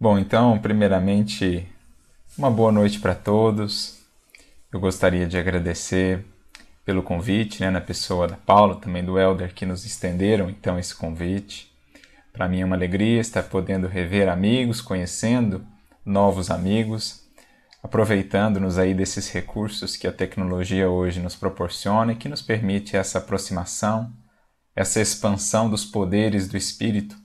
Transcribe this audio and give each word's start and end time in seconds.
Bom, 0.00 0.16
então, 0.16 0.56
primeiramente, 0.60 1.66
uma 2.38 2.48
boa 2.48 2.70
noite 2.70 3.00
para 3.00 3.16
todos. 3.16 3.98
Eu 4.72 4.78
gostaria 4.78 5.26
de 5.26 5.36
agradecer 5.36 6.24
pelo 6.84 7.02
convite, 7.02 7.60
né, 7.60 7.68
na 7.68 7.80
pessoa 7.80 8.28
da 8.28 8.36
Paula, 8.36 8.76
também 8.76 9.04
do 9.04 9.18
Elder, 9.18 9.52
que 9.52 9.66
nos 9.66 9.84
estenderam 9.84 10.48
então 10.48 10.78
esse 10.78 10.94
convite. 10.94 11.68
Para 12.32 12.46
mim 12.48 12.60
é 12.60 12.64
uma 12.64 12.76
alegria 12.76 13.20
estar 13.20 13.42
podendo 13.42 13.88
rever 13.88 14.28
amigos, 14.28 14.80
conhecendo 14.80 15.66
novos 16.06 16.48
amigos, 16.48 17.24
aproveitando-nos 17.82 18.78
aí 18.78 18.94
desses 18.94 19.28
recursos 19.32 19.96
que 19.96 20.06
a 20.06 20.12
tecnologia 20.12 20.88
hoje 20.88 21.18
nos 21.18 21.34
proporciona 21.34 22.12
e 22.12 22.16
que 22.16 22.28
nos 22.28 22.40
permite 22.40 22.96
essa 22.96 23.18
aproximação, 23.18 24.12
essa 24.76 25.00
expansão 25.00 25.68
dos 25.68 25.84
poderes 25.84 26.46
do 26.46 26.56
Espírito 26.56 27.16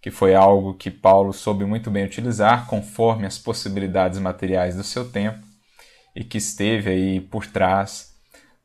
que 0.00 0.10
foi 0.10 0.34
algo 0.34 0.74
que 0.74 0.90
Paulo 0.90 1.32
soube 1.32 1.64
muito 1.64 1.90
bem 1.90 2.04
utilizar 2.04 2.66
conforme 2.66 3.26
as 3.26 3.38
possibilidades 3.38 4.18
materiais 4.18 4.74
do 4.74 4.82
seu 4.82 5.10
tempo 5.10 5.46
e 6.14 6.24
que 6.24 6.38
esteve 6.38 6.90
aí 6.90 7.20
por 7.20 7.46
trás 7.46 8.14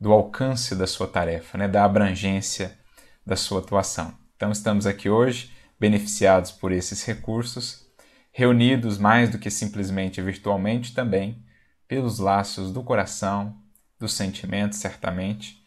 do 0.00 0.12
alcance 0.12 0.74
da 0.74 0.86
sua 0.86 1.06
tarefa, 1.06 1.58
né, 1.58 1.68
da 1.68 1.84
abrangência 1.84 2.78
da 3.24 3.36
sua 3.36 3.60
atuação. 3.60 4.14
Então 4.36 4.50
estamos 4.50 4.86
aqui 4.86 5.08
hoje 5.08 5.52
beneficiados 5.78 6.50
por 6.50 6.72
esses 6.72 7.04
recursos, 7.04 7.86
reunidos 8.32 8.98
mais 8.98 9.30
do 9.30 9.38
que 9.38 9.50
simplesmente 9.50 10.22
virtualmente 10.22 10.94
também 10.94 11.44
pelos 11.86 12.18
laços 12.18 12.72
do 12.72 12.82
coração, 12.82 13.56
dos 13.98 14.12
sentimentos, 14.12 14.78
certamente, 14.78 15.62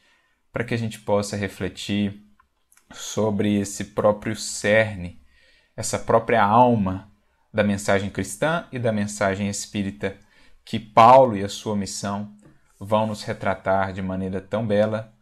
para 0.51 0.63
que 0.63 0.73
a 0.73 0.77
gente 0.77 0.99
possa 0.99 1.35
refletir 1.35 2.23
sobre 2.91 3.59
esse 3.59 3.85
próprio 3.85 4.35
cerne 4.35 5.18
essa 5.79 5.97
própria 5.97 6.43
alma 6.43 7.09
da 7.53 7.63
mensagem 7.63 8.09
cristã 8.09 8.67
e 8.69 8.77
da 8.77 8.91
mensagem 8.91 9.47
espírita 9.47 10.17
que 10.65 10.77
Paulo 10.77 11.37
e 11.37 11.43
a 11.43 11.47
sua 11.47 11.73
missão 11.73 12.35
vão 12.77 13.07
nos 13.07 13.23
retratar 13.23 13.93
de 13.93 14.01
maneira 14.01 14.41
tão 14.41 14.67
bela 14.67 15.13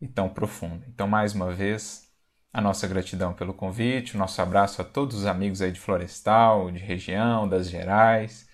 e 0.00 0.08
tão 0.08 0.26
profunda. 0.26 0.86
Então, 0.88 1.06
mais 1.06 1.34
uma 1.34 1.52
vez, 1.52 2.10
a 2.50 2.62
nossa 2.62 2.86
gratidão 2.86 3.34
pelo 3.34 3.52
convite, 3.52 4.14
o 4.14 4.18
nosso 4.18 4.40
abraço 4.40 4.80
a 4.80 4.86
todos 4.86 5.16
os 5.18 5.26
amigos 5.26 5.60
aí 5.60 5.70
de 5.70 5.78
Florestal, 5.78 6.70
de 6.70 6.78
região, 6.78 7.46
das 7.46 7.68
Gerais, 7.68 8.48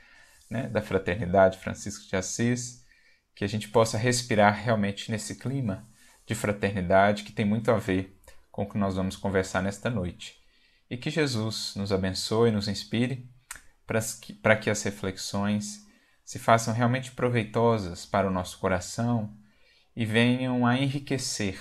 né, 0.50 0.68
da 0.68 0.82
Fraternidade 0.82 1.58
Francisco 1.58 2.08
de 2.08 2.16
Assis, 2.16 2.84
que 3.36 3.44
a 3.44 3.48
gente 3.48 3.68
possa 3.68 3.96
respirar 3.96 4.52
realmente 4.64 5.12
nesse 5.12 5.36
clima 5.36 5.86
de 6.26 6.34
fraternidade 6.34 7.22
que 7.22 7.30
tem 7.30 7.44
muito 7.44 7.70
a 7.70 7.78
ver 7.78 8.18
com 8.50 8.64
o 8.64 8.68
que 8.68 8.76
nós 8.76 8.96
vamos 8.96 9.16
conversar 9.16 9.62
nesta 9.62 9.88
noite 9.88 10.41
e 10.92 10.96
que 10.98 11.08
Jesus 11.08 11.72
nos 11.74 11.90
abençoe 11.90 12.50
e 12.50 12.52
nos 12.52 12.68
inspire 12.68 13.26
para 13.86 14.54
que, 14.54 14.68
as 14.68 14.82
reflexões 14.82 15.86
se 16.22 16.38
façam 16.38 16.74
realmente 16.74 17.12
proveitosas 17.12 18.04
para 18.04 18.28
o 18.28 18.30
nosso 18.30 18.58
coração 18.58 19.34
e 19.96 20.04
venham 20.04 20.66
a 20.66 20.76
enriquecer 20.76 21.58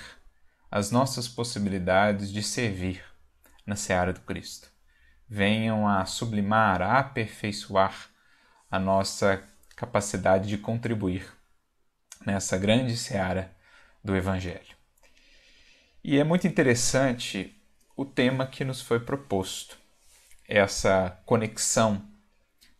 as 0.70 0.90
nossas 0.90 1.28
possibilidades 1.28 2.30
de 2.30 2.42
servir 2.42 3.02
na 3.64 3.74
seara 3.74 4.12
do 4.12 4.20
Cristo. 4.20 4.68
Venham 5.26 5.88
a 5.88 6.04
sublimar, 6.04 6.82
a 6.82 6.98
aperfeiçoar 6.98 8.10
a 8.70 8.78
nossa 8.78 9.42
capacidade 9.74 10.46
de 10.46 10.58
contribuir 10.58 11.26
nessa 12.26 12.58
grande 12.58 12.98
seara 12.98 13.50
do 14.04 14.14
Evangelho. 14.14 14.76
E 16.04 16.18
é 16.18 16.22
muito 16.22 16.46
interessante 16.46 17.58
o 17.96 18.04
tema 18.04 18.46
que 18.46 18.64
nos 18.64 18.80
foi 18.80 19.00
proposto. 19.00 19.78
Essa 20.48 21.18
conexão 21.24 22.02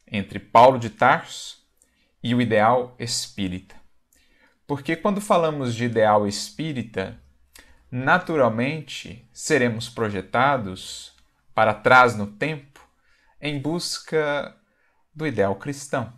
entre 0.07 0.39
Paulo 0.39 0.79
de 0.79 0.91
Tarso 0.91 1.63
e 2.23 2.35
o 2.35 2.41
ideal 2.41 2.95
espírita. 2.99 3.75
Porque 4.67 4.95
quando 4.97 5.21
falamos 5.21 5.75
de 5.75 5.85
ideal 5.85 6.27
espírita, 6.27 7.19
naturalmente 7.91 9.29
seremos 9.33 9.89
projetados 9.89 11.13
para 11.55 11.75
trás 11.75 12.17
no 12.17 12.27
tempo 12.27 12.81
em 13.41 13.61
busca 13.61 14.57
do 15.15 15.27
ideal 15.27 15.57
cristão. 15.57 16.13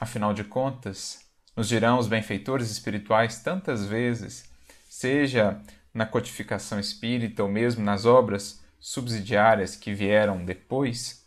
Afinal 0.00 0.34
de 0.34 0.44
contas, 0.44 1.26
nos 1.56 1.68
dirão 1.68 1.98
os 1.98 2.06
benfeitores 2.06 2.70
espirituais 2.70 3.40
tantas 3.40 3.86
vezes, 3.86 4.48
seja 4.88 5.60
na 5.96 6.04
codificação 6.04 6.78
espírita 6.78 7.42
ou 7.42 7.48
mesmo 7.48 7.82
nas 7.82 8.04
obras 8.04 8.62
subsidiárias 8.78 9.74
que 9.74 9.94
vieram 9.94 10.44
depois, 10.44 11.26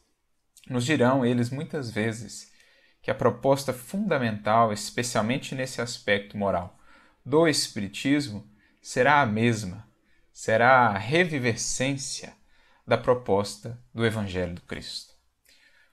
nos 0.70 0.86
dirão 0.86 1.26
eles 1.26 1.50
muitas 1.50 1.90
vezes 1.90 2.52
que 3.02 3.10
a 3.10 3.16
proposta 3.16 3.74
fundamental, 3.74 4.72
especialmente 4.72 5.56
nesse 5.56 5.82
aspecto 5.82 6.38
moral, 6.38 6.78
do 7.26 7.48
Espiritismo 7.48 8.48
será 8.80 9.22
a 9.22 9.26
mesma, 9.26 9.88
será 10.32 10.90
a 10.90 10.98
revivescência 11.00 12.32
da 12.86 12.96
proposta 12.96 13.82
do 13.92 14.06
Evangelho 14.06 14.54
do 14.54 14.62
Cristo. 14.62 15.16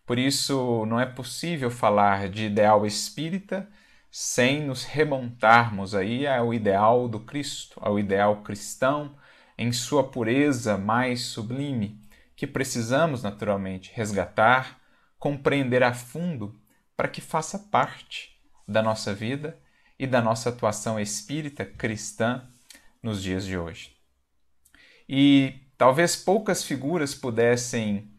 Por 0.05 0.19
isso, 0.19 0.85
não 0.85 1.01
é 1.01 1.07
possível 1.07 1.71
falar 1.71 2.29
de 2.29 2.45
ideal 2.45 2.85
espírita 2.85 3.67
sem 4.19 4.63
nos 4.63 4.83
remontarmos 4.83 5.95
aí 5.95 6.27
ao 6.27 6.55
ideal 6.55 7.07
do 7.07 7.21
Cristo, 7.21 7.79
ao 7.83 7.99
ideal 7.99 8.43
cristão 8.43 9.15
em 9.59 9.71
sua 9.73 10.11
pureza 10.11 10.79
mais 10.79 11.21
sublime, 11.27 12.01
que 12.35 12.47
precisamos 12.47 13.23
naturalmente 13.23 13.93
resgatar, 13.95 14.81
compreender 15.19 15.83
a 15.83 15.93
fundo 15.93 16.59
para 16.97 17.09
que 17.09 17.21
faça 17.21 17.59
parte 17.59 18.41
da 18.67 18.83
nossa 18.83 19.13
vida 19.13 19.61
e 19.99 20.07
da 20.07 20.23
nossa 20.23 20.49
atuação 20.49 20.99
espírita 20.99 21.67
cristã 21.67 22.43
nos 23.03 23.23
dias 23.23 23.45
de 23.45 23.59
hoje. 23.59 23.95
E 25.07 25.61
talvez 25.77 26.17
poucas 26.17 26.65
figuras 26.65 27.15
pudessem, 27.15 28.11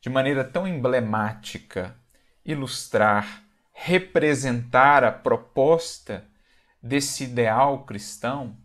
de 0.00 0.10
maneira 0.10 0.42
tão 0.42 0.66
emblemática, 0.66 1.96
ilustrar 2.44 3.45
representar 3.78 5.04
a 5.04 5.12
proposta 5.12 6.26
desse 6.82 7.24
ideal 7.24 7.84
cristão 7.84 8.56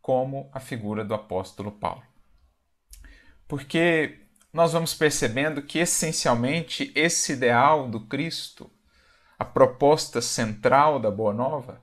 como 0.00 0.50
a 0.52 0.60
figura 0.60 1.02
do 1.02 1.14
apóstolo 1.14 1.72
Paulo. 1.72 2.02
Porque 3.48 4.26
nós 4.52 4.74
vamos 4.74 4.92
percebendo 4.92 5.62
que 5.62 5.78
essencialmente 5.78 6.92
esse 6.94 7.32
ideal 7.32 7.88
do 7.88 8.06
Cristo, 8.06 8.70
a 9.38 9.44
proposta 9.44 10.20
central 10.20 11.00
da 11.00 11.10
Boa 11.10 11.32
Nova, 11.32 11.82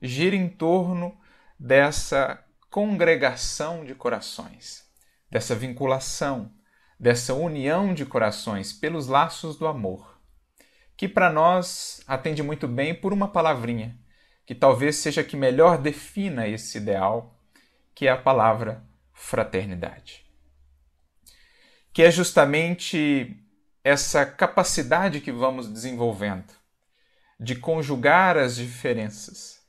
gira 0.00 0.34
em 0.34 0.48
torno 0.48 1.14
dessa 1.58 2.42
congregação 2.70 3.84
de 3.84 3.94
corações, 3.94 4.84
dessa 5.30 5.54
vinculação, 5.54 6.50
dessa 6.98 7.34
união 7.34 7.92
de 7.92 8.06
corações 8.06 8.72
pelos 8.72 9.06
laços 9.06 9.58
do 9.58 9.66
amor 9.66 10.11
que 11.02 11.08
para 11.08 11.32
nós 11.32 12.00
atende 12.06 12.44
muito 12.44 12.68
bem 12.68 12.94
por 12.94 13.12
uma 13.12 13.26
palavrinha, 13.26 13.98
que 14.46 14.54
talvez 14.54 14.94
seja 14.94 15.22
a 15.22 15.24
que 15.24 15.36
melhor 15.36 15.76
defina 15.76 16.46
esse 16.46 16.78
ideal, 16.78 17.36
que 17.92 18.06
é 18.06 18.12
a 18.12 18.16
palavra 18.16 18.84
fraternidade. 19.12 20.24
Que 21.92 22.04
é 22.04 22.10
justamente 22.12 23.36
essa 23.82 24.24
capacidade 24.24 25.20
que 25.20 25.32
vamos 25.32 25.66
desenvolvendo 25.66 26.54
de 27.40 27.56
conjugar 27.56 28.36
as 28.36 28.54
diferenças, 28.54 29.60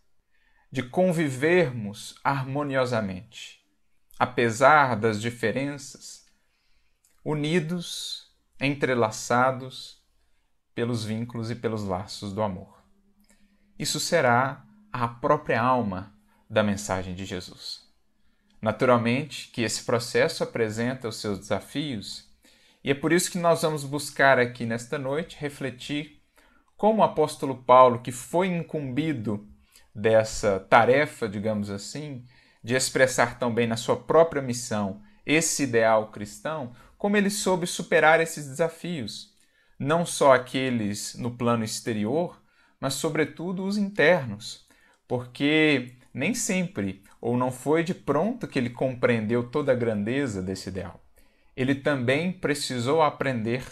de 0.72 0.84
convivermos 0.84 2.14
harmoniosamente, 2.24 3.60
apesar 4.20 4.96
das 4.96 5.20
diferenças, 5.20 6.28
unidos, 7.26 8.32
entrelaçados 8.60 10.03
pelos 10.76 11.04
vínculos 11.04 11.52
e 11.52 11.56
pelos 11.56 11.84
laços 11.84 12.34
do 12.34 12.42
amor. 12.42 12.84
Isso 13.78 14.00
será 14.00 14.66
a 14.92 15.08
própria 15.08 15.62
alma 15.62 16.14
da 16.50 16.64
mensagem 16.64 17.16
de 17.16 17.26
Jesus. 17.26 17.82
Naturalmente 18.62 19.50
que 19.50 19.62
esse 19.62 19.84
processo 19.84 20.44
apresenta 20.44 21.08
os 21.08 21.18
seus 21.20 21.40
desafios, 21.40 22.32
e 22.84 22.92
é 22.92 22.94
por 22.94 23.12
isso 23.12 23.32
que 23.32 23.38
nós 23.38 23.62
vamos 23.62 23.84
buscar 23.84 24.40
aqui 24.40 24.66
nesta 24.66 24.98
noite 24.98 25.38
refletir 25.40 26.22
como 26.78 27.02
o 27.02 27.04
apóstolo 27.04 27.64
Paulo, 27.64 28.02
que 28.02 28.12
foi 28.12 28.48
incumbido 28.48 29.48
dessa 29.94 30.60
tarefa, 30.60 31.28
digamos 31.28 31.70
assim, 31.70 32.26
de 32.64 32.76
expressar 32.76 33.38
tão 33.38 33.54
bem 33.54 33.68
na 33.68 33.78
sua 33.78 33.96
própria 33.96 34.42
missão 34.42 35.02
esse 35.26 35.64
ideal 35.64 36.12
cristão, 36.12 36.74
como 36.98 37.16
ele 37.16 37.30
soube 37.30 37.66
superar 37.66 38.20
esses 38.20 38.48
desafios 38.48 39.33
não 39.84 40.06
só 40.06 40.34
aqueles 40.34 41.16
no 41.16 41.32
plano 41.32 41.64
exterior, 41.64 42.42
mas 42.80 42.94
sobretudo 42.94 43.66
os 43.66 43.78
internos, 43.78 44.66
porque 45.08 45.96
nem 46.14 46.34
sempre 46.34 47.04
ou 47.20 47.38
não 47.38 47.52
foi 47.52 47.84
de 47.84 47.94
pronto 47.94 48.48
que 48.48 48.58
ele 48.58 48.70
compreendeu 48.70 49.50
toda 49.50 49.72
a 49.72 49.76
grandeza 49.76 50.42
desse 50.42 50.70
ideal. 50.70 51.04
Ele 51.56 51.76
também 51.76 52.32
precisou 52.32 53.02
aprender 53.02 53.64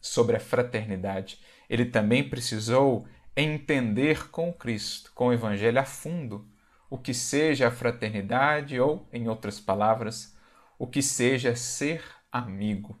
sobre 0.00 0.36
a 0.36 0.40
fraternidade, 0.40 1.40
ele 1.68 1.84
também 1.84 2.28
precisou 2.28 3.06
entender 3.36 4.30
com 4.30 4.52
Cristo, 4.52 5.12
com 5.14 5.28
o 5.28 5.32
Evangelho 5.32 5.78
a 5.78 5.84
fundo, 5.84 6.48
o 6.88 6.96
que 6.96 7.12
seja 7.12 7.68
a 7.68 7.70
fraternidade 7.70 8.80
ou, 8.80 9.06
em 9.12 9.28
outras 9.28 9.60
palavras, 9.60 10.34
o 10.78 10.86
que 10.86 11.02
seja 11.02 11.54
ser 11.54 12.02
amigo, 12.30 12.98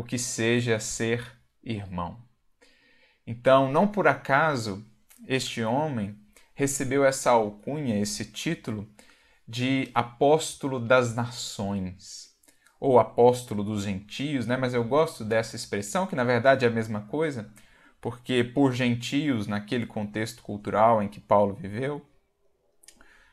o 0.00 0.02
que 0.02 0.16
seja 0.16 0.80
ser 0.80 1.22
irmão. 1.62 2.22
Então, 3.26 3.70
não 3.70 3.86
por 3.86 4.08
acaso 4.08 4.82
este 5.28 5.62
homem 5.62 6.18
recebeu 6.54 7.04
essa 7.04 7.32
alcunha, 7.32 8.00
esse 8.00 8.24
título 8.24 8.88
de 9.46 9.90
apóstolo 9.92 10.80
das 10.80 11.14
nações 11.14 12.34
ou 12.80 12.98
apóstolo 12.98 13.62
dos 13.62 13.82
gentios, 13.82 14.46
né? 14.46 14.56
Mas 14.56 14.72
eu 14.72 14.82
gosto 14.84 15.22
dessa 15.22 15.54
expressão 15.54 16.06
que 16.06 16.16
na 16.16 16.24
verdade 16.24 16.64
é 16.64 16.68
a 16.68 16.72
mesma 16.72 17.02
coisa, 17.02 17.52
porque 18.00 18.42
por 18.42 18.72
gentios 18.72 19.46
naquele 19.46 19.84
contexto 19.84 20.42
cultural 20.42 21.02
em 21.02 21.08
que 21.08 21.20
Paulo 21.20 21.52
viveu 21.52 22.00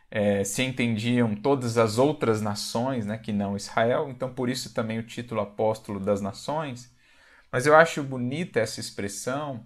é, 0.10 0.44
se 0.44 0.64
entendiam 0.64 1.36
todas 1.36 1.78
as 1.78 1.98
outras 1.98 2.42
nações, 2.42 3.06
né, 3.06 3.18
que 3.18 3.34
não 3.34 3.56
Israel. 3.58 4.10
Então 4.10 4.34
por 4.34 4.50
isso 4.50 4.74
também 4.74 5.00
o 5.00 5.04
título 5.04 5.42
apóstolo 5.42 6.00
das 6.00 6.22
nações. 6.22 6.94
Mas 7.52 7.66
eu 7.66 7.76
acho 7.76 8.04
bonita 8.04 8.60
essa 8.60 8.80
expressão 8.80 9.66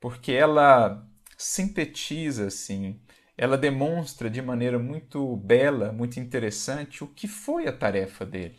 porque 0.00 0.32
ela 0.32 1.06
sintetiza 1.36 2.46
assim, 2.48 3.00
ela 3.36 3.56
demonstra 3.58 4.28
de 4.30 4.42
maneira 4.42 4.78
muito 4.78 5.36
bela, 5.36 5.92
muito 5.92 6.20
interessante 6.20 7.04
o 7.04 7.08
que 7.08 7.28
foi 7.28 7.66
a 7.66 7.72
tarefa 7.72 8.26
dele. 8.26 8.58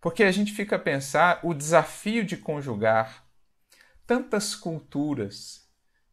Porque 0.00 0.22
a 0.22 0.32
gente 0.32 0.52
fica 0.52 0.76
a 0.76 0.78
pensar 0.78 1.40
o 1.42 1.52
desafio 1.52 2.24
de 2.24 2.36
conjugar 2.36 3.26
tantas 4.06 4.54
culturas, 4.54 5.69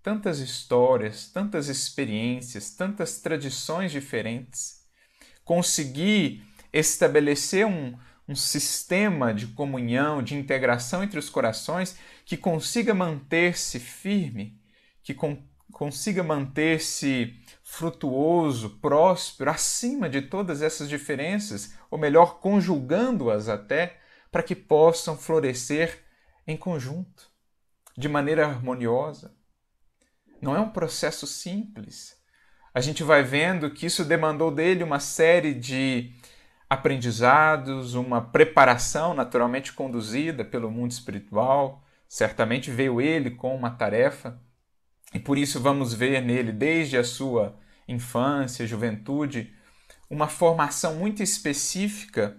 tantas 0.08 0.40
histórias, 0.40 1.28
tantas 1.28 1.68
experiências, 1.68 2.70
tantas 2.72 3.20
tradições 3.20 3.92
diferentes, 3.92 4.86
conseguir 5.44 6.48
estabelecer 6.72 7.66
um, 7.66 7.94
um 8.26 8.34
sistema 8.34 9.34
de 9.34 9.48
comunhão, 9.48 10.24
de 10.24 10.34
integração 10.34 11.04
entre 11.04 11.20
os 11.20 11.30
corações 11.30 11.98
que 12.26 12.38
consiga 12.38 12.94
manter-se 12.94 13.82
firme, 13.82 14.58
que 15.04 15.14
con 15.14 15.46
consiga 15.74 16.24
manter-se 16.24 17.38
frutuoso, 17.62 18.80
próspero, 18.80 19.52
acima 19.52 20.10
de 20.10 20.22
todas 20.22 20.62
essas 20.62 20.88
diferenças, 20.88 21.74
ou 21.92 22.00
melhor, 22.00 22.40
conjugando-as 22.40 23.50
até, 23.50 23.98
para 24.32 24.42
que 24.42 24.56
possam 24.56 25.18
florescer 25.18 26.02
em 26.48 26.56
conjunto, 26.56 27.30
de 27.98 28.08
maneira 28.08 28.48
harmoniosa. 28.48 29.37
Não 30.42 30.56
é 30.56 30.60
um 30.60 30.70
processo 30.70 31.26
simples. 31.26 32.16
A 32.74 32.82
gente 32.82 33.04
vai 33.04 33.24
vendo 33.24 33.72
que 33.72 33.86
isso 33.86 34.06
demandou 34.06 34.52
dele 34.52 34.84
uma 34.84 35.00
série 35.00 35.54
de 35.54 36.12
aprendizados, 36.70 37.96
uma 37.96 38.22
preparação 38.22 39.14
naturalmente 39.14 39.74
conduzida 39.74 40.46
pelo 40.46 40.70
mundo 40.70 40.92
espiritual. 40.92 41.84
Certamente 42.08 42.70
veio 42.70 43.02
ele 43.02 43.32
com 43.32 43.56
uma 43.56 43.72
tarefa, 43.72 44.40
e 45.14 45.20
por 45.20 45.38
isso 45.38 45.60
vamos 45.60 45.94
ver 45.94 46.22
nele, 46.22 46.52
desde 46.52 46.98
a 46.98 47.04
sua 47.04 47.58
infância, 47.88 48.68
juventude, 48.68 49.54
uma 50.10 50.28
formação 50.28 50.96
muito 50.96 51.24
específica 51.24 52.38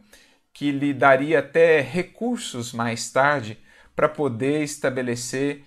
que 0.52 0.70
lhe 0.70 0.92
daria 0.92 1.38
até 1.38 1.80
recursos 1.80 2.72
mais 2.72 3.10
tarde 3.10 3.58
para 3.94 4.08
poder 4.08 4.62
estabelecer 4.62 5.64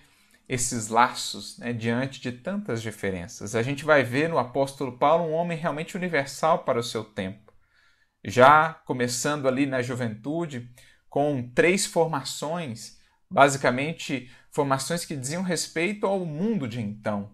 esses 0.51 0.89
laços 0.89 1.57
né, 1.59 1.71
diante 1.71 2.19
de 2.19 2.29
tantas 2.29 2.81
diferenças. 2.81 3.55
A 3.55 3.63
gente 3.63 3.85
vai 3.85 4.03
ver 4.03 4.27
no 4.27 4.37
apóstolo 4.37 4.97
Paulo 4.97 5.23
um 5.23 5.31
homem 5.31 5.57
realmente 5.57 5.95
universal 5.95 6.65
para 6.65 6.77
o 6.77 6.83
seu 6.83 7.05
tempo. 7.05 7.53
Já 8.21 8.73
começando 8.85 9.47
ali 9.47 9.65
na 9.65 9.81
juventude, 9.81 10.69
com 11.09 11.49
três 11.55 11.85
formações, 11.85 12.99
basicamente 13.29 14.29
formações 14.49 15.05
que 15.05 15.15
diziam 15.15 15.41
respeito 15.41 16.05
ao 16.05 16.25
mundo 16.25 16.67
de 16.67 16.81
então. 16.81 17.31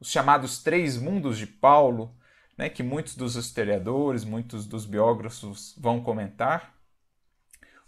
Os 0.00 0.10
chamados 0.10 0.60
três 0.60 0.98
mundos 0.98 1.38
de 1.38 1.46
Paulo, 1.46 2.18
né, 2.58 2.68
que 2.68 2.82
muitos 2.82 3.14
dos 3.14 3.36
historiadores, 3.36 4.24
muitos 4.24 4.66
dos 4.66 4.84
biógrafos 4.86 5.72
vão 5.78 6.02
comentar. 6.02 6.74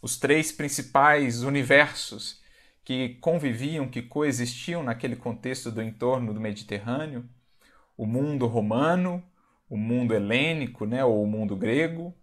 Os 0.00 0.16
três 0.16 0.52
principais 0.52 1.42
universos 1.42 2.40
que 2.88 3.16
conviviam, 3.16 3.86
que 3.86 4.00
coexistiam 4.00 4.82
naquele 4.82 5.14
contexto 5.14 5.70
do 5.70 5.82
entorno 5.82 6.32
do 6.32 6.40
Mediterrâneo, 6.40 7.28
o 7.94 8.06
mundo 8.06 8.46
romano, 8.46 9.22
o 9.68 9.76
mundo 9.76 10.14
helênico, 10.14 10.86
né, 10.86 11.04
ou 11.04 11.22
o 11.22 11.26
mundo 11.26 11.54
grego, 11.54 12.16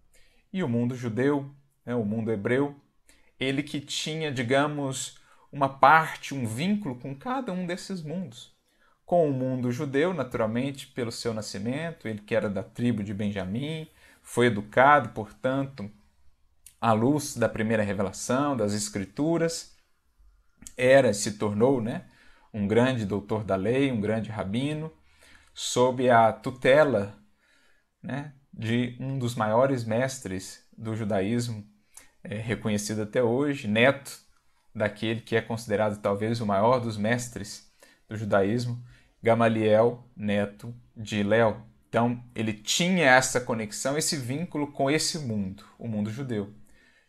e 0.52 0.64
o 0.64 0.68
mundo 0.68 0.96
judeu, 0.96 1.54
né, 1.84 1.94
o 1.94 2.04
mundo 2.04 2.32
hebreu. 2.32 2.74
Ele 3.38 3.62
que 3.62 3.78
tinha, 3.78 4.32
digamos, 4.32 5.20
uma 5.52 5.68
parte, 5.68 6.34
um 6.34 6.44
vínculo 6.44 6.98
com 6.98 7.14
cada 7.14 7.52
um 7.52 7.64
desses 7.64 8.02
mundos. 8.02 8.52
Com 9.04 9.30
o 9.30 9.32
mundo 9.32 9.70
judeu, 9.70 10.12
naturalmente, 10.12 10.88
pelo 10.88 11.12
seu 11.12 11.32
nascimento, 11.32 12.08
ele 12.08 12.22
que 12.22 12.34
era 12.34 12.50
da 12.50 12.64
tribo 12.64 13.04
de 13.04 13.14
Benjamim, 13.14 13.86
foi 14.20 14.46
educado, 14.46 15.10
portanto, 15.10 15.88
à 16.80 16.92
luz 16.92 17.36
da 17.36 17.48
primeira 17.48 17.84
revelação, 17.84 18.56
das 18.56 18.74
Escrituras, 18.74 19.75
era, 20.76 21.12
se 21.14 21.38
tornou, 21.38 21.80
né, 21.80 22.04
um 22.52 22.66
grande 22.66 23.04
doutor 23.04 23.44
da 23.44 23.56
lei, 23.56 23.90
um 23.92 24.00
grande 24.00 24.30
rabino, 24.30 24.92
sob 25.54 26.08
a 26.10 26.32
tutela 26.32 27.16
né, 28.02 28.32
de 28.52 28.96
um 29.00 29.18
dos 29.18 29.34
maiores 29.34 29.84
mestres 29.84 30.66
do 30.76 30.94
judaísmo, 30.94 31.64
é, 32.22 32.36
reconhecido 32.36 33.02
até 33.02 33.22
hoje, 33.22 33.68
neto 33.68 34.20
daquele 34.74 35.20
que 35.20 35.36
é 35.36 35.40
considerado 35.40 36.00
talvez 36.00 36.40
o 36.40 36.46
maior 36.46 36.80
dos 36.80 36.96
mestres 36.96 37.70
do 38.08 38.16
judaísmo, 38.16 38.82
Gamaliel, 39.22 40.06
neto 40.14 40.74
de 40.96 41.22
Léo. 41.22 41.62
Então, 41.88 42.22
ele 42.34 42.52
tinha 42.52 43.06
essa 43.06 43.40
conexão, 43.40 43.96
esse 43.96 44.16
vínculo 44.16 44.70
com 44.70 44.90
esse 44.90 45.18
mundo, 45.20 45.64
o 45.78 45.88
mundo 45.88 46.10
judeu. 46.10 46.52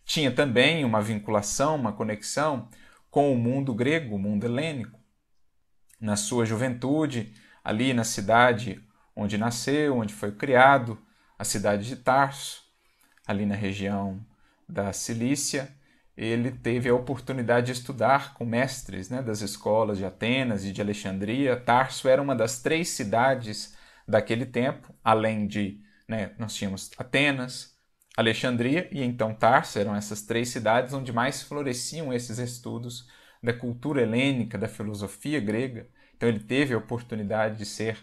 Tinha 0.06 0.32
também 0.32 0.86
uma 0.86 1.02
vinculação, 1.02 1.76
uma 1.76 1.92
conexão 1.92 2.70
com 3.10 3.32
o 3.32 3.38
mundo 3.38 3.74
grego, 3.74 4.16
o 4.16 4.20
mundo 4.20 4.46
helênico. 4.46 5.00
Na 6.00 6.16
sua 6.16 6.46
juventude, 6.46 7.34
ali 7.64 7.94
na 7.94 8.04
cidade 8.04 8.84
onde 9.16 9.38
nasceu, 9.38 9.98
onde 9.98 10.14
foi 10.14 10.32
criado, 10.32 10.98
a 11.40 11.44
cidade 11.44 11.88
de 11.88 11.96
Tarso, 11.96 12.64
ali 13.26 13.46
na 13.46 13.56
região 13.56 14.24
da 14.70 14.94
Cilícia, 14.94 15.76
ele 16.16 16.52
teve 16.52 16.90
a 16.90 16.96
oportunidade 16.96 17.68
de 17.68 17.74
estudar 17.74 18.34
com 18.34 18.46
mestres 18.46 19.10
né, 19.10 19.22
das 19.22 19.42
escolas 19.42 19.98
de 19.98 20.06
Atenas 20.06 20.66
e 20.66 20.72
de 20.72 20.82
Alexandria. 20.82 21.56
Tarso 21.56 22.08
era 22.08 22.22
uma 22.22 22.36
das 22.36 22.60
três 22.60 22.90
cidades 22.90 23.76
daquele 24.08 24.46
tempo, 24.46 24.94
além 25.04 25.46
de 25.46 25.80
né, 26.08 26.32
nós 26.40 26.56
tínhamos 26.56 26.90
Atenas, 26.98 27.77
Alexandria 28.18 28.90
e 28.92 29.04
então 29.04 29.34
Tarso 29.34 29.78
eram 29.78 29.96
essas 29.96 30.24
três 30.24 30.50
cidades 30.50 30.94
onde 30.94 31.14
mais 31.14 31.44
floresciam 31.44 32.12
esses 32.12 32.40
estudos 32.40 33.08
da 33.42 33.54
cultura 33.54 34.02
helênica, 34.02 34.58
da 34.58 34.68
filosofia 34.68 35.40
grega. 35.40 35.88
Então 36.16 36.28
ele 36.28 36.40
teve 36.40 36.74
a 36.74 36.78
oportunidade 36.78 37.58
de 37.58 37.66
ser 37.66 37.98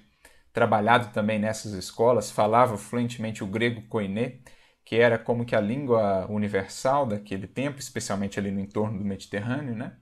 trabalhado 0.52 1.12
também 1.12 1.38
nessas 1.40 1.72
escolas, 1.72 2.30
falava 2.30 2.78
fluentemente 2.78 3.42
o 3.42 3.46
grego 3.46 3.82
koiné, 3.88 4.38
que 4.84 4.96
era 4.96 5.18
como 5.18 5.44
que 5.44 5.56
a 5.56 5.60
língua 5.60 6.26
universal 6.30 7.06
daquele 7.06 7.48
tempo, 7.48 7.80
especialmente 7.80 8.38
ali 8.38 8.52
no 8.52 8.60
entorno 8.60 8.98
do 8.98 9.04
Mediterrâneo, 9.04 9.74
né? 9.74 9.96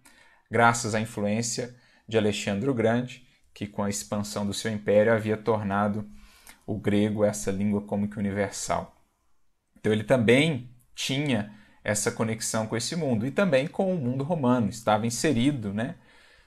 graças 0.51 0.95
à 0.95 1.01
influência 1.01 1.75
de 2.07 2.19
Alexandre 2.19 2.69
o 2.69 2.75
Grande, 2.75 3.27
que 3.55 3.67
com 3.67 3.83
a 3.83 3.89
expansão 3.89 4.45
do 4.45 4.53
seu 4.53 4.71
império 4.71 5.11
havia 5.11 5.39
tornado 5.39 6.07
o 6.67 6.79
grego 6.79 7.25
essa 7.25 7.51
língua 7.51 7.81
como 7.87 8.07
que 8.09 8.19
universal. 8.19 9.02
Então 9.83 9.93
ele 9.93 10.05
também 10.05 10.71
tinha 10.95 11.53
essa 11.83 12.13
conexão 12.13 12.69
com 12.69 12.77
esse 12.77 12.95
mundo 12.95 13.27
e 13.27 13.33
também 13.33 13.67
com 13.67 13.93
o 13.93 13.99
mundo 13.99 14.23
romano, 14.23 14.69
estava 14.69 15.09
inserido 15.09 15.75
né, 15.75 15.97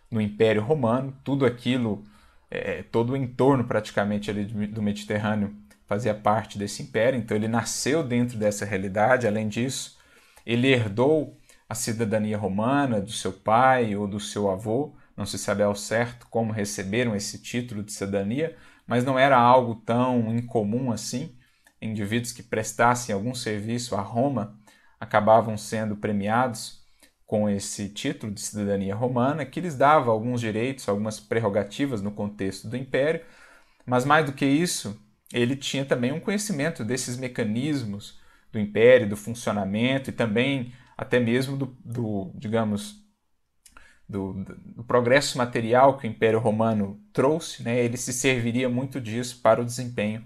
no 0.10 0.22
Império 0.22 0.62
Romano, 0.62 1.14
tudo 1.22 1.46
aquilo, 1.46 2.02
é, 2.50 2.82
todo 2.84 3.12
o 3.12 3.18
entorno 3.18 3.66
praticamente 3.66 4.32
ali 4.32 4.46
do 4.46 4.82
Mediterrâneo 4.82 5.54
fazia 5.86 6.14
parte 6.16 6.58
desse 6.58 6.82
império, 6.82 7.20
então 7.20 7.36
ele 7.36 7.50
nasceu 7.50 8.02
dentro 8.02 8.38
dessa 8.38 8.64
realidade, 8.64 9.28
além 9.28 9.50
disso, 9.50 9.98
ele 10.46 10.70
herdou 10.70 11.38
a 11.68 11.76
cidadania 11.76 12.38
romana 12.38 13.02
do 13.02 13.12
seu 13.12 13.34
pai 13.34 13.98
ou 13.98 14.08
do 14.08 14.20
seu 14.20 14.50
avô, 14.50 14.96
não 15.18 15.26
se 15.26 15.38
sabe 15.38 15.62
ao 15.62 15.76
certo 15.76 16.26
como 16.30 16.54
receberam 16.54 17.14
esse 17.14 17.40
título 17.40 17.84
de 17.84 17.92
cidadania, 17.92 18.56
mas 18.88 19.04
não 19.04 19.20
era 19.20 19.38
algo 19.38 19.76
tão 19.76 20.34
incomum 20.34 20.90
assim 20.90 21.36
indivíduos 21.82 22.32
que 22.32 22.44
prestassem 22.44 23.14
algum 23.14 23.34
serviço 23.34 23.96
a 23.96 24.02
Roma 24.02 24.60
acabavam 25.00 25.58
sendo 25.58 25.96
premiados 25.96 26.84
com 27.26 27.50
esse 27.50 27.90
título 27.90 28.32
de 28.32 28.42
cidadania 28.42 28.96
romana, 28.96 29.46
que 29.46 29.60
lhes 29.60 29.76
dava 29.76 30.12
alguns 30.12 30.40
direitos, 30.40 30.88
algumas 30.88 31.20
prerrogativas 31.20 32.02
no 32.02 32.12
contexto 32.12 32.68
do 32.68 32.78
império, 32.78 33.22
mas 33.86 34.06
mais 34.06 34.26
do 34.26 34.34
que 34.34 34.46
isso, 34.46 35.00
ele 35.34 35.56
tinha 35.56 35.84
também 35.86 36.12
um 36.12 36.20
conhecimento 36.20 36.84
desses 36.84 37.18
mecanismos 37.18 38.20
do 38.52 38.60
império, 38.60 39.10
do 39.10 39.18
funcionamento 39.18 40.10
e 40.10 40.14
também 40.14 40.74
até 40.98 41.20
mesmo 41.20 41.58
do, 41.58 41.78
do 41.84 42.32
digamos, 42.36 43.04
do, 44.08 44.34
do, 44.76 44.84
progresso 44.84 45.38
material 45.38 45.98
que 45.98 46.08
o 46.08 46.10
Império 46.10 46.40
Romano 46.40 47.02
trouxe, 47.12 47.64
né, 47.64 47.84
ele 47.84 47.98
se 47.98 48.14
serviria 48.14 48.70
muito 48.70 49.02
disso 49.02 49.42
para 49.42 49.62
o 49.62 49.66
desempenho 49.66 50.26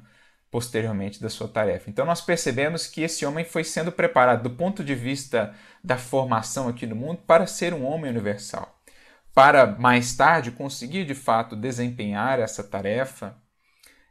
posteriormente 0.51 1.21
da 1.21 1.29
sua 1.29 1.47
tarefa. 1.47 1.89
Então 1.89 2.05
nós 2.05 2.21
percebemos 2.21 2.87
que 2.87 3.01
esse 3.01 3.25
homem 3.25 3.45
foi 3.45 3.63
sendo 3.63 3.91
preparado 3.91 4.43
do 4.43 4.49
ponto 4.49 4.83
de 4.83 4.95
vista 4.95 5.53
da 5.83 5.97
formação 5.97 6.67
aqui 6.67 6.85
no 6.85 6.95
mundo 6.95 7.21
para 7.25 7.45
ser 7.45 7.73
um 7.73 7.85
homem 7.85 8.09
universal, 8.09 8.79
para 9.33 9.65
mais 9.65 10.15
tarde 10.15 10.51
conseguir 10.51 11.05
de 11.05 11.15
fato 11.15 11.55
desempenhar 11.55 12.39
essa 12.39 12.63
tarefa, 12.63 13.37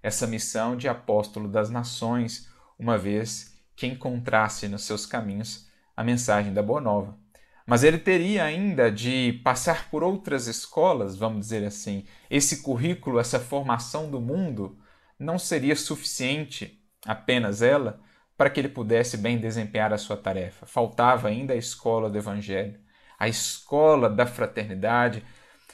essa 0.02 0.26
missão 0.26 0.76
de 0.76 0.88
apóstolo 0.88 1.49
das 1.49 1.71
nações, 1.71 2.49
uma 2.78 2.97
vez 2.97 3.57
que 3.75 3.87
encontrasse 3.87 4.68
nos 4.68 4.85
seus 4.85 5.04
caminhos 5.04 5.68
a 5.97 6.04
mensagem 6.04 6.52
da 6.52 6.62
Boa 6.62 6.80
Nova. 6.80 7.18
Mas 7.66 7.83
ele 7.83 7.99
teria 7.99 8.45
ainda 8.45 8.90
de 8.90 9.40
passar 9.45 9.90
por 9.90 10.02
outras 10.02 10.47
escolas, 10.47 11.16
vamos 11.16 11.40
dizer 11.40 11.66
assim. 11.66 12.07
Esse 12.30 12.62
currículo, 12.62 13.18
essa 13.18 13.38
formação 13.38 14.11
do 14.11 14.21
mundo, 14.21 14.78
não 15.18 15.38
seria 15.38 15.75
suficiente 15.75 16.80
apenas 17.04 17.62
ela 17.62 18.00
para 18.37 18.48
que 18.48 18.60
ele 18.60 18.68
pudesse 18.68 19.16
bem 19.16 19.38
desempenhar 19.38 19.92
a 19.92 19.98
sua 19.98 20.16
tarefa. 20.16 20.64
Faltava 20.64 21.28
ainda 21.28 21.54
a 21.54 21.56
escola 21.56 22.08
do 22.08 22.16
Evangelho, 22.16 22.78
a 23.18 23.28
escola 23.28 24.08
da 24.08 24.26
fraternidade. 24.26 25.25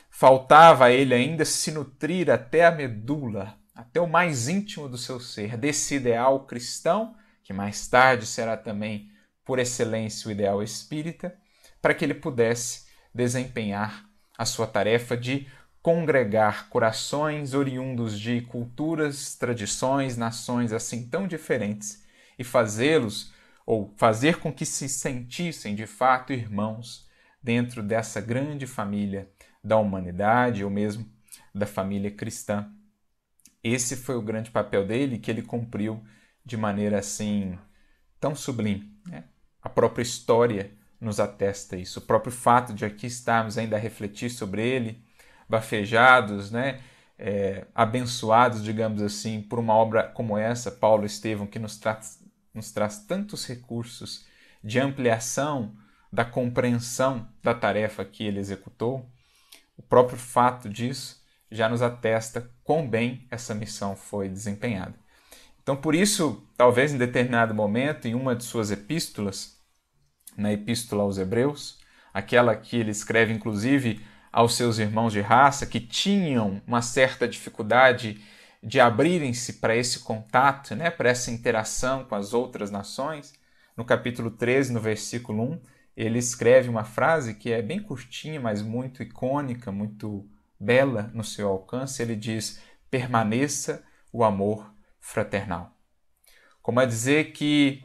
Faltava 0.08 0.86
a 0.86 0.90
ele 0.90 1.12
ainda 1.12 1.44
se 1.44 1.70
nutrir 1.70 2.30
até 2.30 2.64
a 2.64 2.70
medula, 2.70 3.54
até 3.74 4.00
o 4.00 4.06
mais 4.06 4.48
íntimo 4.48 4.88
do 4.88 4.96
seu 4.96 5.20
ser, 5.20 5.58
desse 5.58 5.96
ideal 5.96 6.46
cristão, 6.46 7.14
que 7.42 7.52
mais 7.52 7.86
tarde 7.86 8.24
será 8.24 8.56
também, 8.56 9.10
por 9.44 9.58
excelência, 9.58 10.28
o 10.28 10.32
ideal 10.32 10.62
espírita, 10.62 11.36
para 11.82 11.92
que 11.92 12.02
ele 12.02 12.14
pudesse 12.14 12.86
desempenhar 13.14 14.06
a 14.38 14.46
sua 14.46 14.66
tarefa 14.66 15.14
de 15.14 15.46
congregar 15.84 16.70
corações 16.70 17.52
oriundos 17.52 18.18
de 18.18 18.40
culturas, 18.40 19.36
tradições, 19.36 20.16
nações 20.16 20.72
assim 20.72 21.06
tão 21.06 21.28
diferentes 21.28 22.02
e 22.38 22.42
fazê-los 22.42 23.34
ou 23.66 23.92
fazer 23.98 24.38
com 24.38 24.50
que 24.50 24.64
se 24.64 24.88
sentissem 24.88 25.74
de 25.74 25.86
fato 25.86 26.32
irmãos 26.32 27.06
dentro 27.42 27.82
dessa 27.82 28.18
grande 28.18 28.66
família 28.66 29.30
da 29.62 29.76
humanidade 29.76 30.64
ou 30.64 30.70
mesmo 30.70 31.06
da 31.54 31.66
família 31.66 32.10
cristã. 32.10 32.72
Esse 33.62 33.94
foi 33.94 34.16
o 34.16 34.22
grande 34.22 34.50
papel 34.50 34.86
dele 34.86 35.18
que 35.18 35.30
ele 35.30 35.42
cumpriu 35.42 36.02
de 36.42 36.56
maneira 36.56 36.98
assim 36.98 37.58
tão 38.18 38.34
sublime. 38.34 38.90
Né? 39.06 39.24
A 39.60 39.68
própria 39.68 40.02
história 40.02 40.72
nos 40.98 41.20
atesta 41.20 41.76
isso. 41.76 41.98
O 41.98 42.06
próprio 42.06 42.32
fato 42.32 42.72
de 42.72 42.86
aqui 42.86 43.06
estarmos 43.06 43.58
ainda 43.58 43.76
a 43.76 43.78
refletir 43.78 44.30
sobre 44.30 44.66
ele 44.66 45.04
bafejados, 45.48 46.50
né? 46.50 46.80
É, 47.16 47.66
abençoados, 47.74 48.62
digamos 48.62 49.00
assim, 49.00 49.40
por 49.40 49.58
uma 49.58 49.74
obra 49.74 50.02
como 50.02 50.36
essa, 50.36 50.70
Paulo 50.70 51.06
Estevão, 51.06 51.46
que 51.46 51.58
nos, 51.58 51.78
tra 51.78 52.00
nos 52.52 52.72
traz 52.72 52.98
tantos 52.98 53.46
recursos 53.46 54.26
de 54.62 54.80
ampliação 54.80 55.76
da 56.12 56.24
compreensão 56.24 57.28
da 57.42 57.54
tarefa 57.54 58.04
que 58.04 58.24
ele 58.24 58.38
executou, 58.38 59.08
o 59.76 59.82
próprio 59.82 60.18
fato 60.18 60.68
disso 60.68 61.22
já 61.50 61.68
nos 61.68 61.82
atesta 61.82 62.50
quão 62.62 62.88
bem 62.88 63.26
essa 63.30 63.54
missão 63.54 63.94
foi 63.96 64.28
desempenhada. 64.28 64.94
Então, 65.62 65.76
por 65.76 65.94
isso, 65.94 66.46
talvez 66.56 66.92
em 66.92 66.98
determinado 66.98 67.54
momento, 67.54 68.06
em 68.06 68.14
uma 68.14 68.36
de 68.36 68.44
suas 68.44 68.70
epístolas, 68.70 69.58
na 70.36 70.52
Epístola 70.52 71.02
aos 71.02 71.16
Hebreus, 71.16 71.78
aquela 72.12 72.54
que 72.54 72.76
ele 72.76 72.90
escreve 72.90 73.32
inclusive 73.32 74.04
aos 74.34 74.56
seus 74.56 74.78
irmãos 74.78 75.12
de 75.12 75.20
raça 75.20 75.64
que 75.64 75.78
tinham 75.78 76.60
uma 76.66 76.82
certa 76.82 77.28
dificuldade 77.28 78.20
de 78.60 78.80
abrirem-se 78.80 79.54
para 79.54 79.76
esse 79.76 80.00
contato, 80.00 80.74
né, 80.74 80.90
para 80.90 81.08
essa 81.08 81.30
interação 81.30 82.04
com 82.04 82.16
as 82.16 82.34
outras 82.34 82.68
nações. 82.68 83.32
No 83.76 83.84
capítulo 83.84 84.32
13, 84.32 84.72
no 84.72 84.80
versículo 84.80 85.40
1, 85.52 85.60
ele 85.96 86.18
escreve 86.18 86.68
uma 86.68 86.82
frase 86.82 87.34
que 87.34 87.52
é 87.52 87.62
bem 87.62 87.80
curtinha, 87.80 88.40
mas 88.40 88.60
muito 88.60 89.04
icônica, 89.04 89.70
muito 89.70 90.28
bela 90.58 91.12
no 91.14 91.22
seu 91.22 91.48
alcance. 91.48 92.02
Ele 92.02 92.16
diz: 92.16 92.60
permaneça 92.90 93.84
o 94.12 94.24
amor 94.24 94.74
fraternal. 94.98 95.76
Como 96.60 96.80
a 96.80 96.84
dizer 96.84 97.30
que 97.30 97.84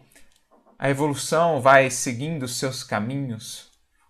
a 0.79 0.89
evolução 0.89 1.61
vai 1.61 1.91
seguindo 1.91 2.47
seus 2.47 2.83
caminhos, 2.83 3.68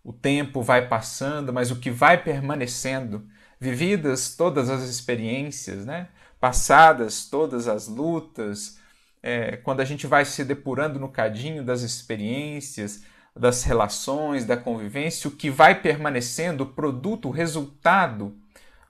o 0.09 0.13
tempo 0.13 0.63
vai 0.63 0.87
passando, 0.87 1.53
mas 1.53 1.69
o 1.69 1.75
que 1.75 1.91
vai 1.91 2.17
permanecendo, 2.17 3.27
vividas 3.59 4.35
todas 4.35 4.67
as 4.67 4.81
experiências, 4.81 5.85
né? 5.85 6.07
passadas 6.39 7.25
todas 7.25 7.67
as 7.67 7.87
lutas, 7.87 8.79
é, 9.21 9.57
quando 9.57 9.81
a 9.81 9.85
gente 9.85 10.07
vai 10.07 10.25
se 10.25 10.43
depurando 10.43 10.99
no 10.99 11.09
cadinho 11.09 11.63
das 11.63 11.83
experiências, 11.83 13.03
das 13.35 13.63
relações, 13.63 14.45
da 14.45 14.57
convivência, 14.57 15.27
o 15.27 15.31
que 15.31 15.47
vai 15.47 15.79
permanecendo, 15.79 16.63
o 16.63 16.73
produto, 16.73 17.27
o 17.27 17.31
resultado 17.31 18.35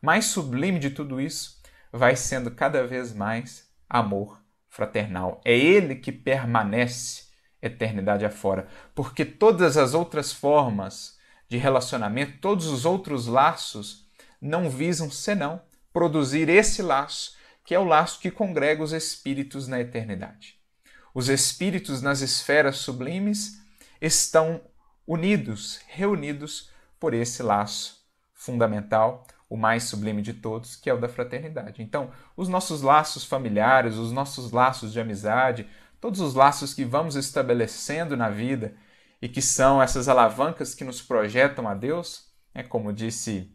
mais 0.01 0.23
sublime 0.23 0.79
de 0.79 0.89
tudo 0.89 1.19
isso, 1.19 1.61
vai 1.91 2.15
sendo 2.15 2.49
cada 2.49 2.87
vez 2.87 3.13
mais 3.13 3.67
amor 3.89 4.41
fraternal. 4.69 5.41
É 5.43 5.53
ele 5.53 5.95
que 5.95 6.13
permanece 6.13 7.23
eternidade 7.61 8.25
afora. 8.25 8.67
Porque 8.93 9.25
todas 9.25 9.77
as 9.77 9.93
outras 9.93 10.31
formas 10.31 11.17
de 11.47 11.57
relacionamento, 11.57 12.39
todos 12.39 12.67
os 12.67 12.85
outros 12.85 13.27
laços, 13.27 14.07
não 14.41 14.69
visam 14.69 15.09
senão 15.09 15.61
produzir 15.91 16.49
esse 16.49 16.81
laço, 16.81 17.35
que 17.65 17.73
é 17.75 17.79
o 17.79 17.85
laço 17.85 18.19
que 18.19 18.31
congrega 18.31 18.83
os 18.83 18.93
espíritos 18.93 19.67
na 19.67 19.79
eternidade. 19.79 20.57
Os 21.13 21.27
espíritos 21.27 22.01
nas 22.01 22.21
esferas 22.21 22.77
sublimes 22.77 23.59
estão 23.99 24.61
unidos, 25.05 25.81
reunidos 25.87 26.69
por 26.99 27.13
esse 27.13 27.41
laço 27.41 27.99
fundamental, 28.33 29.25
o 29.49 29.57
mais 29.57 29.83
sublime 29.83 30.21
de 30.21 30.33
todos, 30.33 30.75
que 30.75 30.89
é 30.89 30.93
o 30.93 30.99
da 30.99 31.09
fraternidade. 31.09 31.81
Então, 31.81 32.11
os 32.37 32.47
nossos 32.47 32.83
laços 32.83 33.25
familiares, 33.25 33.95
os 33.95 34.11
nossos 34.11 34.51
laços 34.51 34.93
de 34.93 34.99
amizade, 34.99 35.67
todos 35.99 36.19
os 36.19 36.33
laços 36.33 36.73
que 36.73 36.85
vamos 36.85 37.15
estabelecendo 37.15 38.15
na 38.15 38.29
vida 38.29 38.75
e 39.21 39.27
que 39.27 39.41
são 39.41 39.81
essas 39.81 40.07
alavancas 40.07 40.73
que 40.73 40.83
nos 40.83 41.01
projetam 41.01 41.67
a 41.67 41.73
Deus, 41.73 42.29
é 42.53 42.63
como 42.63 42.93
disse 42.93 43.51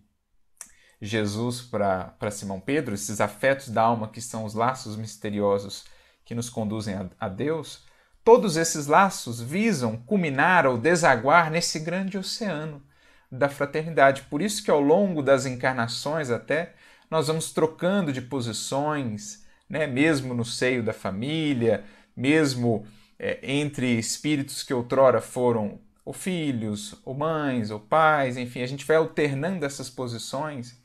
Jesus 1.00 1.62
para 1.62 2.30
Simão 2.30 2.60
Pedro, 2.60 2.94
esses 2.94 3.20
afetos 3.20 3.68
da 3.68 3.82
alma 3.82 4.08
que 4.08 4.20
são 4.20 4.44
os 4.44 4.54
laços 4.54 4.96
misteriosos 4.96 5.84
que 6.24 6.34
nos 6.34 6.48
conduzem 6.48 6.94
a, 6.94 7.08
a 7.18 7.28
Deus, 7.28 7.84
todos 8.22 8.56
esses 8.56 8.86
laços 8.86 9.40
visam 9.40 9.96
culminar 9.96 10.66
ou 10.66 10.78
desaguar 10.78 11.50
nesse 11.50 11.78
grande 11.78 12.16
oceano 12.16 12.82
da 13.30 13.48
fraternidade. 13.48 14.22
Por 14.22 14.40
isso 14.40 14.62
que 14.62 14.70
ao 14.70 14.80
longo 14.80 15.22
das 15.22 15.44
encarnações 15.44 16.30
até 16.30 16.74
nós 17.10 17.26
vamos 17.26 17.52
trocando 17.52 18.12
de 18.12 18.22
posições, 18.22 19.44
né, 19.68 19.86
mesmo 19.86 20.34
no 20.34 20.44
seio 20.44 20.82
da 20.82 20.92
família, 20.92 21.84
mesmo 22.16 22.86
é, 23.18 23.38
entre 23.42 23.98
espíritos 23.98 24.62
que 24.62 24.74
outrora 24.74 25.20
foram 25.20 25.80
ou 26.04 26.12
filhos, 26.12 27.00
ou 27.04 27.14
mães, 27.14 27.70
ou 27.70 27.80
pais, 27.80 28.36
enfim, 28.36 28.60
a 28.60 28.66
gente 28.66 28.84
vai 28.84 28.96
alternando 28.96 29.64
essas 29.64 29.88
posições 29.88 30.78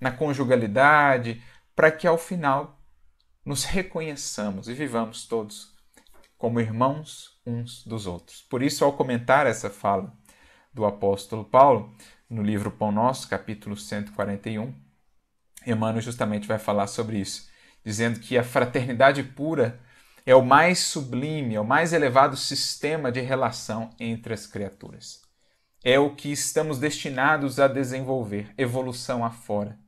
na 0.00 0.10
conjugalidade 0.10 1.42
para 1.76 1.90
que 1.90 2.06
ao 2.06 2.18
final 2.18 2.80
nos 3.44 3.64
reconheçamos 3.64 4.68
e 4.68 4.74
vivamos 4.74 5.26
todos 5.26 5.72
como 6.36 6.60
irmãos 6.60 7.38
uns 7.46 7.84
dos 7.84 8.06
outros. 8.06 8.42
Por 8.42 8.62
isso, 8.62 8.84
ao 8.84 8.92
comentar 8.92 9.46
essa 9.46 9.70
fala 9.70 10.12
do 10.72 10.84
apóstolo 10.84 11.44
Paulo, 11.44 11.94
no 12.28 12.42
livro 12.42 12.70
Pão 12.70 12.90
Nosso, 12.90 13.28
capítulo 13.28 13.76
141, 13.76 14.74
Emmanuel 15.66 16.02
justamente 16.02 16.48
vai 16.48 16.58
falar 16.58 16.86
sobre 16.86 17.18
isso, 17.18 17.48
dizendo 17.84 18.18
que 18.18 18.36
a 18.36 18.42
fraternidade 18.42 19.22
pura 19.22 19.80
é 20.26 20.34
o 20.34 20.44
mais 20.44 20.78
sublime, 20.78 21.54
é 21.54 21.60
o 21.60 21.64
mais 21.64 21.92
elevado 21.92 22.36
sistema 22.36 23.12
de 23.12 23.20
relação 23.20 23.90
entre 24.00 24.32
as 24.32 24.46
criaturas. 24.46 25.22
É 25.84 25.98
o 25.98 26.14
que 26.14 26.32
estamos 26.32 26.78
destinados 26.78 27.60
a 27.60 27.68
desenvolver, 27.68 28.52
evolução 28.56 29.24
afora. 29.24 29.78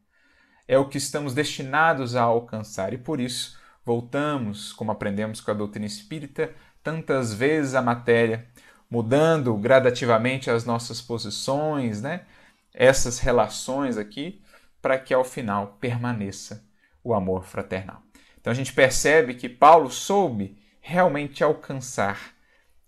É 0.68 0.78
o 0.78 0.88
que 0.88 0.98
estamos 0.98 1.32
destinados 1.32 2.14
a 2.14 2.22
alcançar 2.22 2.92
e 2.92 2.98
por 2.98 3.18
isso 3.18 3.58
voltamos, 3.84 4.72
como 4.72 4.92
aprendemos 4.92 5.40
com 5.40 5.50
a 5.50 5.54
doutrina 5.54 5.86
espírita, 5.86 6.52
tantas 6.82 7.32
vezes 7.32 7.74
à 7.74 7.80
matéria, 7.80 8.46
mudando 8.90 9.56
gradativamente 9.56 10.50
as 10.50 10.64
nossas 10.64 11.00
posições, 11.00 12.02
né? 12.02 12.26
essas 12.74 13.18
relações 13.18 13.96
aqui, 13.96 14.42
para 14.82 14.98
que 14.98 15.14
ao 15.14 15.24
final 15.24 15.78
permaneça 15.80 16.64
o 17.02 17.14
amor 17.14 17.44
fraternal. 17.44 18.05
Então 18.46 18.52
a 18.52 18.54
gente 18.54 18.72
percebe 18.72 19.34
que 19.34 19.48
Paulo 19.48 19.90
soube 19.90 20.56
realmente 20.80 21.42
alcançar 21.42 22.32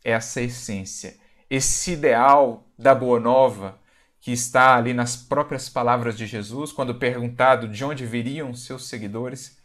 essa 0.04 0.40
essência, 0.40 1.16
esse 1.50 1.94
ideal 1.94 2.64
da 2.78 2.94
boa 2.94 3.18
nova 3.18 3.76
que 4.20 4.30
está 4.30 4.76
ali 4.76 4.94
nas 4.94 5.16
próprias 5.16 5.68
palavras 5.68 6.16
de 6.16 6.28
Jesus, 6.28 6.70
quando 6.70 6.94
perguntado 6.94 7.66
de 7.66 7.84
onde 7.84 8.06
viriam 8.06 8.54
seus 8.54 8.86
seguidores, 8.86 9.58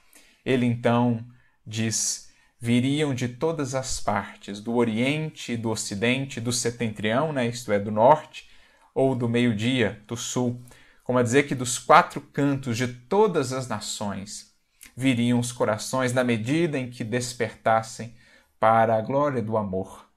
ele 0.43 0.65
então 0.65 1.23
diz: 1.63 2.27
viriam 2.59 3.13
de 3.13 3.27
todas 3.27 3.75
as 3.75 3.99
partes, 3.99 4.59
do 4.59 4.73
Oriente, 4.73 5.55
do 5.55 5.69
Ocidente, 5.69 6.41
do 6.41 6.51
Setentrião, 6.51 7.31
né, 7.31 7.45
isto 7.45 7.71
é, 7.71 7.77
do 7.77 7.91
Norte, 7.91 8.49
ou 8.95 9.13
do 9.13 9.29
meio-dia, 9.29 10.01
do 10.07 10.17
Sul, 10.17 10.59
como 11.03 11.19
a 11.19 11.23
dizer 11.23 11.43
que 11.43 11.53
dos 11.53 11.77
quatro 11.77 12.19
cantos 12.19 12.77
de 12.77 12.87
todas 12.87 13.53
as 13.53 13.67
nações 13.67 14.52
viriam 14.95 15.39
os 15.39 15.51
corações 15.51 16.13
na 16.13 16.23
medida 16.23 16.77
em 16.77 16.89
que 16.89 17.03
despertassem 17.03 18.15
para 18.59 18.95
a 18.95 19.01
glória 19.01 19.41
do 19.41 19.57
amor, 19.57 20.09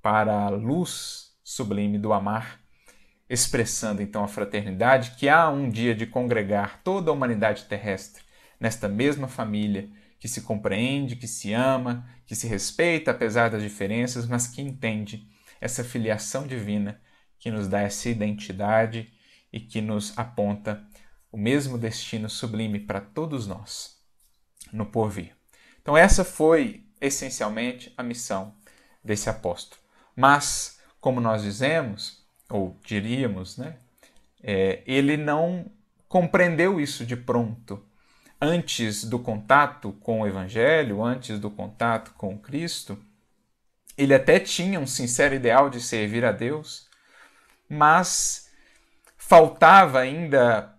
para 0.00 0.32
a 0.32 0.48
luz 0.48 1.32
sublime 1.42 1.98
do 1.98 2.12
amar, 2.12 2.60
expressando 3.28 4.02
então 4.02 4.24
a 4.24 4.28
fraternidade 4.28 5.12
que 5.12 5.28
há 5.28 5.48
um 5.48 5.68
dia 5.68 5.94
de 5.94 6.06
congregar 6.06 6.80
toda 6.82 7.10
a 7.10 7.14
humanidade 7.14 7.64
terrestre 7.64 8.22
nesta 8.58 8.88
mesma 8.88 9.28
família 9.28 9.90
que 10.18 10.28
se 10.28 10.42
compreende, 10.42 11.16
que 11.16 11.26
se 11.26 11.52
ama, 11.52 12.08
que 12.26 12.34
se 12.34 12.46
respeita 12.46 13.10
apesar 13.10 13.50
das 13.50 13.62
diferenças, 13.62 14.26
mas 14.26 14.46
que 14.46 14.60
entende 14.60 15.26
essa 15.60 15.82
filiação 15.82 16.46
divina 16.46 17.00
que 17.38 17.50
nos 17.50 17.68
dá 17.68 17.80
essa 17.80 18.08
identidade 18.08 19.12
e 19.52 19.58
que 19.58 19.80
nos 19.80 20.16
aponta 20.18 20.82
o 21.32 21.38
mesmo 21.38 21.78
destino 21.78 22.28
sublime 22.28 22.80
para 22.80 23.00
todos 23.00 23.46
nós 23.46 23.99
no 24.72 24.86
porvir. 24.86 25.34
Então, 25.82 25.96
essa 25.96 26.24
foi 26.24 26.84
essencialmente 27.00 27.92
a 27.96 28.02
missão 28.02 28.54
desse 29.02 29.30
apóstolo. 29.30 29.80
Mas, 30.14 30.78
como 31.00 31.20
nós 31.20 31.42
dizemos, 31.42 32.24
ou 32.48 32.78
diríamos, 32.84 33.56
né, 33.56 33.76
é, 34.42 34.82
ele 34.86 35.16
não 35.16 35.70
compreendeu 36.08 36.80
isso 36.80 37.06
de 37.06 37.16
pronto 37.16 37.82
antes 38.40 39.04
do 39.04 39.18
contato 39.18 39.92
com 40.00 40.20
o 40.20 40.26
Evangelho, 40.26 41.02
antes 41.02 41.38
do 41.38 41.50
contato 41.50 42.12
com 42.14 42.38
Cristo, 42.38 42.98
ele 43.96 44.14
até 44.14 44.40
tinha 44.40 44.80
um 44.80 44.86
sincero 44.86 45.34
ideal 45.34 45.68
de 45.68 45.80
servir 45.80 46.24
a 46.24 46.32
Deus, 46.32 46.88
mas 47.68 48.50
faltava 49.16 50.00
ainda 50.00 50.74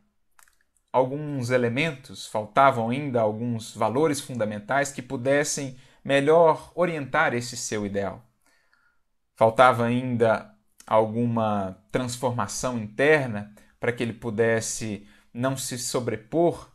alguns 0.92 1.50
elementos, 1.50 2.28
faltavam 2.28 2.90
ainda 2.90 3.22
alguns 3.22 3.76
valores 3.76 4.20
fundamentais 4.20 4.92
que 4.92 5.02
pudessem 5.02 5.78
melhor 6.04 6.72
orientar 6.76 7.34
esse 7.34 7.56
seu 7.56 7.86
ideal. 7.86 8.26
Faltava 9.36 9.86
ainda 9.86 10.54
alguma 10.86 11.78
transformação 11.92 12.78
interna 12.78 13.54
para 13.80 13.92
que 13.92 14.04
ele 14.04 14.14
pudesse 14.14 15.08
não 15.34 15.56
se 15.56 15.78
sobrepor 15.78 16.70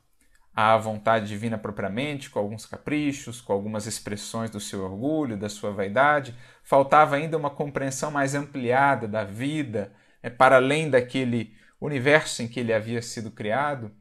à 0.54 0.76
vontade 0.78 1.28
divina 1.28 1.58
propriamente, 1.58 2.30
com 2.30 2.38
alguns 2.38 2.64
caprichos, 2.64 3.42
com 3.42 3.52
algumas 3.52 3.86
expressões 3.86 4.50
do 4.50 4.58
seu 4.58 4.82
orgulho, 4.82 5.36
da 5.36 5.50
sua 5.50 5.70
vaidade. 5.70 6.34
Faltava 6.62 7.16
ainda 7.16 7.36
uma 7.36 7.50
compreensão 7.50 8.10
mais 8.10 8.34
ampliada 8.34 9.06
da 9.06 9.22
vida, 9.22 9.92
né, 10.22 10.30
para 10.30 10.56
além 10.56 10.88
daquele 10.88 11.54
universo 11.78 12.42
em 12.42 12.48
que 12.48 12.58
ele 12.58 12.72
havia 12.72 13.02
sido 13.02 13.30
criado, 13.30 13.92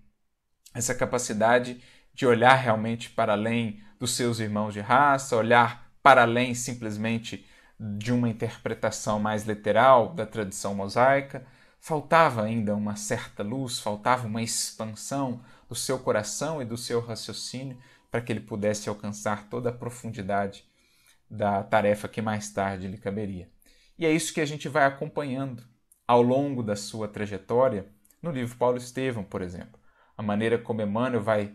essa 0.76 0.94
capacidade 0.94 1.82
de 2.14 2.28
olhar 2.28 2.56
realmente 2.56 3.10
para 3.10 3.34
além 3.34 3.82
dos 4.00 4.16
seus 4.16 4.40
irmãos 4.40 4.74
de 4.74 4.82
raça, 4.82 5.36
olhar 5.36 5.90
para 6.04 6.22
além 6.24 6.54
simplesmente 6.54 7.46
de 7.80 8.14
uma 8.14 8.30
interpretação 8.30 9.20
mais 9.20 9.44
literal 9.44 10.14
da 10.14 10.26
tradição 10.26 10.76
mosaica. 10.76 11.46
Faltava 11.80 12.44
ainda 12.44 12.76
uma 12.76 12.96
certa 12.96 13.42
luz, 13.44 13.80
faltava 13.80 14.28
uma 14.28 14.42
expansão 14.42 15.42
do 15.68 15.76
seu 15.76 16.00
coração 16.00 16.62
e 16.62 16.66
do 16.66 16.78
seu 16.78 17.00
raciocínio 17.00 17.78
para 18.12 18.22
que 18.22 18.32
ele 18.32 18.40
pudesse 18.40 18.88
alcançar 18.90 19.50
toda 19.50 19.70
a 19.70 19.74
profundidade 19.74 20.66
da 21.30 21.64
tarefa 21.64 22.08
que 22.08 22.22
mais 22.22 22.50
tarde 22.52 22.88
lhe 22.88 22.98
caberia. 22.98 23.50
E 23.98 24.06
é 24.06 24.12
isso 24.12 24.34
que 24.34 24.42
a 24.42 24.46
gente 24.46 24.68
vai 24.68 24.86
acompanhando 24.86 25.64
ao 26.08 26.22
longo 26.22 26.62
da 26.62 26.76
sua 26.76 27.08
trajetória 27.08 27.88
no 28.22 28.32
livro 28.32 28.58
Paulo 28.58 28.78
Estevam, 28.78 29.24
por 29.24 29.42
exemplo. 29.42 29.80
A 30.18 30.24
maneira 30.24 30.58
como 30.58 30.82
Emmanuel 30.82 31.22
vai 31.22 31.54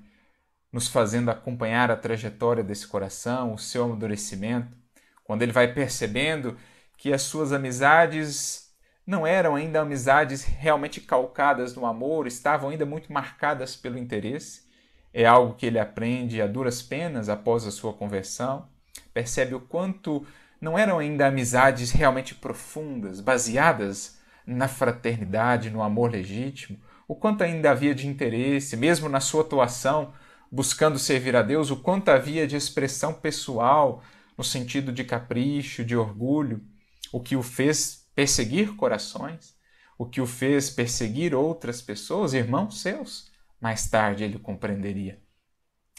nos 0.72 0.88
fazendo 0.88 1.30
acompanhar 1.30 1.90
a 1.90 1.96
trajetória 1.96 2.62
desse 2.62 2.86
coração, 2.86 3.54
o 3.54 3.58
seu 3.58 3.84
amadurecimento, 3.84 4.76
quando 5.24 5.42
ele 5.42 5.52
vai 5.52 5.72
percebendo 5.72 6.56
que 6.96 7.12
as 7.12 7.22
suas 7.22 7.52
amizades 7.52 8.70
não 9.06 9.26
eram 9.26 9.56
ainda 9.56 9.80
amizades 9.80 10.44
realmente 10.44 11.00
calcadas 11.00 11.74
no 11.74 11.86
amor, 11.86 12.26
estavam 12.26 12.70
ainda 12.70 12.86
muito 12.86 13.12
marcadas 13.12 13.74
pelo 13.74 13.98
interesse. 13.98 14.68
É 15.12 15.26
algo 15.26 15.54
que 15.54 15.66
ele 15.66 15.78
aprende 15.78 16.40
a 16.40 16.46
duras 16.46 16.80
penas 16.80 17.28
após 17.28 17.66
a 17.66 17.70
sua 17.70 17.92
conversão. 17.92 18.68
Percebe 19.12 19.54
o 19.54 19.60
quanto 19.60 20.24
não 20.60 20.78
eram 20.78 20.98
ainda 20.98 21.26
amizades 21.26 21.90
realmente 21.90 22.34
profundas, 22.34 23.20
baseadas 23.20 24.20
na 24.46 24.68
fraternidade, 24.68 25.70
no 25.70 25.82
amor 25.82 26.10
legítimo, 26.10 26.78
o 27.10 27.16
quanto 27.16 27.42
ainda 27.42 27.72
havia 27.72 27.92
de 27.92 28.06
interesse, 28.06 28.76
mesmo 28.76 29.08
na 29.08 29.18
sua 29.18 29.40
atuação, 29.40 30.14
buscando 30.48 30.96
servir 30.96 31.34
a 31.34 31.42
Deus, 31.42 31.68
o 31.68 31.76
quanto 31.76 32.08
havia 32.08 32.46
de 32.46 32.54
expressão 32.54 33.12
pessoal, 33.12 34.00
no 34.38 34.44
sentido 34.44 34.92
de 34.92 35.02
capricho, 35.02 35.84
de 35.84 35.96
orgulho, 35.96 36.64
o 37.12 37.20
que 37.20 37.34
o 37.34 37.42
fez 37.42 38.08
perseguir 38.14 38.76
corações, 38.76 39.56
o 39.98 40.06
que 40.06 40.20
o 40.20 40.26
fez 40.26 40.70
perseguir 40.70 41.34
outras 41.34 41.82
pessoas, 41.82 42.32
irmãos 42.32 42.80
seus, 42.80 43.28
mais 43.60 43.90
tarde 43.90 44.22
ele 44.22 44.38
compreenderia. 44.38 45.20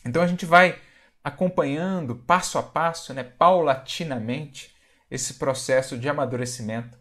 Então 0.05 0.23
a 0.23 0.27
gente 0.27 0.45
vai 0.45 0.79
acompanhando 1.21 2.15
passo 2.15 2.57
a 2.57 2.63
passo, 2.63 3.13
né, 3.13 3.21
paulatinamente, 3.21 4.73
esse 5.09 5.33
processo 5.33 5.97
de 5.97 6.07
amadurecimento 6.07 6.97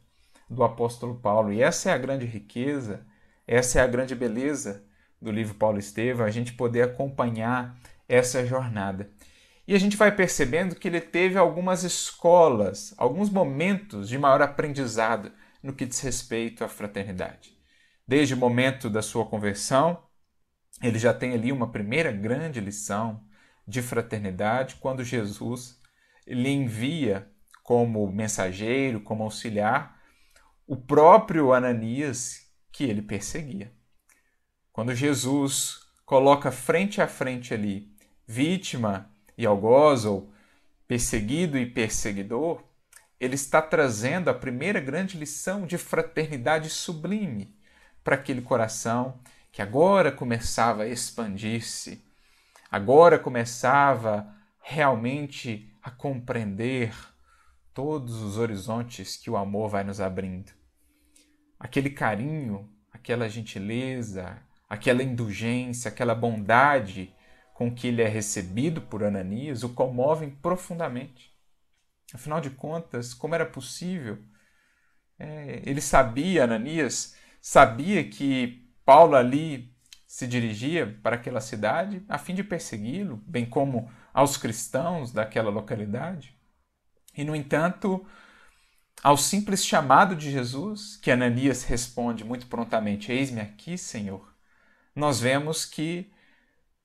do 0.51 0.65
apóstolo 0.65 1.15
Paulo. 1.21 1.53
E 1.53 1.63
essa 1.63 1.91
é 1.91 1.93
a 1.93 1.99
grande 1.99 2.27
riqueza, 2.27 3.07
essa 3.51 3.81
é 3.81 3.83
a 3.83 3.87
grande 3.89 4.15
beleza 4.15 4.87
do 5.21 5.33
livro 5.33 5.57
Paulo 5.57 5.77
Estevão, 5.77 6.25
a 6.25 6.31
gente 6.31 6.53
poder 6.53 6.83
acompanhar 6.83 7.77
essa 8.09 8.47
jornada. 8.47 9.11
E 9.67 9.75
a 9.75 9.79
gente 9.79 9.97
vai 9.97 10.15
percebendo 10.15 10.77
que 10.77 10.87
ele 10.87 11.01
teve 11.01 11.37
algumas 11.37 11.83
escolas, 11.83 12.95
alguns 12.97 13.29
momentos 13.29 14.09
de 14.09 14.17
maior 14.17 14.41
aprendizado 14.41 15.33
no 15.61 15.73
que 15.73 15.85
diz 15.85 15.99
respeito 15.99 16.63
à 16.63 16.69
fraternidade. 16.69 17.59
Desde 18.07 18.35
o 18.35 18.37
momento 18.37 18.89
da 18.89 19.03
sua 19.03 19.27
conversão, 19.27 20.01
ele 20.81 21.01
já 21.01 21.13
tem 21.13 21.33
ali 21.33 21.51
uma 21.51 21.73
primeira 21.73 22.13
grande 22.13 22.61
lição 22.61 23.21
de 23.67 23.83
fraternidade 23.83 24.77
quando 24.77 25.03
Jesus 25.03 25.77
lhe 26.25 26.51
envia 26.51 27.29
como 27.65 28.13
mensageiro, 28.13 29.01
como 29.01 29.25
auxiliar, 29.25 30.01
o 30.69 30.77
próprio 30.77 31.53
Ananias 31.53 32.49
que 32.73 32.85
ele 32.85 33.03
perseguia. 33.03 33.73
Quando 34.73 34.95
Jesus 34.95 35.81
coloca 36.07 36.51
frente 36.51 37.01
a 37.01 37.07
frente 37.07 37.53
ali, 37.53 37.93
vítima 38.27 39.11
e 39.37 39.45
algoz, 39.45 40.05
ou 40.05 40.33
perseguido 40.87 41.59
e 41.59 41.67
perseguidor, 41.67 42.63
ele 43.19 43.35
está 43.35 43.61
trazendo 43.61 44.31
a 44.31 44.35
primeira 44.35 44.81
grande 44.81 45.19
lição 45.19 45.67
de 45.67 45.77
fraternidade 45.77 46.71
sublime 46.71 47.55
para 48.03 48.17
aquele 48.17 48.41
coração 48.41 49.21
que 49.53 49.61
agora 49.61 50.11
começava 50.11 50.85
a 50.85 50.89
expandir-se, 50.89 52.03
agora 52.71 53.19
começava 53.19 54.35
realmente 54.61 55.73
a 55.83 55.91
compreender 55.91 56.95
todos 57.75 58.23
os 58.23 58.39
horizontes 58.39 59.17
que 59.17 59.31
o 59.31 59.37
amor 59.37 59.69
vai 59.69 59.85
nos 59.85 60.01
abrindo. 60.01 60.60
Aquele 61.61 61.91
carinho, 61.91 62.69
aquela 62.91 63.29
gentileza, 63.29 64.43
aquela 64.69 65.03
indulgência, 65.03 65.91
aquela 65.91 66.15
bondade 66.15 67.15
com 67.53 67.73
que 67.75 67.89
ele 67.89 68.01
é 68.01 68.09
recebido 68.09 68.81
por 68.81 69.05
Ananias 69.05 69.63
o 69.63 69.69
comovem 69.69 70.31
profundamente. 70.31 71.31
Afinal 72.15 72.41
de 72.41 72.49
contas, 72.49 73.13
como 73.13 73.35
era 73.35 73.45
possível? 73.45 74.19
É, 75.19 75.61
ele 75.67 75.83
sabia, 75.83 76.45
Ananias 76.45 77.15
sabia 77.41 78.03
que 78.09 78.67
Paulo 78.85 79.15
ali 79.15 79.71
se 80.07 80.27
dirigia 80.27 80.99
para 81.03 81.17
aquela 81.17 81.41
cidade 81.41 82.03
a 82.09 82.19
fim 82.19 82.35
de 82.35 82.43
persegui-lo, 82.43 83.19
bem 83.27 83.45
como 83.45 83.93
aos 84.13 84.37
cristãos 84.37 85.13
daquela 85.13 85.51
localidade. 85.51 86.35
E, 87.15 87.23
no 87.23 87.37
entanto, 87.37 88.05
ao 89.03 89.17
simples 89.17 89.65
chamado 89.65 90.15
de 90.15 90.31
Jesus, 90.31 90.97
que 90.97 91.11
Ananias 91.11 91.65
responde 91.65 92.25
muito 92.25 92.47
prontamente: 92.47 93.11
Eis-me 93.11 93.41
aqui, 93.41 93.79
Senhor, 93.79 94.35
nós 94.95 95.21
vemos 95.21 95.65
que 95.65 96.13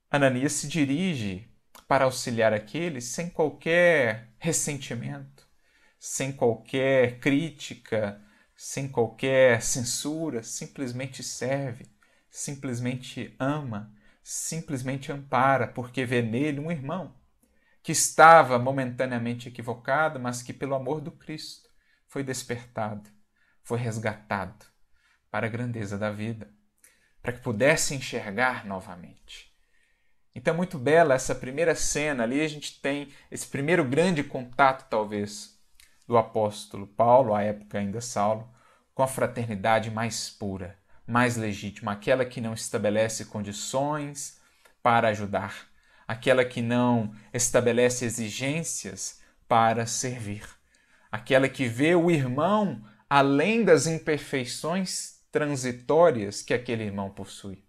Ananias 0.10 0.54
se 0.54 0.68
dirige 0.68 1.50
para 1.88 2.06
auxiliar 2.06 2.54
aqueles 2.54 3.06
sem 3.06 3.30
qualquer 3.30 4.30
ressentimento, 4.40 5.48
sem 6.00 6.32
qualquer 6.32 7.20
crítica, 7.20 8.22
sem 8.56 8.88
qualquer 8.88 9.62
censura, 9.62 10.42
simplesmente 10.42 11.22
serve, 11.22 11.86
simplesmente 12.30 13.36
ama, 13.38 13.94
simplesmente 14.24 15.12
ampara, 15.12 15.68
porque 15.68 16.06
vê 16.06 16.22
nele 16.22 16.60
um 16.60 16.72
irmão 16.72 17.14
que 17.84 17.92
estava 17.92 18.58
momentaneamente 18.58 19.50
equivocado, 19.50 20.20
mas 20.20 20.42
que, 20.42 20.52
pelo 20.52 20.74
amor 20.74 21.02
do 21.02 21.12
Cristo, 21.12 21.65
foi 22.16 22.24
despertado, 22.24 23.10
foi 23.62 23.78
resgatado 23.78 24.66
para 25.30 25.48
a 25.48 25.50
grandeza 25.50 25.98
da 25.98 26.10
vida, 26.10 26.50
para 27.22 27.34
que 27.34 27.42
pudesse 27.42 27.94
enxergar 27.94 28.66
novamente. 28.66 29.54
Então 30.34 30.54
é 30.54 30.56
muito 30.58 30.80
bela 30.80 31.14
essa 31.14 31.36
primeira 31.36 31.76
cena 31.76 32.24
ali, 32.24 32.40
a 32.40 32.48
gente 32.48 32.80
tem 32.80 33.12
esse 33.30 33.46
primeiro 33.46 33.84
grande 33.84 34.24
contato, 34.24 34.88
talvez, 34.90 35.60
do 36.08 36.18
apóstolo 36.18 36.88
Paulo, 36.88 37.36
à 37.36 37.44
época 37.44 37.80
ainda 37.80 38.00
Saulo, 38.00 38.50
com 38.94 39.04
a 39.04 39.08
fraternidade 39.08 39.92
mais 39.92 40.30
pura, 40.30 40.80
mais 41.06 41.36
legítima, 41.36 41.92
aquela 41.92 42.24
que 42.24 42.40
não 42.40 42.54
estabelece 42.54 43.26
condições 43.26 44.40
para 44.82 45.10
ajudar, 45.10 45.68
aquela 46.08 46.46
que 46.46 46.62
não 46.62 47.14
estabelece 47.34 48.06
exigências 48.06 49.20
para 49.50 49.86
servir, 49.86 50.46
aquela 51.16 51.48
que 51.48 51.66
vê 51.66 51.96
o 51.96 52.12
irmão 52.12 52.84
além 53.10 53.64
das 53.64 53.88
imperfeições 53.88 55.22
transitórias 55.32 56.42
que 56.42 56.54
aquele 56.54 56.84
irmão 56.84 57.10
possui. 57.10 57.64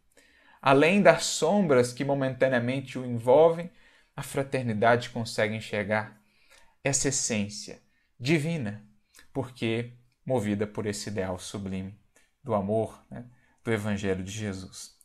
Além 0.61 1.01
das 1.01 1.25
sombras 1.27 1.93
que 1.93 2.05
momentaneamente 2.05 2.99
o 2.99 3.07
envolvem, 3.07 3.71
a 4.17 4.23
fraternidade 4.23 5.11
consegue 5.11 5.55
enxergar 5.55 6.21
essa 6.83 7.09
essência 7.09 7.81
divina, 8.19 8.85
porque 9.33 9.93
movida 10.25 10.67
por 10.67 10.85
esse 10.85 11.09
ideal 11.09 11.39
sublime 11.39 11.97
do 12.43 12.53
amor, 12.53 13.01
né, 13.09 13.27
do 13.63 13.73
Evangelho 13.73 14.25
de 14.25 14.33
Jesus. 14.33 14.97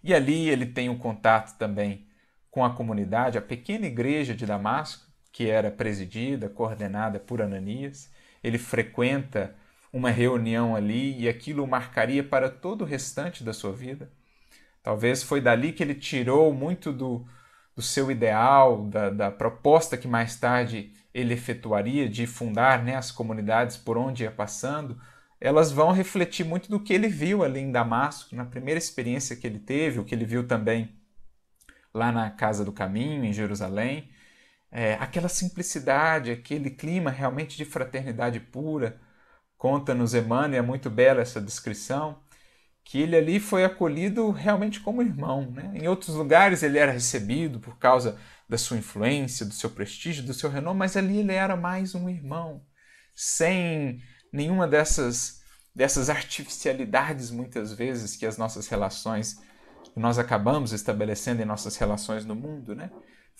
E 0.00 0.14
ali 0.14 0.48
ele 0.48 0.66
tem 0.66 0.88
um 0.88 0.98
contato 0.98 1.58
também 1.58 2.06
com 2.52 2.64
a 2.64 2.72
comunidade, 2.72 3.36
a 3.36 3.42
pequena 3.42 3.86
igreja 3.86 4.32
de 4.32 4.46
Damasco, 4.46 5.11
que 5.32 5.48
era 5.48 5.70
presidida, 5.70 6.48
coordenada 6.48 7.18
por 7.18 7.40
Ananias. 7.40 8.10
Ele 8.44 8.58
frequenta 8.58 9.54
uma 9.92 10.10
reunião 10.10 10.76
ali 10.76 11.18
e 11.18 11.28
aquilo 11.28 11.66
marcaria 11.66 12.22
para 12.22 12.48
todo 12.48 12.82
o 12.82 12.86
restante 12.86 13.42
da 13.42 13.52
sua 13.52 13.72
vida. 13.72 14.10
Talvez 14.82 15.22
foi 15.22 15.40
dali 15.40 15.72
que 15.72 15.82
ele 15.82 15.94
tirou 15.94 16.52
muito 16.52 16.92
do, 16.92 17.26
do 17.74 17.82
seu 17.82 18.10
ideal, 18.10 18.86
da, 18.86 19.10
da 19.10 19.30
proposta 19.30 19.96
que 19.96 20.08
mais 20.08 20.36
tarde 20.36 20.92
ele 21.14 21.34
efetuaria 21.34 22.08
de 22.08 22.26
fundar 22.26 22.82
né, 22.82 22.96
as 22.96 23.10
comunidades 23.10 23.76
por 23.76 23.96
onde 23.96 24.24
ia 24.24 24.30
passando, 24.30 24.98
elas 25.40 25.72
vão 25.72 25.92
refletir 25.92 26.44
muito 26.44 26.70
do 26.70 26.80
que 26.80 26.92
ele 26.92 27.08
viu 27.08 27.42
ali 27.42 27.60
em 27.60 27.72
Damasco, 27.72 28.34
na 28.34 28.44
primeira 28.44 28.78
experiência 28.78 29.36
que 29.36 29.46
ele 29.46 29.58
teve, 29.58 29.98
o 29.98 30.04
que 30.04 30.14
ele 30.14 30.24
viu 30.24 30.46
também 30.46 30.90
lá 31.92 32.10
na 32.10 32.30
Casa 32.30 32.64
do 32.64 32.72
Caminho, 32.72 33.24
em 33.24 33.32
Jerusalém. 33.32 34.08
É, 34.72 34.94
aquela 34.94 35.28
simplicidade, 35.28 36.30
aquele 36.30 36.70
clima 36.70 37.10
realmente 37.10 37.56
de 37.58 37.64
fraternidade 37.64 38.40
pura. 38.40 38.98
Conta-nos 39.58 40.14
Emmanuel, 40.14 40.62
é 40.62 40.66
muito 40.66 40.88
bela 40.88 41.20
essa 41.20 41.40
descrição, 41.40 42.20
que 42.82 43.00
ele 43.00 43.14
ali 43.14 43.38
foi 43.38 43.64
acolhido 43.64 44.30
realmente 44.30 44.80
como 44.80 45.02
irmão. 45.02 45.50
Né? 45.50 45.72
Em 45.74 45.86
outros 45.86 46.16
lugares 46.16 46.62
ele 46.62 46.78
era 46.78 46.90
recebido 46.90 47.60
por 47.60 47.78
causa 47.78 48.18
da 48.48 48.58
sua 48.58 48.78
influência, 48.78 49.46
do 49.46 49.54
seu 49.54 49.70
prestígio, 49.70 50.24
do 50.24 50.34
seu 50.34 50.50
renome, 50.50 50.78
mas 50.78 50.96
ali 50.96 51.18
ele 51.18 51.32
era 51.32 51.54
mais 51.56 51.94
um 51.94 52.08
irmão, 52.08 52.64
sem 53.14 54.02
nenhuma 54.32 54.66
dessas, 54.66 55.42
dessas 55.74 56.10
artificialidades, 56.10 57.30
muitas 57.30 57.72
vezes, 57.72 58.16
que 58.16 58.26
as 58.26 58.38
nossas 58.38 58.68
relações 58.68 59.38
nós 59.94 60.18
acabamos 60.18 60.72
estabelecendo 60.72 61.42
em 61.42 61.44
nossas 61.44 61.76
relações 61.76 62.24
no 62.24 62.34
mundo, 62.34 62.74
né? 62.74 62.90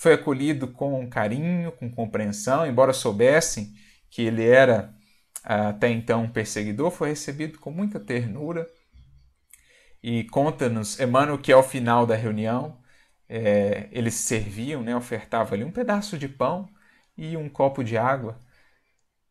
Foi 0.03 0.15
acolhido 0.15 0.67
com 0.67 1.09
carinho, 1.09 1.71
com 1.71 1.89
compreensão, 1.89 2.67
embora 2.67 2.93
soubessem 2.93 3.73
que 4.11 4.23
ele 4.23 4.45
era 4.45 4.93
ah, 5.45 5.69
até 5.69 5.91
então 5.91 6.25
um 6.25 6.29
perseguidor, 6.29 6.91
foi 6.91 7.11
recebido 7.11 7.61
com 7.61 7.71
muita 7.71 8.01
ternura. 8.01 8.69
E 10.03 10.25
conta-nos 10.25 10.99
Emmanuel 10.99 11.39
que 11.39 11.53
ao 11.53 11.63
final 11.63 12.05
da 12.05 12.17
reunião 12.17 12.83
é, 13.29 13.89
eles 13.93 14.15
serviam, 14.15 14.83
né, 14.83 14.97
ofertavam 14.97 15.55
ali 15.55 15.63
um 15.63 15.71
pedaço 15.71 16.19
de 16.19 16.29
pão 16.29 16.69
e 17.17 17.37
um 17.37 17.49
copo 17.49 17.85
de 17.85 17.97
água. 17.97 18.41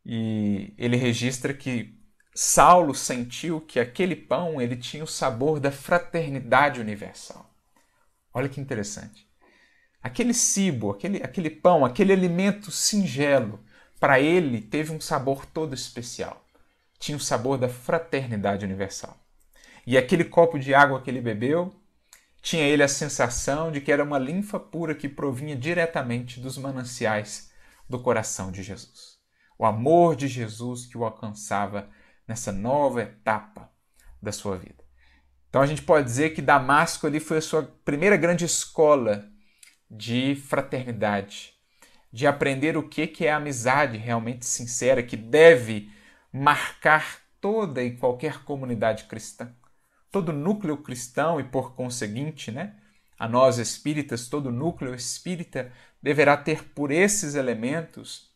E 0.05 0.73
ele 0.77 0.95
registra 0.95 1.53
que 1.53 1.99
Saulo 2.33 2.95
sentiu 2.95 3.59
que 3.59 3.77
aquele 3.77 4.15
pão 4.15 4.61
ele 4.61 4.77
tinha 4.77 5.03
o 5.03 5.07
sabor 5.07 5.59
da 5.59 5.69
fraternidade 5.69 6.79
universal. 6.79 7.53
Olha 8.33 8.47
que 8.47 8.61
interessante. 8.61 9.30
Aquele 10.01 10.33
cibo, 10.33 10.91
aquele, 10.91 11.17
aquele 11.23 11.49
pão, 11.49 11.85
aquele 11.85 12.11
alimento 12.11 12.71
singelo, 12.71 13.59
para 13.99 14.19
ele 14.19 14.61
teve 14.61 14.91
um 14.91 14.99
sabor 14.99 15.45
todo 15.45 15.75
especial. 15.75 16.43
Tinha 16.97 17.17
o 17.17 17.21
sabor 17.21 17.57
da 17.57 17.69
fraternidade 17.69 18.65
universal. 18.65 19.15
E 19.85 19.97
aquele 19.97 20.23
copo 20.23 20.57
de 20.57 20.73
água 20.73 21.01
que 21.01 21.09
ele 21.09 21.21
bebeu, 21.21 21.73
tinha 22.41 22.63
ele 22.63 22.81
a 22.81 22.87
sensação 22.87 23.71
de 23.71 23.79
que 23.79 23.91
era 23.91 24.03
uma 24.03 24.17
linfa 24.17 24.59
pura 24.59 24.95
que 24.95 25.07
provinha 25.07 25.55
diretamente 25.55 26.39
dos 26.39 26.57
mananciais 26.57 27.51
do 27.87 27.99
coração 27.99 28.51
de 28.51 28.63
Jesus. 28.63 29.19
O 29.57 29.65
amor 29.65 30.15
de 30.15 30.27
Jesus 30.27 30.87
que 30.87 30.97
o 30.97 31.03
alcançava 31.03 31.87
nessa 32.27 32.51
nova 32.51 33.03
etapa 33.03 33.71
da 34.19 34.31
sua 34.31 34.57
vida. 34.57 34.83
Então 35.49 35.61
a 35.61 35.67
gente 35.67 35.83
pode 35.83 36.05
dizer 36.05 36.31
que 36.31 36.41
Damasco 36.41 37.05
ali 37.05 37.19
foi 37.19 37.37
a 37.37 37.41
sua 37.41 37.63
primeira 37.83 38.15
grande 38.15 38.45
escola 38.45 39.30
de 39.91 40.35
fraternidade, 40.35 41.53
de 42.13 42.25
aprender 42.25 42.77
o 42.77 42.87
que 42.87 43.25
é 43.25 43.31
a 43.31 43.35
amizade 43.35 43.97
realmente 43.97 44.45
sincera 44.45 45.03
que 45.03 45.17
deve 45.17 45.91
marcar 46.31 47.19
toda 47.41 47.83
e 47.83 47.97
qualquer 47.97 48.45
comunidade 48.45 49.03
cristã, 49.03 49.53
todo 50.09 50.31
núcleo 50.31 50.77
cristão 50.77 51.41
e 51.41 51.43
por 51.43 51.75
conseguinte, 51.75 52.51
né, 52.51 52.75
a 53.19 53.27
nós 53.27 53.57
espíritas, 53.57 54.27
todo 54.27 54.51
núcleo 54.51 54.95
espírita 54.95 55.71
deverá 56.01 56.35
ter 56.37 56.63
por 56.69 56.89
esses 56.89 57.35
elementos 57.35 58.31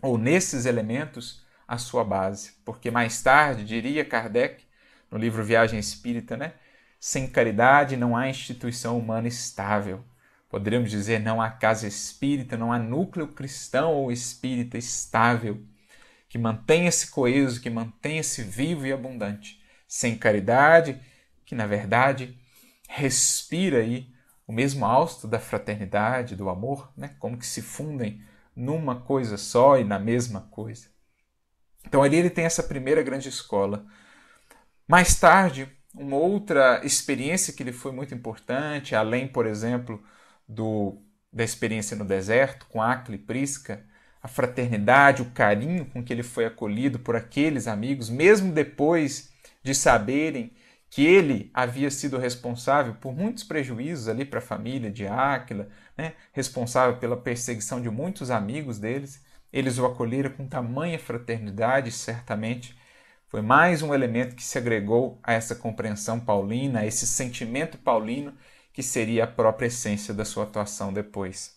ou 0.00 0.16
nesses 0.16 0.64
elementos 0.64 1.44
a 1.66 1.76
sua 1.76 2.04
base. 2.04 2.52
Porque 2.64 2.90
mais 2.90 3.22
tarde, 3.22 3.64
diria 3.64 4.04
Kardec, 4.04 4.64
no 5.10 5.18
livro 5.18 5.44
Viagem 5.44 5.78
Espírita, 5.78 6.36
né? 6.36 6.54
Sem 6.98 7.26
caridade 7.26 7.96
não 7.96 8.16
há 8.16 8.28
instituição 8.28 8.98
humana 8.98 9.28
estável. 9.28 10.02
Poderíamos 10.54 10.88
dizer, 10.88 11.18
não 11.18 11.42
há 11.42 11.50
casa 11.50 11.84
espírita, 11.84 12.56
não 12.56 12.72
há 12.72 12.78
núcleo 12.78 13.26
cristão 13.26 13.92
ou 13.92 14.12
espírita 14.12 14.78
estável 14.78 15.60
que 16.28 16.38
mantenha-se 16.38 17.10
coeso, 17.10 17.60
que 17.60 17.68
mantenha-se 17.68 18.40
vivo 18.40 18.86
e 18.86 18.92
abundante. 18.92 19.60
Sem 19.88 20.16
caridade, 20.16 21.00
que 21.44 21.56
na 21.56 21.66
verdade 21.66 22.38
respira 22.88 23.78
aí 23.78 24.06
o 24.46 24.52
mesmo 24.52 24.86
hausto 24.86 25.26
da 25.26 25.40
fraternidade, 25.40 26.36
do 26.36 26.48
amor, 26.48 26.88
né? 26.96 27.16
como 27.18 27.36
que 27.36 27.46
se 27.46 27.60
fundem 27.60 28.22
numa 28.54 29.00
coisa 29.00 29.36
só 29.36 29.76
e 29.76 29.82
na 29.82 29.98
mesma 29.98 30.42
coisa. 30.52 30.86
Então 31.84 32.00
ali 32.00 32.14
ele 32.14 32.30
tem 32.30 32.44
essa 32.44 32.62
primeira 32.62 33.02
grande 33.02 33.28
escola. 33.28 33.84
Mais 34.86 35.18
tarde, 35.18 35.68
uma 35.92 36.16
outra 36.16 36.80
experiência 36.84 37.52
que 37.52 37.64
lhe 37.64 37.72
foi 37.72 37.90
muito 37.90 38.14
importante, 38.14 38.94
além, 38.94 39.26
por 39.26 39.46
exemplo, 39.46 40.00
do, 40.48 41.02
da 41.32 41.44
experiência 41.44 41.96
no 41.96 42.04
deserto 42.04 42.66
com 42.66 42.82
Acre 42.82 43.14
e 43.14 43.18
Prisca, 43.18 43.84
a 44.22 44.28
fraternidade, 44.28 45.20
o 45.20 45.30
carinho 45.32 45.84
com 45.84 46.02
que 46.02 46.12
ele 46.12 46.22
foi 46.22 46.46
acolhido 46.46 46.98
por 46.98 47.14
aqueles 47.14 47.66
amigos, 47.66 48.08
mesmo 48.08 48.52
depois 48.52 49.30
de 49.62 49.74
saberem 49.74 50.52
que 50.88 51.04
ele 51.04 51.50
havia 51.52 51.90
sido 51.90 52.18
responsável 52.18 52.94
por 52.94 53.12
muitos 53.12 53.42
prejuízos 53.42 54.06
ali 54.08 54.24
para 54.24 54.38
a 54.38 54.42
família 54.42 54.90
de 54.90 55.06
Áquila, 55.06 55.68
né? 55.98 56.12
responsável 56.32 56.98
pela 56.98 57.16
perseguição 57.16 57.82
de 57.82 57.90
muitos 57.90 58.30
amigos 58.30 58.78
deles. 58.78 59.20
Eles 59.52 59.76
o 59.76 59.84
acolheram 59.84 60.30
com 60.30 60.46
tamanha 60.46 60.98
fraternidade, 60.98 61.90
certamente. 61.90 62.78
Foi 63.26 63.42
mais 63.42 63.82
um 63.82 63.92
elemento 63.92 64.36
que 64.36 64.42
se 64.44 64.56
agregou 64.56 65.18
a 65.22 65.32
essa 65.32 65.56
compreensão 65.56 66.20
paulina, 66.20 66.80
a 66.80 66.86
esse 66.86 67.06
sentimento 67.06 67.76
paulino 67.76 68.32
que 68.74 68.82
seria 68.82 69.22
a 69.22 69.28
própria 69.28 69.68
essência 69.68 70.12
da 70.12 70.24
sua 70.24 70.42
atuação 70.42 70.92
depois. 70.92 71.56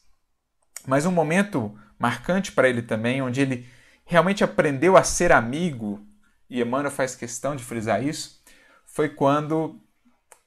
Mas 0.85 1.05
um 1.05 1.11
momento 1.11 1.77
marcante 1.97 2.51
para 2.51 2.69
ele 2.69 2.83
também, 2.83 3.23
onde 3.23 3.41
ele 3.41 3.67
realmente 4.05 4.43
aprendeu 4.43 4.95
a 4.95 5.03
ser 5.03 5.31
amigo, 5.31 5.99
e 6.47 6.61
Emmanuel 6.61 6.91
faz 6.91 7.15
questão 7.15 7.55
de 7.55 7.63
frisar 7.63 8.05
isso, 8.05 8.41
foi 8.85 9.09
quando, 9.09 9.81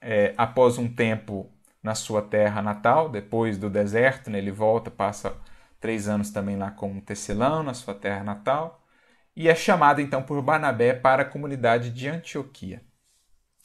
é, 0.00 0.32
após 0.38 0.78
um 0.78 0.88
tempo 0.88 1.52
na 1.82 1.96
sua 1.96 2.22
terra 2.22 2.62
natal, 2.62 3.08
depois 3.08 3.58
do 3.58 3.68
deserto, 3.68 4.30
né, 4.30 4.38
ele 4.38 4.52
volta, 4.52 4.92
passa 4.92 5.36
três 5.80 6.08
anos 6.08 6.30
também 6.30 6.56
lá 6.56 6.70
com 6.70 6.88
um 6.88 7.00
tecelão 7.00 7.64
na 7.64 7.74
sua 7.74 7.94
terra 7.94 8.22
natal, 8.22 8.86
e 9.34 9.48
é 9.48 9.54
chamado 9.56 10.00
então 10.00 10.22
por 10.22 10.40
Barnabé 10.40 10.94
para 10.94 11.22
a 11.22 11.26
comunidade 11.26 11.90
de 11.90 12.08
Antioquia, 12.08 12.80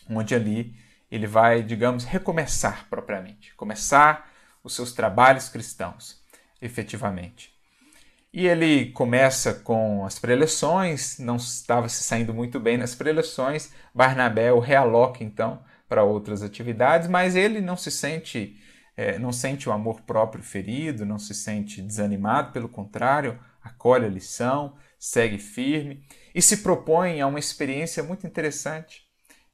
onde 0.09 0.33
ali 0.33 0.75
ele 1.15 1.27
vai, 1.27 1.63
digamos, 1.63 2.03
recomeçar 2.03 2.87
propriamente, 2.89 3.53
começar 3.55 4.31
os 4.63 4.75
seus 4.75 4.93
trabalhos 4.93 5.49
cristãos, 5.49 6.21
efetivamente. 6.61 7.53
E 8.33 8.47
ele 8.47 8.91
começa 8.91 9.53
com 9.53 10.05
as 10.05 10.19
preleções, 10.19 11.17
não 11.19 11.37
estava 11.37 11.87
se 11.87 12.03
saindo 12.03 12.33
muito 12.33 12.59
bem 12.59 12.77
nas 12.77 12.93
preleções. 12.93 13.71
Barnabé 13.93 14.51
o 14.51 14.59
realoca 14.59 15.23
então 15.23 15.63
para 15.87 16.03
outras 16.03 16.41
atividades, 16.41 17.07
mas 17.07 17.35
ele 17.35 17.61
não 17.61 17.77
se 17.77 17.89
sente 17.89 18.59
é, 18.97 19.19
não 19.19 19.31
sente 19.31 19.67
o 19.67 19.71
amor 19.71 20.01
próprio 20.01 20.43
ferido, 20.43 21.05
não 21.05 21.19
se 21.19 21.33
sente 21.33 21.81
desanimado, 21.81 22.53
pelo 22.53 22.69
contrário, 22.69 23.37
acolhe 23.61 24.05
a 24.05 24.09
lição, 24.09 24.77
segue 24.97 25.37
firme 25.37 26.03
e 26.33 26.41
se 26.41 26.57
propõe 26.57 27.19
a 27.19 27.27
uma 27.27 27.39
experiência 27.39 28.01
muito 28.03 28.25
interessante 28.25 29.03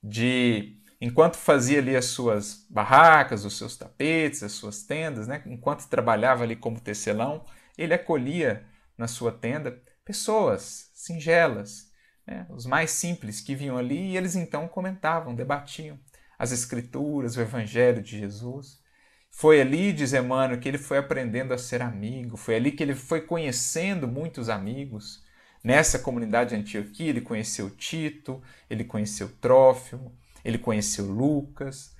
de 0.04 0.81
enquanto 1.02 1.36
fazia 1.36 1.80
ali 1.80 1.96
as 1.96 2.06
suas 2.06 2.66
barracas, 2.70 3.44
os 3.44 3.58
seus 3.58 3.76
tapetes, 3.76 4.44
as 4.44 4.52
suas 4.52 4.84
tendas, 4.84 5.28
né? 5.28 5.42
enquanto 5.48 5.90
trabalhava 5.90 6.44
ali 6.44 6.56
como 6.56 6.80
tecelão, 6.80 7.44
ele 7.76 7.96
acolhia 7.96 8.64
na 8.96 9.08
sua 9.08 9.32
tenda 9.32 9.82
pessoas 10.06 10.92
singelas, 10.94 11.92
né? 12.26 12.46
os 12.50 12.68
mais 12.68 12.92
simples 12.92 13.42
que 13.42 13.56
vinham 13.56 13.78
ali 13.78 14.12
e 14.12 14.18
eles 14.18 14.36
então 14.36 14.68
comentavam, 14.68 15.34
debatiam 15.34 16.00
as 16.38 16.52
escrituras, 16.52 17.36
o 17.36 17.42
evangelho 17.42 18.02
de 18.02 18.20
Jesus. 18.20 18.80
Foi 19.32 19.60
ali, 19.60 19.94
diz 19.94 20.14
Emmanuel, 20.14 20.60
que 20.60 20.68
ele 20.68 20.78
foi 20.78 20.98
aprendendo 20.98 21.54
a 21.54 21.58
ser 21.58 21.82
amigo, 21.82 22.38
foi 22.38 22.56
ali 22.56 22.72
que 22.72 22.84
ele 22.84 22.94
foi 22.94 23.22
conhecendo 23.22 24.08
muitos 24.08 24.50
amigos. 24.50 25.24
Nessa 25.64 25.98
comunidade 25.98 26.50
de 26.50 26.56
Antioquia, 26.58 27.10
ele 27.10 27.22
conheceu 27.22 27.70
Tito, 27.70 28.42
ele 28.70 28.84
conheceu 28.84 29.30
Trófimo, 29.40 30.16
ele 30.44 30.58
conheceu 30.58 31.06
Lucas. 31.06 31.96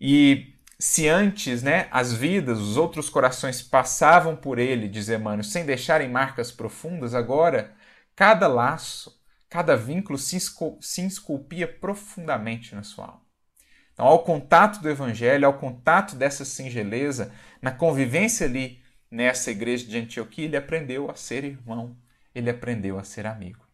E 0.00 0.54
se 0.78 1.08
antes 1.08 1.62
né, 1.62 1.86
as 1.90 2.12
vidas, 2.12 2.58
os 2.58 2.76
outros 2.76 3.08
corações 3.08 3.62
passavam 3.62 4.34
por 4.34 4.58
ele, 4.58 4.88
diz 4.88 5.08
Emmanuel, 5.08 5.44
sem 5.44 5.64
deixarem 5.64 6.08
marcas 6.08 6.50
profundas, 6.50 7.14
agora 7.14 7.72
cada 8.16 8.48
laço, 8.48 9.16
cada 9.48 9.76
vínculo 9.76 10.18
se, 10.18 10.36
esculpia 11.06 11.68
profundamente 11.68 12.74
na 12.74 12.82
sua 12.82 13.06
alma. 13.06 13.22
Então, 13.92 14.06
ao 14.06 14.24
contato 14.24 14.80
do 14.80 14.90
Evangelho, 14.90 15.46
ao 15.46 15.58
contato 15.58 16.16
dessa 16.16 16.44
singeleza, 16.44 17.32
na 17.60 17.70
convivência 17.70 18.46
ali 18.46 18.82
nessa 19.10 19.50
igreja 19.50 19.86
de 19.86 19.98
Antioquia, 19.98 20.46
ele 20.46 20.56
aprendeu 20.56 21.10
a 21.10 21.14
ser 21.14 21.44
irmão, 21.44 21.96
ele 22.34 22.50
aprendeu 22.50 22.98
a 22.98 23.04
ser 23.04 23.26
amigo. 23.26 23.64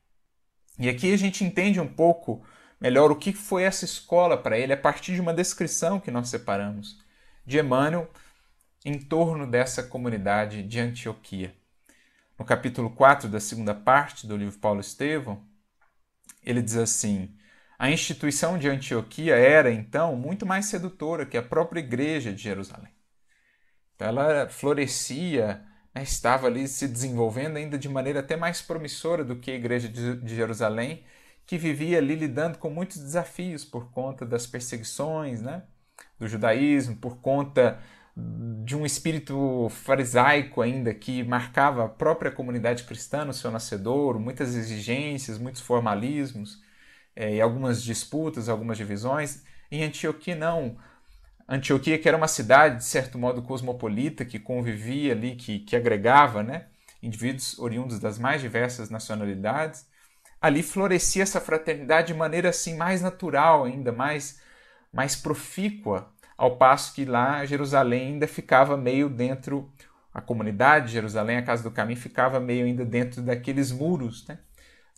E 0.78 0.88
aqui 0.88 1.12
a 1.12 1.16
gente 1.16 1.44
entende 1.44 1.80
um 1.80 1.86
pouco 1.86 2.44
melhor 2.80 3.10
o 3.10 3.16
que 3.16 3.32
foi 3.32 3.64
essa 3.64 3.84
escola 3.84 4.36
para 4.36 4.58
ele 4.58 4.72
a 4.72 4.76
partir 4.76 5.14
de 5.14 5.20
uma 5.20 5.34
descrição 5.34 6.00
que 6.00 6.10
nós 6.10 6.28
separamos 6.28 6.98
de 7.44 7.58
Emmanuel 7.58 8.10
em 8.84 8.98
torno 8.98 9.46
dessa 9.46 9.82
comunidade 9.82 10.62
de 10.62 10.78
Antioquia. 10.78 11.54
No 12.38 12.44
capítulo 12.44 12.90
4 12.90 13.28
da 13.28 13.40
segunda 13.40 13.74
parte 13.74 14.26
do 14.26 14.36
livro 14.36 14.58
Paulo 14.58 14.80
Estevão, 14.80 15.42
ele 16.44 16.62
diz 16.62 16.76
assim: 16.76 17.34
A 17.78 17.90
instituição 17.90 18.56
de 18.56 18.68
Antioquia 18.68 19.34
era, 19.34 19.72
então, 19.72 20.14
muito 20.14 20.46
mais 20.46 20.66
sedutora 20.66 21.26
que 21.26 21.36
a 21.36 21.42
própria 21.42 21.80
igreja 21.80 22.32
de 22.32 22.40
Jerusalém. 22.40 22.92
Então, 23.96 24.06
ela 24.06 24.48
florescia, 24.48 25.64
né, 25.92 26.02
estava 26.04 26.46
ali 26.46 26.68
se 26.68 26.86
desenvolvendo 26.86 27.56
ainda 27.56 27.76
de 27.76 27.88
maneira 27.88 28.20
até 28.20 28.36
mais 28.36 28.62
promissora 28.62 29.24
do 29.24 29.36
que 29.36 29.50
a 29.50 29.56
igreja 29.56 29.88
de 29.88 30.36
Jerusalém, 30.36 31.04
que 31.48 31.56
vivia 31.56 31.96
ali 31.96 32.14
lidando 32.14 32.58
com 32.58 32.68
muitos 32.68 32.98
desafios 32.98 33.64
por 33.64 33.90
conta 33.90 34.26
das 34.26 34.46
perseguições 34.46 35.40
né, 35.40 35.62
do 36.18 36.28
judaísmo, 36.28 36.96
por 36.96 37.22
conta 37.22 37.80
de 38.14 38.76
um 38.76 38.84
espírito 38.84 39.66
farisaico 39.70 40.60
ainda 40.60 40.92
que 40.92 41.24
marcava 41.24 41.86
a 41.86 41.88
própria 41.88 42.30
comunidade 42.30 42.84
cristã 42.84 43.24
no 43.24 43.32
seu 43.32 43.50
nascedouro, 43.50 44.20
muitas 44.20 44.54
exigências, 44.54 45.38
muitos 45.38 45.62
formalismos 45.62 46.62
é, 47.16 47.36
e 47.36 47.40
algumas 47.40 47.82
disputas, 47.82 48.50
algumas 48.50 48.76
divisões. 48.76 49.42
Em 49.70 49.82
Antioquia, 49.84 50.36
não. 50.36 50.76
Antioquia, 51.48 51.98
que 51.98 52.08
era 52.08 52.16
uma 52.18 52.28
cidade, 52.28 52.76
de 52.76 52.84
certo 52.84 53.18
modo, 53.18 53.40
cosmopolita, 53.40 54.22
que 54.22 54.38
convivia 54.38 55.12
ali, 55.14 55.34
que, 55.34 55.60
que 55.60 55.74
agregava 55.74 56.42
né, 56.42 56.66
indivíduos 57.02 57.58
oriundos 57.58 57.98
das 57.98 58.18
mais 58.18 58.42
diversas 58.42 58.90
nacionalidades, 58.90 59.87
ali 60.40 60.62
florescia 60.62 61.22
essa 61.22 61.40
fraternidade 61.40 62.08
de 62.08 62.14
maneira 62.14 62.48
assim 62.48 62.76
mais 62.76 63.02
natural 63.02 63.64
ainda, 63.64 63.92
mais, 63.92 64.40
mais 64.92 65.16
profícua, 65.16 66.12
ao 66.36 66.56
passo 66.56 66.94
que 66.94 67.04
lá 67.04 67.44
Jerusalém 67.44 68.12
ainda 68.12 68.28
ficava 68.28 68.76
meio 68.76 69.08
dentro, 69.08 69.72
a 70.14 70.20
comunidade 70.20 70.86
de 70.86 70.92
Jerusalém, 70.92 71.36
a 71.36 71.42
Casa 71.42 71.62
do 71.62 71.70
Caminho, 71.70 71.98
ficava 71.98 72.38
meio 72.38 72.66
ainda 72.66 72.84
dentro 72.84 73.20
daqueles 73.22 73.72
muros 73.72 74.26
né, 74.26 74.38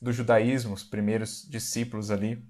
do 0.01 0.13
judaísmo, 0.13 0.75
os 0.75 0.83
primeiros 0.83 1.47
discípulos 1.49 2.11
ali 2.11 2.45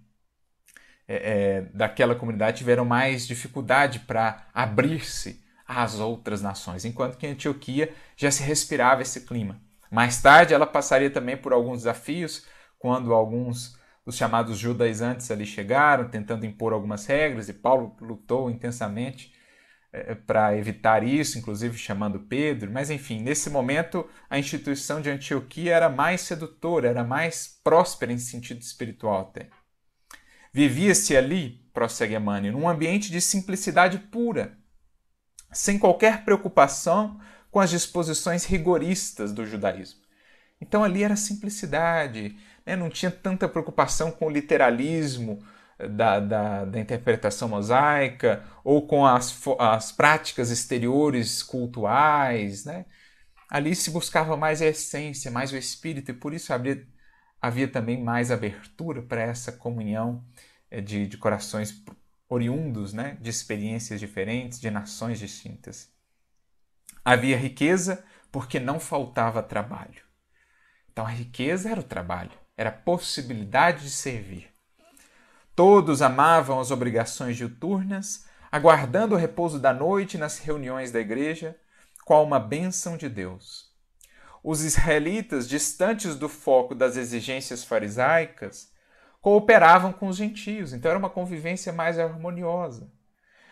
é, 1.07 1.15
é, 1.17 1.61
daquela 1.75 2.15
comunidade 2.15 2.59
tiveram 2.59 2.85
mais 2.85 3.27
dificuldade 3.27 3.99
para 4.01 4.47
abrir-se 4.55 5.43
às 5.67 5.99
outras 5.99 6.41
nações, 6.41 6.85
enquanto 6.85 7.17
que 7.17 7.27
em 7.27 7.31
Antioquia 7.31 7.93
já 8.17 8.31
se 8.31 8.43
respirava 8.43 9.03
esse 9.03 9.23
clima. 9.23 9.61
Mais 9.91 10.23
tarde 10.23 10.55
ela 10.55 10.67
passaria 10.67 11.11
também 11.11 11.37
por 11.37 11.53
alguns 11.53 11.79
desafios, 11.79 12.47
quando 12.81 13.13
alguns 13.13 13.79
dos 14.05 14.17
chamados 14.17 14.59
judaizantes 14.59 15.31
ali 15.31 15.47
chegaram, 15.47 16.09
tentando 16.09 16.47
impor 16.47 16.73
algumas 16.73 17.07
regras, 17.07 17.49
e 17.49 17.53
Paulo 17.53 17.95
lutou 18.01 18.51
intensamente 18.51 19.33
é, 19.93 20.15
para 20.15 20.57
evitar 20.57 21.05
isso, 21.05 21.39
inclusive 21.39 21.77
chamando 21.77 22.19
Pedro. 22.21 22.71
Mas 22.73 22.91
enfim, 22.91 23.21
nesse 23.21 23.51
momento 23.51 24.09
a 24.29 24.39
instituição 24.39 25.01
de 25.01 25.11
Antioquia 25.11 25.75
era 25.75 25.91
mais 25.91 26.23
sedutora, 26.23 26.89
era 26.89 27.05
mais 27.05 27.61
próspera 27.63 28.13
em 28.13 28.19
sentido 28.19 28.63
espiritual 28.63 29.21
até. 29.21 29.51
Vivia-se 30.53 31.17
ali, 31.17 31.63
prossegue 31.73 32.17
Emmanuel, 32.17 32.55
num 32.55 32.69
ambiente 32.69 33.13
de 33.13 33.21
simplicidade 33.21 33.99
pura, 33.99 34.59
sem 35.53 35.79
qualquer 35.79 36.25
preocupação 36.25 37.21
com 37.51 37.61
as 37.61 37.69
disposições 37.69 38.47
rigoristas 38.47 39.33
do 39.33 39.45
judaísmo. 39.45 40.01
Então 40.61 40.85
ali 40.85 41.03
era 41.03 41.17
simplicidade, 41.17 42.37
né? 42.65 42.77
não 42.77 42.89
tinha 42.89 43.11
tanta 43.11 43.49
preocupação 43.49 44.11
com 44.11 44.27
o 44.27 44.31
literalismo 44.31 45.43
eh, 45.79 45.89
da, 45.89 46.21
da, 46.21 46.65
da 46.65 46.81
interpretação 46.81 47.49
mosaica 47.49 48.45
ou 48.65 48.87
com 48.87 49.07
as, 49.07 49.39
as 49.59 49.93
práticas 49.93 50.51
exteriores 50.51 51.43
cultuais. 51.43 52.65
Né? 52.65 52.87
Ali 53.49 53.75
se 53.75 53.91
buscava 53.91 54.37
mais 54.37 54.63
a 54.63 54.67
essência, 54.67 55.31
mais 55.31 55.53
o 55.53 55.57
espírito, 55.57 56.11
e 56.11 56.15
por 56.15 56.33
isso 56.35 56.53
havia, 56.53 56.87
havia 57.41 57.69
também 57.69 58.03
mais 58.03 58.31
abertura 58.31 59.03
para 59.03 59.23
essa 59.23 59.53
comunhão 59.53 60.25
eh, 60.71 60.81
de, 60.81 61.07
de 61.07 61.17
corações 61.17 61.85
oriundos 62.29 62.93
né? 62.93 63.19
de 63.21 63.31
experiências 63.31 64.01
diferentes, 64.01 64.61
de 64.61 64.71
nações 64.71 65.19
distintas. 65.19 65.91
Havia 67.05 67.37
riqueza 67.37 68.05
porque 68.31 68.61
não 68.61 68.79
faltava 68.79 69.43
trabalho. 69.43 70.03
Então 70.93 71.05
a 71.07 71.11
riqueza 71.11 71.71
era 71.71 71.81
o 71.81 71.85
trabalho 71.85 72.40
era 72.61 72.69
a 72.69 72.73
possibilidade 72.73 73.85
de 73.85 73.91
servir. 73.91 74.51
Todos 75.57 76.03
amavam 76.03 76.61
as 76.61 76.71
obrigações 76.71 77.35
diuturnas, 77.35 78.27
aguardando 78.53 79.15
o 79.15 79.19
repouso 79.19 79.59
da 79.59 79.73
noite 79.73 80.19
nas 80.19 80.37
reuniões 80.37 80.93
da 80.93 81.01
igreja, 81.01 81.57
qual 82.05 82.23
uma 82.23 82.39
bênção 82.39 82.99
de 82.99 83.09
Deus. 83.09 83.71
Os 84.45 84.63
israelitas, 84.63 85.49
distantes 85.49 86.15
do 86.17 86.29
foco 86.29 86.75
das 86.75 86.99
exigências 86.99 87.65
farisaicas, 87.65 88.71
cooperavam 89.23 89.91
com 89.91 90.09
os 90.09 90.19
gentios, 90.19 90.75
então 90.75 90.91
era 90.91 90.99
uma 90.99 91.09
convivência 91.09 91.73
mais 91.73 91.99
harmoniosa, 91.99 92.93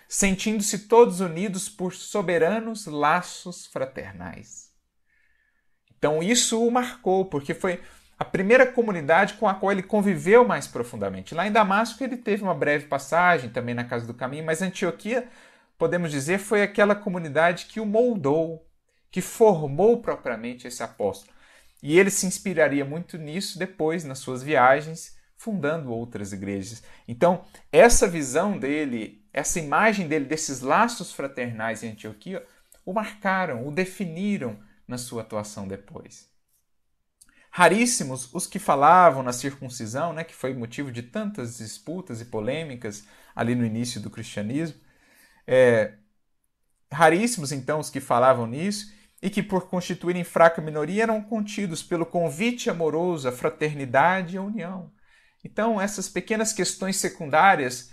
sentindo-se 0.07 0.81
todos 0.81 1.21
unidos 1.21 1.67
por 1.67 1.95
soberanos 1.95 2.85
laços 2.85 3.65
fraternais. 3.65 4.69
Então 5.97 6.23
isso 6.23 6.63
o 6.63 6.71
marcou, 6.71 7.25
porque 7.25 7.55
foi 7.55 7.83
a 8.19 8.25
primeira 8.25 8.67
comunidade 8.67 9.35
com 9.35 9.47
a 9.47 9.55
qual 9.55 9.71
ele 9.71 9.83
conviveu 9.83 10.45
mais 10.45 10.67
profundamente. 10.67 11.35
Lá 11.35 11.47
em 11.47 11.53
Damasco 11.53 12.03
ele 12.03 12.17
teve 12.17 12.43
uma 12.43 12.55
breve 12.55 12.87
passagem 12.87 13.49
também 13.51 13.75
na 13.75 13.85
Casa 13.85 14.07
do 14.07 14.15
Caminho, 14.15 14.45
mas 14.45 14.61
Antioquia, 14.61 15.29
podemos 15.79 16.11
dizer, 16.11 16.39
foi 16.39 16.63
aquela 16.63 16.97
comunidade 16.97 17.67
que 17.67 17.79
o 17.79 17.87
moldou, 17.87 18.67
que 19.11 19.21
formou 19.21 20.03
propriamente 20.03 20.67
esse 20.67 20.83
apóstolo. 20.83 21.33
E 21.81 21.97
ele 21.97 22.11
se 22.11 22.27
inspiraria 22.27 22.85
muito 22.85 23.17
nisso 23.17 23.57
depois 23.57 24.03
nas 24.05 24.19
suas 24.19 24.43
viagens, 24.43 25.17
fundando 25.37 25.93
outras 25.93 26.33
igrejas. 26.33 26.83
Então, 27.07 27.45
essa 27.71 28.09
visão 28.09 28.59
dele, 28.59 29.25
essa 29.33 29.61
imagem 29.61 30.09
dele 30.09 30.25
desses 30.25 30.61
laços 30.61 31.13
fraternais 31.13 31.85
em 31.85 31.91
Antioquia, 31.91 32.45
o 32.85 32.93
marcaram, 32.93 33.65
o 33.65 33.71
definiram 33.71 34.59
na 34.89 34.99
sua 34.99 35.23
atuação 35.23 35.69
depois. 35.69 36.28
Raríssimos 37.59 38.33
os 38.33 38.47
que 38.47 38.61
falavam 38.61 39.21
na 39.21 39.33
circuncisão, 39.33 40.13
né, 40.13 40.23
que 40.23 40.33
foi 40.33 40.55
motivo 40.55 40.93
de 40.93 41.03
tantas 41.03 41.59
disputas 41.59 42.21
e 42.21 42.27
polêmicas 42.27 43.05
ali 43.35 43.57
no 43.57 43.67
início 43.67 44.01
do 44.01 44.09
cristianismo. 44.09 44.81
É, 45.45 45.95
raríssimos, 46.93 47.51
então, 47.51 47.81
os 47.81 47.91
que 47.91 47.99
falavam 47.99 48.47
nisso 48.47 48.93
e 49.21 49.29
que, 49.29 49.43
por 49.43 49.69
constituírem 49.69 50.23
fraca 50.23 50.63
minoria, 50.63 51.03
eram 51.03 51.21
contidos 51.21 51.83
pelo 51.83 52.07
convite 52.07 52.71
amoroso 52.71 53.29
à 53.29 53.33
fraternidade 53.33 54.37
e 54.37 54.39
à 54.39 54.43
união. 54.43 54.93
Então, 55.43 55.81
essas 55.81 56.09
pequenas 56.09 56.53
questões 56.53 56.95
secundárias 56.99 57.91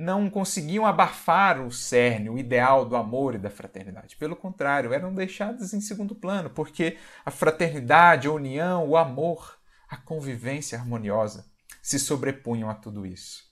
não 0.00 0.30
conseguiam 0.30 0.86
abafar 0.86 1.60
o 1.60 1.70
cerne, 1.70 2.30
o 2.30 2.38
ideal 2.38 2.86
do 2.86 2.96
amor 2.96 3.34
e 3.34 3.38
da 3.38 3.50
fraternidade. 3.50 4.16
Pelo 4.16 4.34
contrário, 4.34 4.94
eram 4.94 5.12
deixadas 5.14 5.74
em 5.74 5.80
segundo 5.80 6.14
plano, 6.14 6.48
porque 6.48 6.96
a 7.24 7.30
fraternidade, 7.30 8.26
a 8.26 8.32
união, 8.32 8.88
o 8.88 8.96
amor, 8.96 9.58
a 9.86 9.98
convivência 9.98 10.78
harmoniosa 10.78 11.44
se 11.82 11.98
sobrepunham 11.98 12.70
a 12.70 12.74
tudo 12.74 13.04
isso. 13.04 13.44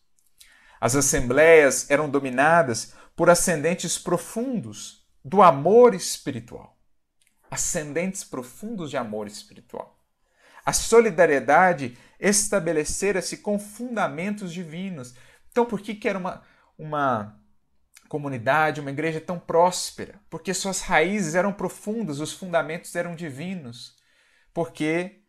As 0.80 0.96
assembleias 0.96 1.90
eram 1.90 2.08
dominadas 2.08 2.94
por 3.14 3.28
ascendentes 3.28 3.98
profundos 3.98 5.06
do 5.22 5.42
amor 5.42 5.94
espiritual. 5.94 6.78
Ascendentes 7.50 8.24
profundos 8.24 8.88
de 8.88 8.96
amor 8.96 9.26
espiritual. 9.26 9.98
A 10.64 10.72
solidariedade 10.72 11.98
estabelecera-se 12.18 13.38
com 13.38 13.58
fundamentos 13.58 14.52
divinos 14.52 15.14
então, 15.50 15.66
por 15.66 15.80
que, 15.80 15.94
que 15.94 16.08
era 16.08 16.18
uma, 16.18 16.42
uma 16.78 17.40
comunidade, 18.08 18.80
uma 18.80 18.90
igreja 18.90 19.20
tão 19.20 19.38
próspera? 19.38 20.20
Porque 20.30 20.54
suas 20.54 20.80
raízes 20.80 21.34
eram 21.34 21.52
profundas, 21.52 22.20
os 22.20 22.32
fundamentos 22.32 22.94
eram 22.94 23.14
divinos. 23.14 23.96
Porque 24.52 25.22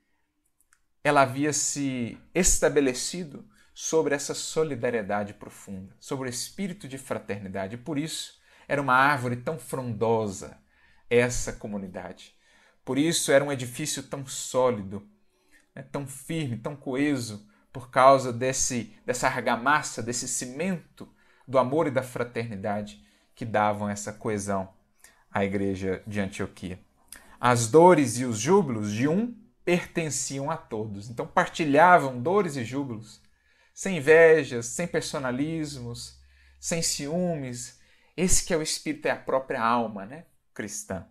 ela 1.03 1.21
havia 1.21 1.53
se 1.53 2.17
estabelecido 2.33 3.47
sobre 3.73 4.13
essa 4.13 4.33
solidariedade 4.33 5.33
profunda, 5.33 5.95
sobre 5.99 6.27
o 6.27 6.29
espírito 6.29 6.87
de 6.87 6.97
fraternidade. 6.97 7.77
Por 7.77 7.97
isso 7.97 8.39
era 8.67 8.81
uma 8.81 8.93
árvore 8.93 9.37
tão 9.37 9.57
frondosa 9.57 10.57
essa 11.09 11.53
comunidade. 11.53 12.35
Por 12.83 12.97
isso 12.97 13.31
era 13.31 13.43
um 13.43 13.51
edifício 13.51 14.03
tão 14.03 14.25
sólido, 14.25 15.07
né, 15.73 15.83
tão 15.83 16.05
firme, 16.05 16.57
tão 16.57 16.75
coeso, 16.75 17.47
por 17.71 17.89
causa 17.89 18.33
desse, 18.33 18.95
dessa 19.05 19.27
argamassa, 19.27 20.01
desse 20.01 20.27
cimento 20.27 21.07
do 21.47 21.57
amor 21.57 21.87
e 21.87 21.91
da 21.91 22.03
fraternidade 22.03 23.03
que 23.35 23.45
davam 23.45 23.89
essa 23.89 24.11
coesão 24.11 24.69
à 25.31 25.43
igreja 25.43 26.03
de 26.05 26.19
Antioquia. 26.19 26.79
As 27.39 27.67
dores 27.67 28.17
e 28.19 28.25
os 28.25 28.37
júbilos 28.37 28.91
de 28.91 29.07
um 29.07 29.33
pertenciam 29.63 30.49
a 30.49 30.57
todos. 30.57 31.09
Então 31.09 31.27
partilhavam 31.27 32.21
dores 32.21 32.55
e 32.55 32.65
júbilos, 32.65 33.21
sem 33.73 33.97
invejas, 33.97 34.65
sem 34.65 34.87
personalismos, 34.87 36.19
sem 36.59 36.81
ciúmes. 36.81 37.79
Esse 38.17 38.43
que 38.43 38.53
é 38.53 38.57
o 38.57 38.61
espírito 38.61 39.07
é 39.07 39.11
a 39.11 39.15
própria 39.15 39.61
alma, 39.61 40.05
né, 40.05 40.25
cristã. 40.53 41.05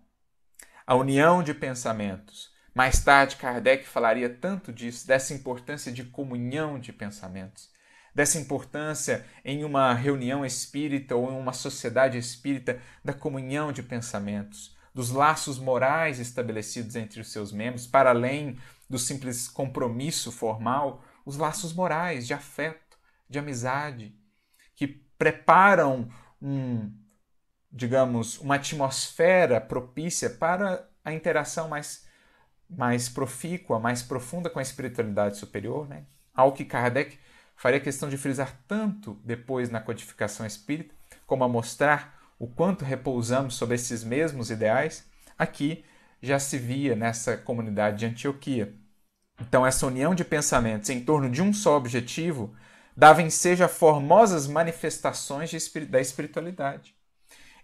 A 0.86 0.94
união 0.94 1.42
de 1.42 1.54
pensamentos, 1.54 2.52
mais 2.78 3.02
tarde, 3.02 3.34
Kardec 3.34 3.88
falaria 3.88 4.30
tanto 4.30 4.72
disso, 4.72 5.04
dessa 5.04 5.34
importância 5.34 5.90
de 5.90 6.04
comunhão 6.04 6.78
de 6.78 6.92
pensamentos, 6.92 7.68
dessa 8.14 8.38
importância 8.38 9.26
em 9.44 9.64
uma 9.64 9.92
reunião 9.92 10.46
espírita 10.46 11.16
ou 11.16 11.28
em 11.28 11.36
uma 11.36 11.52
sociedade 11.52 12.16
espírita 12.16 12.80
da 13.04 13.12
comunhão 13.12 13.72
de 13.72 13.82
pensamentos, 13.82 14.76
dos 14.94 15.10
laços 15.10 15.58
morais 15.58 16.20
estabelecidos 16.20 16.94
entre 16.94 17.20
os 17.20 17.32
seus 17.32 17.50
membros, 17.50 17.84
para 17.84 18.10
além 18.10 18.56
do 18.88 18.96
simples 18.96 19.48
compromisso 19.48 20.30
formal, 20.30 21.02
os 21.26 21.36
laços 21.36 21.72
morais 21.72 22.28
de 22.28 22.32
afeto, 22.32 22.96
de 23.28 23.40
amizade, 23.40 24.14
que 24.76 24.86
preparam 24.86 26.08
um, 26.40 26.96
digamos, 27.72 28.38
uma 28.38 28.54
atmosfera 28.54 29.60
propícia 29.60 30.30
para 30.30 30.88
a 31.04 31.12
interação 31.12 31.68
mais 31.68 32.06
mais 32.68 33.08
profícua, 33.08 33.78
mais 33.78 34.02
profunda 34.02 34.50
com 34.50 34.58
a 34.58 34.62
espiritualidade 34.62 35.38
superior, 35.38 35.88
né? 35.88 36.04
algo 36.34 36.56
que 36.56 36.64
Kardec 36.64 37.18
faria 37.56 37.80
questão 37.80 38.08
de 38.08 38.16
frisar 38.16 38.56
tanto 38.68 39.18
depois 39.24 39.70
na 39.70 39.80
codificação 39.80 40.46
espírita, 40.46 40.94
como 41.26 41.42
a 41.42 41.48
mostrar 41.48 42.16
o 42.38 42.46
quanto 42.46 42.84
repousamos 42.84 43.54
sobre 43.54 43.74
esses 43.74 44.04
mesmos 44.04 44.50
ideais, 44.50 45.08
aqui 45.36 45.84
já 46.22 46.38
se 46.38 46.58
via 46.58 46.94
nessa 46.94 47.36
comunidade 47.36 47.98
de 47.98 48.06
Antioquia. 48.06 48.74
Então, 49.40 49.66
essa 49.66 49.86
união 49.86 50.14
de 50.14 50.24
pensamentos 50.24 50.90
em 50.90 51.04
torno 51.04 51.28
de 51.30 51.42
um 51.42 51.52
só 51.52 51.76
objetivo 51.76 52.54
dava 52.96 53.22
ensejo 53.22 53.64
a 53.64 53.68
formosas 53.68 54.46
manifestações 54.46 55.50
da 55.88 56.00
espiritualidade. 56.00 56.94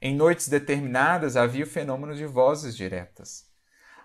Em 0.00 0.14
noites 0.14 0.48
determinadas 0.48 1.36
havia 1.36 1.64
o 1.64 1.68
fenômeno 1.68 2.14
de 2.14 2.26
vozes 2.26 2.76
diretas 2.76 3.53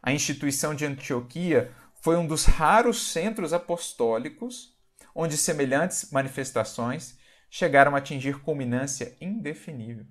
a 0.01 0.12
instituição 0.12 0.73
de 0.73 0.85
Antioquia 0.85 1.71
foi 2.01 2.15
um 2.15 2.25
dos 2.25 2.45
raros 2.45 3.12
centros 3.12 3.53
apostólicos 3.53 4.77
onde 5.13 5.35
semelhantes 5.38 6.12
manifestações 6.12 7.17
chegaram 7.49 7.95
a 7.95 7.97
atingir 7.97 8.39
culminância 8.39 9.15
indefinível. 9.19 10.05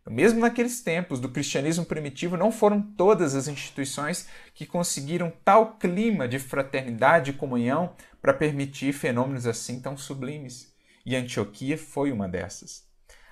Então, 0.00 0.12
mesmo 0.12 0.40
naqueles 0.40 0.82
tempos 0.82 1.20
do 1.20 1.28
cristianismo 1.28 1.84
primitivo, 1.84 2.36
não 2.36 2.50
foram 2.50 2.82
todas 2.82 3.36
as 3.36 3.46
instituições 3.46 4.26
que 4.52 4.66
conseguiram 4.66 5.32
tal 5.44 5.76
clima 5.76 6.26
de 6.26 6.40
fraternidade 6.40 7.30
e 7.30 7.34
comunhão 7.34 7.94
para 8.20 8.34
permitir 8.34 8.92
fenômenos 8.92 9.46
assim 9.46 9.80
tão 9.80 9.96
sublimes. 9.96 10.74
E 11.06 11.14
Antioquia 11.14 11.78
foi 11.78 12.10
uma 12.10 12.28
dessas. 12.28 12.84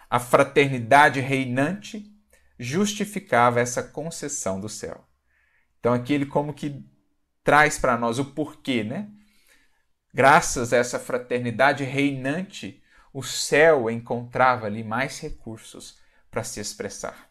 A 0.09 0.21
fraternidade 0.21 1.19
reinante 1.19 2.05
justificava 2.59 3.61
essa 3.61 3.83
concessão 3.83 4.61
do 4.61 4.69
céu. 4.69 5.10
Então 5.81 5.93
aqui 5.93 6.13
ele 6.13 6.27
como 6.27 6.55
que 6.55 6.85
traz 7.43 7.79
para 7.79 7.97
nós 7.97 8.19
o 8.19 8.27
porquê, 8.27 8.85
né? 8.85 9.09
Graças 10.13 10.73
a 10.73 10.77
essa 10.77 10.99
fraternidade 10.99 11.85
reinante, 11.85 12.83
o 13.13 13.23
céu 13.23 13.91
encontrava 13.91 14.67
ali 14.67 14.85
mais 14.85 15.19
recursos 15.21 15.99
para 16.31 16.45
se 16.45 16.61
expressar, 16.61 17.29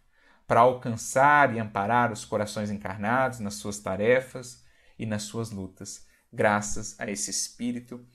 para 0.48 0.62
alcançar 0.62 1.56
e 1.56 1.60
amparar 1.60 2.12
os 2.12 2.26
corações 2.26 2.72
encarnados 2.72 3.40
nas 3.40 3.56
suas 3.56 3.80
tarefas 3.80 4.66
e 4.98 5.06
nas 5.06 5.24
suas 5.24 5.52
lutas, 5.52 6.06
graças 6.32 7.00
a 7.00 7.10
esse 7.10 7.30
espírito 7.30 8.06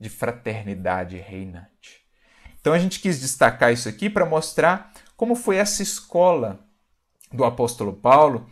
de 0.00 0.08
fraternidade 0.08 1.16
reinante. 1.18 2.02
Então 2.60 2.72
a 2.72 2.78
gente 2.78 3.00
quis 3.00 3.20
destacar 3.20 3.72
isso 3.72 3.88
aqui 3.88 4.08
para 4.08 4.24
mostrar 4.24 4.92
como 5.16 5.34
foi 5.34 5.56
essa 5.56 5.82
escola 5.82 6.64
do 7.32 7.44
apóstolo 7.44 7.92
Paulo 7.92 8.48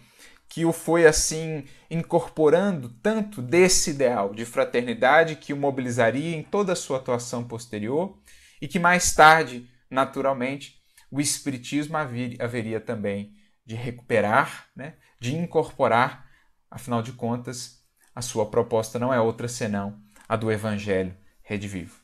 que 0.51 0.65
o 0.65 0.73
foi 0.73 1.07
assim 1.07 1.65
incorporando 1.89 2.89
tanto 2.89 3.41
desse 3.41 3.91
ideal 3.91 4.35
de 4.35 4.45
fraternidade 4.45 5.37
que 5.37 5.53
o 5.53 5.57
mobilizaria 5.57 6.37
em 6.37 6.43
toda 6.43 6.73
a 6.73 6.77
sua 6.77 6.99
atuação 6.99 7.45
posterior 7.45 8.19
e 8.61 8.67
que 8.67 8.81
mais 8.81 9.15
tarde, 9.15 9.71
naturalmente, 9.89 10.75
o 11.09 11.21
Espiritismo 11.21 11.97
haveria 11.97 12.81
também 12.81 13.33
de 13.65 13.77
recuperar, 13.77 14.67
né, 14.75 14.95
de 15.21 15.37
incorporar, 15.37 16.27
afinal 16.69 17.01
de 17.01 17.13
contas, 17.13 17.85
a 18.13 18.21
sua 18.21 18.51
proposta 18.51 18.99
não 18.99 19.15
é 19.15 19.21
outra 19.21 19.47
senão 19.47 20.03
a 20.29 20.35
do 20.35 20.51
Evangelho 20.51 21.17
redivivo. 21.43 22.01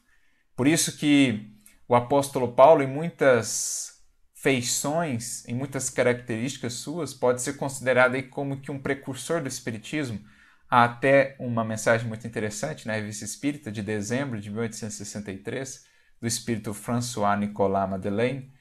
Por 0.54 0.68
isso 0.68 0.96
que 0.96 1.50
o 1.88 1.96
apóstolo 1.96 2.52
Paulo, 2.52 2.80
em 2.80 2.86
muitas 2.86 3.95
feições, 4.36 5.48
em 5.48 5.54
muitas 5.54 5.88
características 5.88 6.74
suas, 6.74 7.14
pode 7.14 7.40
ser 7.40 7.54
considerado 7.54 8.14
aí 8.14 8.22
como 8.22 8.60
que 8.60 8.70
um 8.70 8.78
precursor 8.78 9.40
do 9.40 9.48
Espiritismo. 9.48 10.20
Há 10.68 10.84
até 10.84 11.36
uma 11.38 11.64
mensagem 11.64 12.06
muito 12.06 12.26
interessante 12.26 12.86
na 12.86 12.94
Revista 12.94 13.24
Espírita, 13.24 13.72
de 13.72 13.82
dezembro 13.82 14.38
de 14.38 14.50
1863, 14.50 15.86
do 16.20 16.26
espírito 16.26 16.74
François 16.74 17.38
Nicolas 17.38 17.88
Madeleine, 17.88 18.52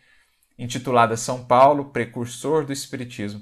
intitulada 0.58 1.18
São 1.18 1.46
Paulo, 1.46 1.92
Precursor 1.92 2.66
do 2.66 2.72
Espiritismo, 2.72 3.42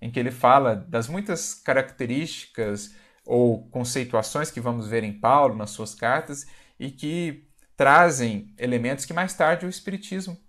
em 0.00 0.10
que 0.10 0.18
ele 0.18 0.30
fala 0.30 0.76
das 0.76 1.08
muitas 1.08 1.54
características 1.54 2.94
ou 3.26 3.68
conceituações 3.68 4.50
que 4.50 4.60
vamos 4.60 4.86
ver 4.88 5.02
em 5.02 5.12
Paulo 5.12 5.56
nas 5.56 5.70
suas 5.70 5.94
cartas 5.94 6.46
e 6.78 6.90
que 6.90 7.46
trazem 7.76 8.54
elementos 8.56 9.04
que 9.04 9.12
mais 9.12 9.34
tarde 9.34 9.66
o 9.66 9.68
Espiritismo 9.68 10.43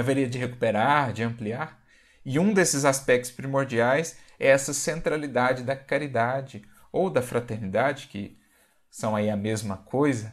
haveria 0.00 0.28
de 0.28 0.38
recuperar, 0.38 1.12
de 1.12 1.22
ampliar. 1.22 1.82
E 2.24 2.38
um 2.38 2.52
desses 2.52 2.84
aspectos 2.84 3.30
primordiais 3.30 4.18
é 4.38 4.48
essa 4.48 4.74
centralidade 4.74 5.62
da 5.62 5.76
caridade, 5.76 6.62
ou 6.92 7.10
da 7.10 7.22
fraternidade, 7.22 8.08
que 8.08 8.38
são 8.90 9.14
aí 9.16 9.30
a 9.30 9.36
mesma 9.36 9.76
coisa, 9.76 10.32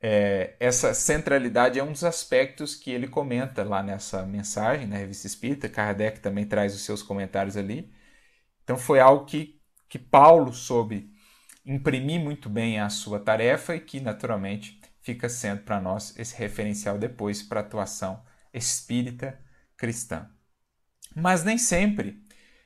é, 0.00 0.54
essa 0.60 0.94
centralidade 0.94 1.78
é 1.78 1.82
um 1.82 1.92
dos 1.92 2.04
aspectos 2.04 2.74
que 2.74 2.90
ele 2.90 3.08
comenta 3.08 3.64
lá 3.64 3.82
nessa 3.82 4.24
mensagem, 4.24 4.86
na 4.86 4.96
Revista 4.96 5.26
Espírita. 5.26 5.68
Kardec 5.68 6.20
também 6.20 6.44
traz 6.46 6.74
os 6.74 6.82
seus 6.82 7.02
comentários 7.02 7.56
ali. 7.56 7.92
Então 8.62 8.76
foi 8.76 9.00
algo 9.00 9.24
que, 9.24 9.60
que 9.88 9.98
Paulo 9.98 10.52
soube 10.52 11.10
imprimir 11.64 12.20
muito 12.20 12.48
bem 12.48 12.78
a 12.80 12.88
sua 12.88 13.18
tarefa 13.18 13.74
e 13.74 13.80
que, 13.80 14.00
naturalmente, 14.00 14.80
fica 15.00 15.28
sendo 15.28 15.62
para 15.62 15.80
nós 15.80 16.16
esse 16.18 16.36
referencial 16.36 16.98
depois 16.98 17.42
para 17.42 17.60
a 17.60 17.62
atuação 17.64 18.22
espírita 18.56 19.38
cristã. 19.76 20.28
Mas 21.14 21.44
nem 21.44 21.58
sempre 21.58 22.22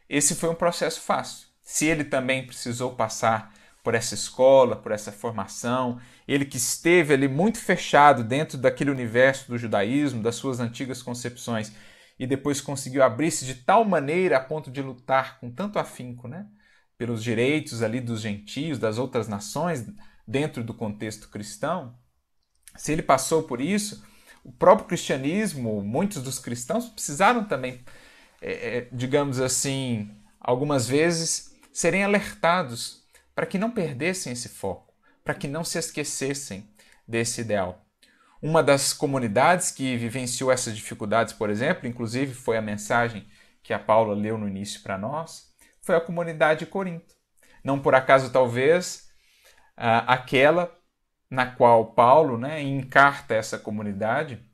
esse 0.09 0.35
foi 0.35 0.49
um 0.49 0.55
processo 0.55 1.01
fácil. 1.01 1.47
Se 1.63 1.87
ele 1.87 2.03
também 2.03 2.45
precisou 2.45 2.97
passar 2.97 3.55
por 3.83 3.95
essa 3.95 4.15
escola, 4.15 4.77
por 4.77 4.93
essa 4.93 5.13
formação, 5.13 6.01
ele 6.27 6.45
que 6.45 6.57
esteve 6.57 7.15
ali 7.15 7.29
muito 7.29 7.59
fechado 7.59 8.25
dentro 8.25 8.59
daquele 8.59 8.91
universo 8.91 9.49
do 9.49 9.57
judaísmo, 9.57 10.23
das 10.23 10.35
suas 10.35 10.61
antigas 10.61 11.03
concepções, 11.03 11.73
e 12.19 12.27
depois 12.27 12.61
conseguiu 12.61 13.03
abrir-se 13.03 13.47
de 13.47 13.55
tal 13.55 13.85
maneira 13.85 14.37
a 14.37 14.41
ponto 14.41 14.71
de 14.71 14.83
lutar 14.83 15.39
com 15.39 15.51
tanto 15.51 15.79
afinco, 15.79 16.29
né, 16.29 16.47
pelos 16.99 17.23
direitos 17.23 17.83
ali 17.83 18.01
dos 18.01 18.21
gentios, 18.21 18.79
das 18.79 18.99
outras 18.99 19.27
nações, 19.27 19.87
dentro 20.27 20.63
do 20.63 20.75
contexto 20.75 21.31
cristão. 21.31 21.97
Se 22.77 22.93
ele 22.93 23.03
passou 23.03 23.45
por 23.45 23.61
isso, 23.61 24.05
o 24.45 24.53
próprio 24.53 24.89
cristianismo, 24.89 25.83
muitos 25.83 26.23
dos 26.23 26.39
cristãos 26.39 26.89
precisaram 26.89 27.45
também, 27.45 27.85
é, 28.41 28.79
é 28.79 28.89
digamos 28.93 29.41
assim, 29.41 30.11
algumas 30.41 30.89
vezes 30.89 31.55
serem 31.73 32.05
alertados 32.05 33.05
para 33.35 33.47
que 33.47 33.59
não 33.59 33.71
perdessem 33.71 34.33
esse 34.33 34.49
foco, 34.49 34.93
para 35.25 35.35
que 35.35 35.47
não 35.49 35.65
se 35.65 35.79
esquecessem 35.79 36.69
desse 37.07 37.41
ideal. 37.41 37.85
Uma 38.43 38.63
das 38.63 38.93
comunidades 38.93 39.71
que 39.71 39.97
vivenciou 39.97 40.51
essas 40.51 40.75
dificuldades, 40.75 41.33
por 41.35 41.51
exemplo, 41.51 41.87
inclusive 41.87 42.33
foi 42.33 42.57
a 42.57 42.63
mensagem 42.63 43.27
que 43.63 43.73
a 43.73 43.79
Paula 43.79 44.15
leu 44.15 44.39
no 44.39 44.49
início 44.49 44.81
para 44.83 44.97
nós, 44.97 45.51
foi 45.83 45.95
a 45.95 46.01
comunidade 46.01 46.61
de 46.61 46.67
Corinto. 46.67 47.15
Não 47.63 47.79
por 47.79 47.95
acaso, 47.95 48.33
talvez, 48.33 49.11
aquela 49.77 50.75
na 51.31 51.47
qual 51.47 51.93
Paulo 51.93 52.37
né, 52.37 52.61
encarta 52.61 53.35
essa 53.35 53.59
comunidade, 53.59 54.45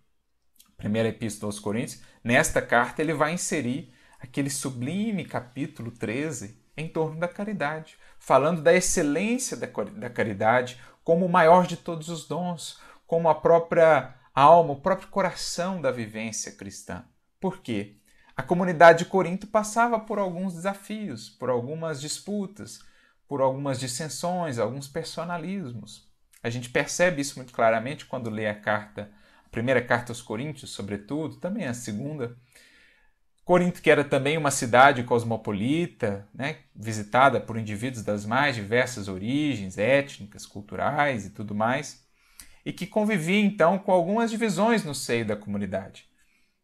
primeira 0.77 1.09
epístola 1.09 1.49
aos 1.49 1.59
Coríntios, 1.59 2.03
nesta 2.23 2.61
carta 2.61 3.01
ele 3.01 3.15
vai 3.15 3.33
inserir 3.33 3.93
aquele 4.21 4.51
sublime 4.51 5.25
capítulo 5.25 5.91
13 5.91 6.61
em 6.77 6.87
torno 6.87 7.19
da 7.19 7.27
caridade, 7.27 7.97
falando 8.19 8.61
da 8.61 8.75
excelência 8.75 9.57
da 9.57 10.11
caridade 10.11 10.79
como 11.03 11.25
o 11.25 11.31
maior 11.31 11.67
de 11.67 11.77
todos 11.77 12.09
os 12.11 12.29
dons, 12.29 12.79
como 13.07 13.29
a 13.29 13.35
própria 13.35 14.15
alma, 14.35 14.73
o 14.73 14.81
próprio 14.81 15.09
coração 15.09 15.81
da 15.81 15.91
vivência 15.91 16.53
cristã. 16.53 17.05
Por 17.41 17.61
quê? 17.61 17.97
A 18.37 18.43
comunidade 18.43 19.05
de 19.05 19.05
Corinto 19.07 19.47
passava 19.47 19.99
por 19.99 20.19
alguns 20.19 20.53
desafios, 20.53 21.31
por 21.31 21.49
algumas 21.49 22.01
disputas, 22.01 22.81
por 23.27 23.41
algumas 23.41 23.81
dissensões, 23.81 24.59
alguns 24.59 24.87
personalismos. 24.89 26.06
A 26.47 26.51
gente 26.51 26.71
percebe 26.71 27.21
isso 27.21 27.37
muito 27.37 27.53
claramente 27.53 28.07
quando 28.07 28.31
lê 28.31 28.47
a 28.47 28.55
carta, 28.55 29.11
a 29.45 29.49
primeira 29.49 29.83
carta 29.83 30.13
aos 30.13 30.23
Coríntios, 30.23 30.71
sobretudo, 30.71 31.41
também 31.41 31.67
a 31.67 31.75
segunda, 31.75 32.37
Corinto, 33.45 33.83
que 33.83 33.91
era 33.91 34.05
também 34.05 34.39
uma 34.39 34.53
cidade 34.53 35.03
cosmopolita, 35.03 36.25
né, 36.33 36.59
visitada 36.73 37.41
por 37.41 37.59
indivíduos 37.59 38.05
das 38.05 38.25
mais 38.25 38.55
diversas 38.55 39.09
origens 39.09 39.77
étnicas, 39.77 40.47
culturais 40.47 41.27
e 41.27 41.31
tudo 41.31 41.53
mais, 41.53 42.07
e 42.65 42.73
que 42.73 42.87
convivia 42.87 43.41
então 43.41 43.77
com 43.77 43.91
algumas 43.91 44.31
divisões 44.31 44.85
no 44.85 44.95
seio 44.95 45.27
da 45.27 45.35
comunidade. 45.35 46.09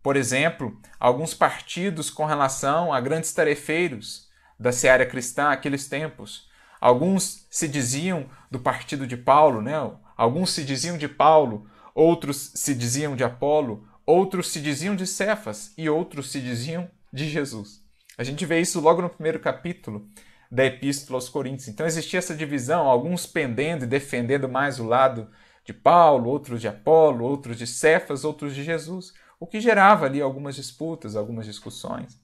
Por 0.01 0.15
exemplo, 0.15 0.81
alguns 1.01 1.35
partidos 1.35 2.09
com 2.09 2.25
relação 2.25 2.93
a 2.93 3.01
grandes 3.01 3.35
tarefeiros 3.35 4.31
da 4.61 4.71
seara 4.71 5.05
cristã 5.05 5.49
naqueles 5.49 5.89
tempos. 5.89 6.52
Alguns 6.83 7.47
se 7.49 7.69
diziam 7.69 8.29
do 8.51 8.59
partido 8.59 9.07
de 9.07 9.17
Paulo, 9.17 9.63
né? 9.63 9.75
alguns 10.17 10.51
se 10.51 10.65
diziam 10.65 10.99
de 10.99 11.07
Paulo, 11.07 11.71
outros 11.95 12.51
se 12.57 12.75
diziam 12.75 13.15
de 13.15 13.23
Apolo, 13.23 13.87
outros 14.05 14.49
se 14.49 14.61
diziam 14.61 14.97
de 14.97 15.07
Cefas 15.07 15.73
e 15.79 15.89
outros 15.89 16.33
se 16.33 16.41
diziam 16.41 16.91
de 17.13 17.29
Jesus. 17.29 17.85
A 18.19 18.25
gente 18.25 18.45
vê 18.45 18.61
isso 18.61 18.81
logo 18.81 19.01
no 19.01 19.09
primeiro 19.09 19.39
capítulo 19.39 20.09
da 20.51 20.65
Epístola 20.65 21.19
aos 21.19 21.29
Coríntios. 21.29 21.69
Então 21.69 21.87
existia 21.87 22.19
essa 22.19 22.35
divisão, 22.35 22.89
alguns 22.89 23.27
pendendo 23.27 23.85
e 23.85 23.87
defendendo 23.87 24.49
mais 24.49 24.81
o 24.81 24.85
lado 24.85 25.31
de 25.65 25.73
Paulo, 25.73 26.29
outros 26.31 26.61
de 26.61 26.67
Apolo, 26.67 27.25
outros 27.25 27.59
de 27.59 27.67
Cefas, 27.69 28.25
outros 28.25 28.57
de 28.57 28.65
Jesus, 28.65 29.15
o 29.39 29.47
que 29.47 29.61
gerava 29.61 30.07
ali 30.07 30.21
algumas 30.21 30.57
disputas, 30.57 31.15
algumas 31.15 31.47
discussões. 31.47 32.21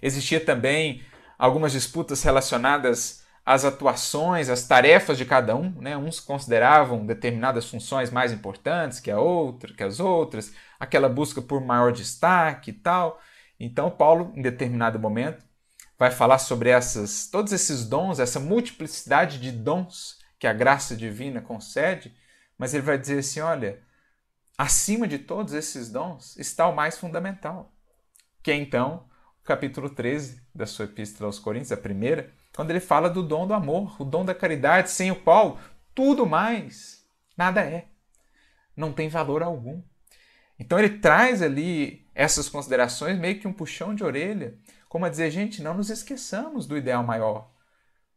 Existia 0.00 0.42
também 0.42 1.02
algumas 1.38 1.72
disputas 1.72 2.22
relacionadas 2.22 3.22
as 3.44 3.64
atuações, 3.64 4.48
as 4.48 4.66
tarefas 4.66 5.18
de 5.18 5.24
cada 5.24 5.54
um. 5.54 5.70
Né? 5.80 5.96
Uns 5.96 6.20
consideravam 6.20 7.04
determinadas 7.04 7.68
funções 7.68 8.10
mais 8.10 8.32
importantes 8.32 9.00
que 9.00 9.10
a 9.10 9.18
outra, 9.18 9.72
que 9.74 9.82
as 9.82 10.00
outras, 10.00 10.52
aquela 10.78 11.08
busca 11.08 11.42
por 11.42 11.60
maior 11.60 11.92
destaque 11.92 12.70
e 12.70 12.74
tal. 12.74 13.20
Então 13.60 13.90
Paulo, 13.90 14.32
em 14.34 14.42
determinado 14.42 14.98
momento, 14.98 15.44
vai 15.98 16.10
falar 16.10 16.38
sobre 16.38 16.70
essas, 16.70 17.28
todos 17.28 17.52
esses 17.52 17.86
dons, 17.86 18.18
essa 18.18 18.40
multiplicidade 18.40 19.38
de 19.38 19.52
dons 19.52 20.18
que 20.38 20.46
a 20.46 20.52
graça 20.52 20.96
divina 20.96 21.40
concede, 21.40 22.14
mas 22.58 22.74
ele 22.74 22.82
vai 22.82 22.98
dizer 22.98 23.18
assim, 23.18 23.40
olha, 23.40 23.80
acima 24.58 25.06
de 25.06 25.18
todos 25.18 25.54
esses 25.54 25.90
dons 25.90 26.36
está 26.36 26.66
o 26.68 26.74
mais 26.74 26.98
fundamental, 26.98 27.72
que 28.42 28.50
é 28.50 28.54
então 28.56 29.08
o 29.40 29.44
capítulo 29.44 29.88
13 29.88 30.42
da 30.54 30.66
sua 30.66 30.86
epístola 30.86 31.28
aos 31.28 31.38
Coríntios, 31.38 31.72
a 31.72 31.76
primeira, 31.76 32.32
quando 32.54 32.70
ele 32.70 32.80
fala 32.80 33.10
do 33.10 33.22
dom 33.22 33.46
do 33.46 33.54
amor, 33.54 34.00
o 34.00 34.04
dom 34.04 34.24
da 34.24 34.34
caridade, 34.34 34.90
sem 34.90 35.10
o 35.10 35.16
qual 35.16 35.58
tudo 35.94 36.24
mais 36.24 37.04
nada 37.36 37.60
é. 37.60 37.86
Não 38.76 38.92
tem 38.92 39.08
valor 39.08 39.42
algum. 39.42 39.82
Então 40.58 40.78
ele 40.78 40.98
traz 40.98 41.42
ali 41.42 42.06
essas 42.14 42.48
considerações 42.48 43.18
meio 43.18 43.40
que 43.40 43.48
um 43.48 43.52
puxão 43.52 43.94
de 43.94 44.04
orelha, 44.04 44.56
como 44.88 45.04
a 45.04 45.08
dizer, 45.08 45.30
gente, 45.30 45.60
não 45.62 45.74
nos 45.74 45.90
esqueçamos 45.90 46.66
do 46.66 46.76
ideal 46.76 47.02
maior. 47.02 47.50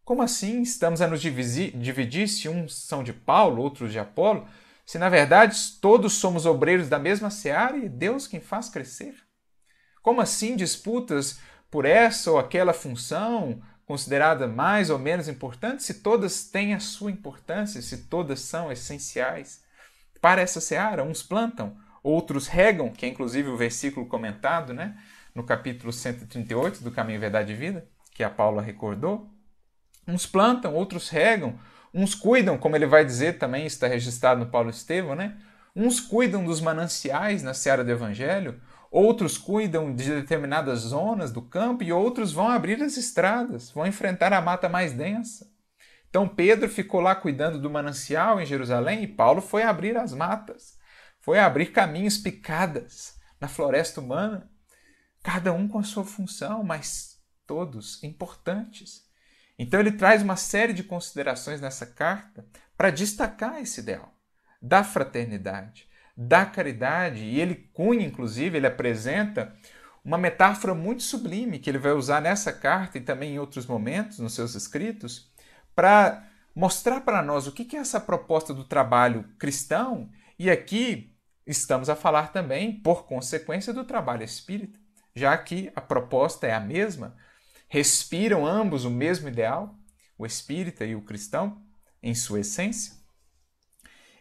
Como 0.06 0.22
assim 0.22 0.62
estamos 0.62 1.02
a 1.02 1.08
nos 1.08 1.20
dividir, 1.20 2.28
se 2.28 2.48
uns 2.48 2.76
são 2.76 3.04
de 3.04 3.12
Paulo, 3.12 3.62
outros 3.62 3.92
de 3.92 4.00
Apolo, 4.00 4.48
se 4.86 5.00
na 5.00 5.10
verdade 5.10 5.58
todos 5.82 6.14
somos 6.14 6.46
obreiros 6.46 6.88
da 6.88 7.00
mesma 7.00 7.30
seara 7.30 7.76
e 7.76 7.90
Deus 7.90 8.28
quem 8.28 8.40
faz 8.40 8.70
crescer? 8.70 9.16
Como 10.02 10.22
assim 10.22 10.56
disputas 10.56 11.40
por 11.70 11.84
essa 11.84 12.32
ou 12.32 12.38
aquela 12.38 12.72
função, 12.72 13.62
considerada 13.88 14.48
mais 14.48 14.90
ou 14.90 15.00
menos 15.00 15.30
importante, 15.30 15.82
se 15.82 15.96
todas 15.96 16.44
têm 16.44 16.74
a 16.74 16.80
sua 16.80 17.10
importância, 17.10 17.82
se 17.82 18.00
todas 18.10 18.42
são 18.42 18.70
essenciais 18.70 19.64
para 20.22 20.42
essa 20.42 20.60
seara. 20.60 21.06
Uns 21.06 21.24
plantam, 21.24 21.78
outros 22.04 22.48
regam, 22.48 22.92
que 22.92 23.06
é 23.06 23.10
inclusive 23.10 23.48
o 23.48 23.56
versículo 23.56 24.06
comentado 24.06 24.74
né, 24.74 24.98
no 25.34 25.42
capítulo 25.42 25.94
138 25.94 26.84
do 26.84 26.92
Caminho, 26.92 27.22
Verdade 27.22 27.54
e 27.54 27.56
Vida, 27.56 27.88
que 28.14 28.26
a 28.26 28.30
Paula 28.30 28.62
recordou. 28.62 29.32
Uns 30.06 30.26
plantam, 30.26 30.74
outros 30.74 31.08
regam, 31.08 31.58
uns 31.94 32.14
cuidam, 32.14 32.58
como 32.58 32.76
ele 32.76 32.86
vai 32.86 33.06
dizer 33.06 33.38
também, 33.38 33.66
está 33.66 33.88
registrado 33.88 34.42
no 34.42 34.52
Paulo 34.52 34.70
Estevão, 34.70 35.16
né? 35.16 35.38
Uns 35.74 36.02
cuidam 36.02 36.44
dos 36.44 36.60
mananciais 36.60 37.42
na 37.42 37.54
seara 37.54 37.86
do 37.86 37.92
Evangelho, 37.92 38.60
outros 38.92 39.38
cuidam 39.38 39.94
de 39.94 40.10
determinadas 40.10 40.80
zonas 40.80 41.32
do 41.32 41.42
campo 41.42 41.84
e 41.84 41.92
outros 41.92 42.32
vão 42.32 42.48
abrir 42.48 42.82
as 42.82 42.98
estradas, 42.98 43.72
vão 43.72 43.86
enfrentar 43.86 44.34
a 44.34 44.42
mata 44.42 44.70
mais 44.70 44.94
densa. 44.94 45.50
Então 46.10 46.28
Pedro 46.28 46.70
ficou 46.70 47.02
lá 47.02 47.16
cuidando 47.16 47.60
do 47.60 47.70
manancial 47.70 48.40
em 48.40 48.46
Jerusalém 48.46 49.04
e 49.04 49.08
Paulo 49.08 49.42
foi 49.42 49.64
abrir 49.64 49.98
as 49.98 50.14
matas, 50.14 50.78
foi 51.20 51.40
abrir 51.40 51.68
caminhos 51.68 52.18
picadas 52.18 53.20
na 53.40 53.48
floresta 53.48 54.02
humana, 54.02 54.50
cada 55.22 55.52
um 55.52 55.68
com 55.68 55.80
a 55.80 55.84
sua 55.84 56.06
função, 56.06 56.64
mas 56.64 57.18
todos 57.46 58.02
importantes. 58.04 59.06
Então 59.60 59.80
ele 59.80 59.92
traz 59.92 60.22
uma 60.22 60.36
série 60.36 60.74
de 60.74 60.84
considerações 60.84 61.60
nessa 61.60 61.86
carta 61.86 62.46
para 62.78 62.92
destacar 62.92 63.60
esse 63.62 63.82
ideal 63.82 64.14
da 64.62 64.84
fraternidade, 64.84 65.88
da 66.18 66.44
caridade, 66.46 67.24
e 67.24 67.40
ele 67.40 67.70
cunha, 67.74 68.04
inclusive, 68.04 68.58
ele 68.58 68.66
apresenta 68.66 69.56
uma 70.04 70.18
metáfora 70.18 70.74
muito 70.74 71.04
sublime 71.04 71.60
que 71.60 71.70
ele 71.70 71.78
vai 71.78 71.92
usar 71.92 72.22
nessa 72.22 72.52
carta 72.52 72.98
e 72.98 73.02
também 73.02 73.36
em 73.36 73.40
outros 73.40 73.68
momentos 73.68 74.18
nos 74.18 74.34
seus 74.34 74.56
escritos, 74.56 75.32
para 75.76 76.28
mostrar 76.56 77.02
para 77.02 77.22
nós 77.22 77.46
o 77.46 77.52
que 77.52 77.76
é 77.76 77.80
essa 77.80 78.00
proposta 78.00 78.52
do 78.52 78.64
trabalho 78.64 79.26
cristão, 79.38 80.10
e 80.40 80.50
aqui 80.50 81.16
estamos 81.46 81.88
a 81.88 81.96
falar 81.96 82.32
também, 82.32 82.82
por 82.82 83.06
consequência, 83.06 83.72
do 83.72 83.84
trabalho 83.84 84.24
espírita, 84.24 84.80
já 85.16 85.38
que 85.38 85.72
a 85.76 85.82
proposta 85.82 86.48
é 86.48 86.54
a 86.54 86.60
mesma, 86.60 87.16
respiram 87.70 88.46
ambos 88.46 88.86
o 88.86 88.90
mesmo 88.90 89.28
ideal, 89.28 89.76
o 90.18 90.26
espírita 90.26 90.84
e 90.84 90.96
o 90.96 91.02
cristão, 91.02 91.62
em 92.02 92.16
sua 92.16 92.40
essência, 92.40 92.94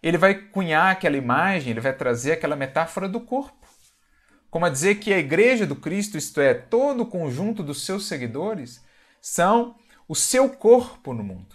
ele 0.03 0.19
vai 0.19 0.35
cunhar 0.35 0.93
aquela 0.93 1.17
imagem, 1.17 1.71
ele 1.71 1.81
vai 1.81 1.93
trazer 1.93 2.33
aquela 2.33 2.57
metáfora 2.57 3.09
do 3.09 3.21
corpo. 3.21 3.67
Como 4.51 4.65
a 4.65 4.71
dizer 4.71 4.97
que 4.97 5.13
a 5.13 5.19
igreja 5.19 5.67
do 5.67 5.77
Cristo, 5.77 6.17
isto 6.17 6.41
é, 6.41 6.55
todo 6.55 7.03
o 7.03 7.07
conjunto 7.07 7.63
dos 7.63 7.85
seus 7.85 8.07
seguidores, 8.07 8.83
são 9.21 9.77
o 10.09 10.15
seu 10.15 10.49
corpo 10.49 11.13
no 11.13 11.25
mundo. 11.25 11.55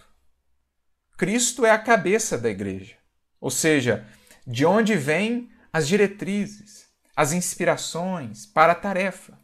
Cristo 1.17 1.65
é 1.65 1.71
a 1.71 1.79
cabeça 1.79 2.37
da 2.37 2.49
igreja. 2.49 2.95
Ou 3.39 3.49
seja, 3.49 4.05
de 4.45 4.65
onde 4.65 4.95
vêm 4.95 5.49
as 5.71 5.87
diretrizes, 5.87 6.87
as 7.15 7.31
inspirações 7.31 8.45
para 8.45 8.73
a 8.73 8.75
tarefa, 8.75 9.37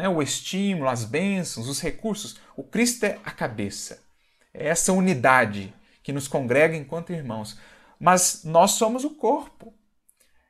né? 0.00 0.08
o 0.08 0.22
estímulo, 0.22 0.88
as 0.88 1.04
bênçãos, 1.04 1.68
os 1.68 1.80
recursos. 1.80 2.38
O 2.56 2.64
Cristo 2.64 3.04
é 3.04 3.18
a 3.24 3.30
cabeça. 3.30 4.02
É 4.52 4.68
essa 4.68 4.92
unidade 4.92 5.74
que 6.02 6.12
nos 6.12 6.26
congrega 6.26 6.76
enquanto 6.76 7.12
irmãos. 7.12 7.58
Mas 8.00 8.42
nós 8.44 8.72
somos 8.72 9.04
o 9.04 9.10
corpo. 9.10 9.74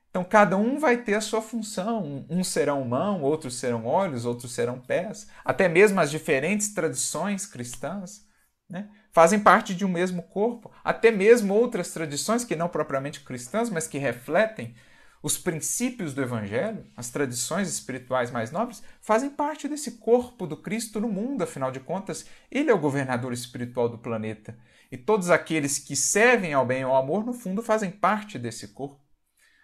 Então 0.09 0.24
cada 0.24 0.57
um 0.57 0.78
vai 0.78 0.98
ter 0.98 1.14
a 1.14 1.20
sua 1.20 1.42
função. 1.42 2.24
Uns 2.30 2.48
serão 2.48 2.84
mão, 2.84 3.22
outros 3.22 3.57
serão 3.57 3.84
olhos, 3.86 4.24
outros 4.24 4.53
serão 4.53 4.78
pés. 4.78 5.28
Até 5.44 5.68
mesmo 5.68 6.01
as 6.01 6.11
diferentes 6.11 6.72
tradições 6.72 7.46
cristãs 7.46 8.24
né, 8.68 8.88
fazem 9.11 9.40
parte 9.40 9.74
de 9.74 9.84
um 9.84 9.88
mesmo 9.88 10.22
corpo. 10.22 10.70
Até 10.84 11.11
mesmo 11.11 11.53
outras 11.53 11.92
tradições 11.92 12.44
que 12.44 12.55
não 12.55 12.68
propriamente 12.68 13.20
cristãs, 13.20 13.68
mas 13.68 13.88
que 13.88 13.98
refletem 13.98 14.74
os 15.22 15.36
princípios 15.36 16.14
do 16.14 16.22
Evangelho, 16.22 16.86
as 16.96 17.11
tradições 17.11 17.68
espirituais 17.68 18.30
mais 18.30 18.51
nobres, 18.51 18.82
fazem 19.03 19.28
parte 19.28 19.68
desse 19.68 19.92
corpo 19.92 20.46
do 20.46 20.57
Cristo 20.57 20.98
no 20.98 21.09
mundo, 21.09 21.42
afinal 21.42 21.70
de 21.70 21.78
contas, 21.78 22.24
ele 22.51 22.70
é 22.70 22.74
o 22.74 22.78
governador 22.78 23.32
espiritual 23.32 23.88
do 23.88 23.98
planeta. 23.98 24.57
E 24.91 24.99
todos 24.99 25.30
aqueles 25.30 25.78
que 25.78 25.95
servem 25.95 26.53
ao 26.53 26.66
bem 26.66 26.80
e 26.80 26.84
ao 26.84 26.97
amor, 26.97 27.24
no 27.24 27.32
fundo, 27.32 27.62
fazem 27.62 27.91
parte 27.91 28.38
desse 28.38 28.68
corpo, 28.68 29.01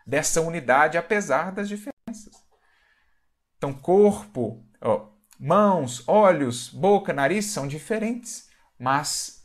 dessa 0.06 0.40
unidade, 0.40 0.96
apesar 0.96 1.50
das 1.52 1.68
diferenças. 1.68 2.34
Então, 3.56 3.72
corpo, 3.72 4.64
ó, 4.80 5.08
mãos, 5.38 6.06
olhos, 6.06 6.68
boca, 6.68 7.12
nariz 7.12 7.46
são 7.46 7.66
diferentes, 7.66 8.48
mas 8.78 9.44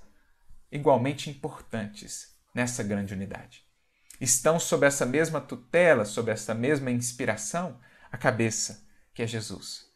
igualmente 0.72 1.30
importantes 1.30 2.36
nessa 2.54 2.84
grande 2.84 3.14
unidade 3.14 3.66
estão 4.22 4.60
sob 4.60 4.86
essa 4.86 5.04
mesma 5.04 5.42
tutela, 5.42 6.06
sob 6.06 6.32
essa 6.32 6.54
mesma 6.54 6.92
inspiração, 6.92 7.80
a 8.12 8.18
cabeça, 8.18 8.88
que 9.16 9.24
é 9.24 9.28
Jesus. 9.28 9.90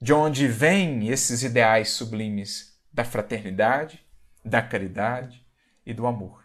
De 0.00 0.14
onde 0.14 0.48
vêm 0.48 1.08
esses 1.08 1.42
ideais 1.42 1.90
sublimes 1.90 2.80
da 2.90 3.04
fraternidade, 3.04 4.02
da 4.44 4.62
caridade 4.62 5.44
e 5.84 5.92
do 5.92 6.06
amor. 6.06 6.44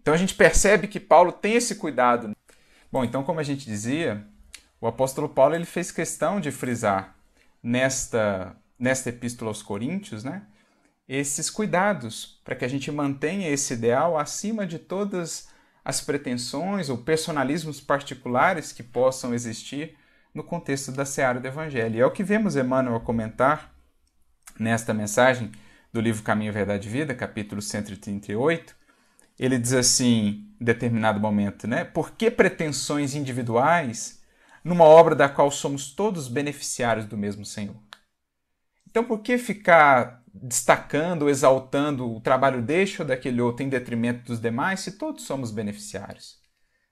Então 0.00 0.14
a 0.14 0.16
gente 0.16 0.34
percebe 0.34 0.86
que 0.86 1.00
Paulo 1.00 1.32
tem 1.32 1.54
esse 1.54 1.74
cuidado. 1.76 2.36
Bom, 2.90 3.04
então 3.04 3.24
como 3.24 3.40
a 3.40 3.42
gente 3.42 3.66
dizia, 3.66 4.26
o 4.80 4.86
apóstolo 4.86 5.28
Paulo 5.28 5.54
ele 5.54 5.64
fez 5.64 5.90
questão 5.90 6.40
de 6.40 6.50
frisar 6.50 7.16
nesta 7.62 8.56
nesta 8.78 9.08
epístola 9.08 9.50
aos 9.50 9.62
Coríntios, 9.62 10.22
né, 10.22 10.42
esses 11.08 11.48
cuidados 11.48 12.40
para 12.44 12.54
que 12.54 12.64
a 12.64 12.68
gente 12.68 12.92
mantenha 12.92 13.48
esse 13.48 13.72
ideal 13.72 14.18
acima 14.18 14.66
de 14.66 14.78
todas 14.78 15.48
as 15.84 16.00
pretensões 16.00 16.88
ou 16.88 16.98
personalismos 16.98 17.80
particulares 17.80 18.72
que 18.72 18.82
possam 18.82 19.32
existir 19.32 19.96
no 20.34 20.44
contexto 20.44 20.92
da 20.92 21.04
seara 21.04 21.40
do 21.40 21.46
Evangelho. 21.46 21.96
E 21.96 22.00
é 22.00 22.06
o 22.06 22.10
que 22.10 22.22
vemos 22.22 22.56
Emmanuel 22.56 23.00
comentar 23.00 23.72
nesta 24.58 24.92
mensagem 24.92 25.50
do 25.96 26.00
livro 26.02 26.22
Caminho, 26.22 26.52
Verdade 26.52 26.88
e 26.88 26.90
Vida, 26.90 27.14
capítulo 27.14 27.62
138. 27.62 28.76
Ele 29.38 29.58
diz 29.58 29.72
assim, 29.72 30.46
em 30.60 30.64
determinado 30.64 31.18
momento, 31.18 31.66
né? 31.66 31.84
Por 31.84 32.12
que 32.12 32.30
pretensões 32.30 33.14
individuais 33.14 34.22
numa 34.62 34.84
obra 34.84 35.14
da 35.14 35.26
qual 35.26 35.50
somos 35.50 35.90
todos 35.90 36.28
beneficiários 36.28 37.06
do 37.06 37.16
mesmo 37.16 37.46
Senhor? 37.46 37.76
Então, 38.86 39.04
por 39.04 39.20
que 39.20 39.38
ficar 39.38 40.22
destacando, 40.34 41.30
exaltando 41.30 42.14
o 42.14 42.20
trabalho 42.20 42.60
deste 42.60 43.00
ou 43.00 43.08
daquele 43.08 43.40
outro 43.40 43.64
em 43.64 43.70
detrimento 43.70 44.24
dos 44.24 44.38
demais, 44.38 44.80
se 44.80 44.92
todos 44.98 45.24
somos 45.24 45.50
beneficiários? 45.50 46.36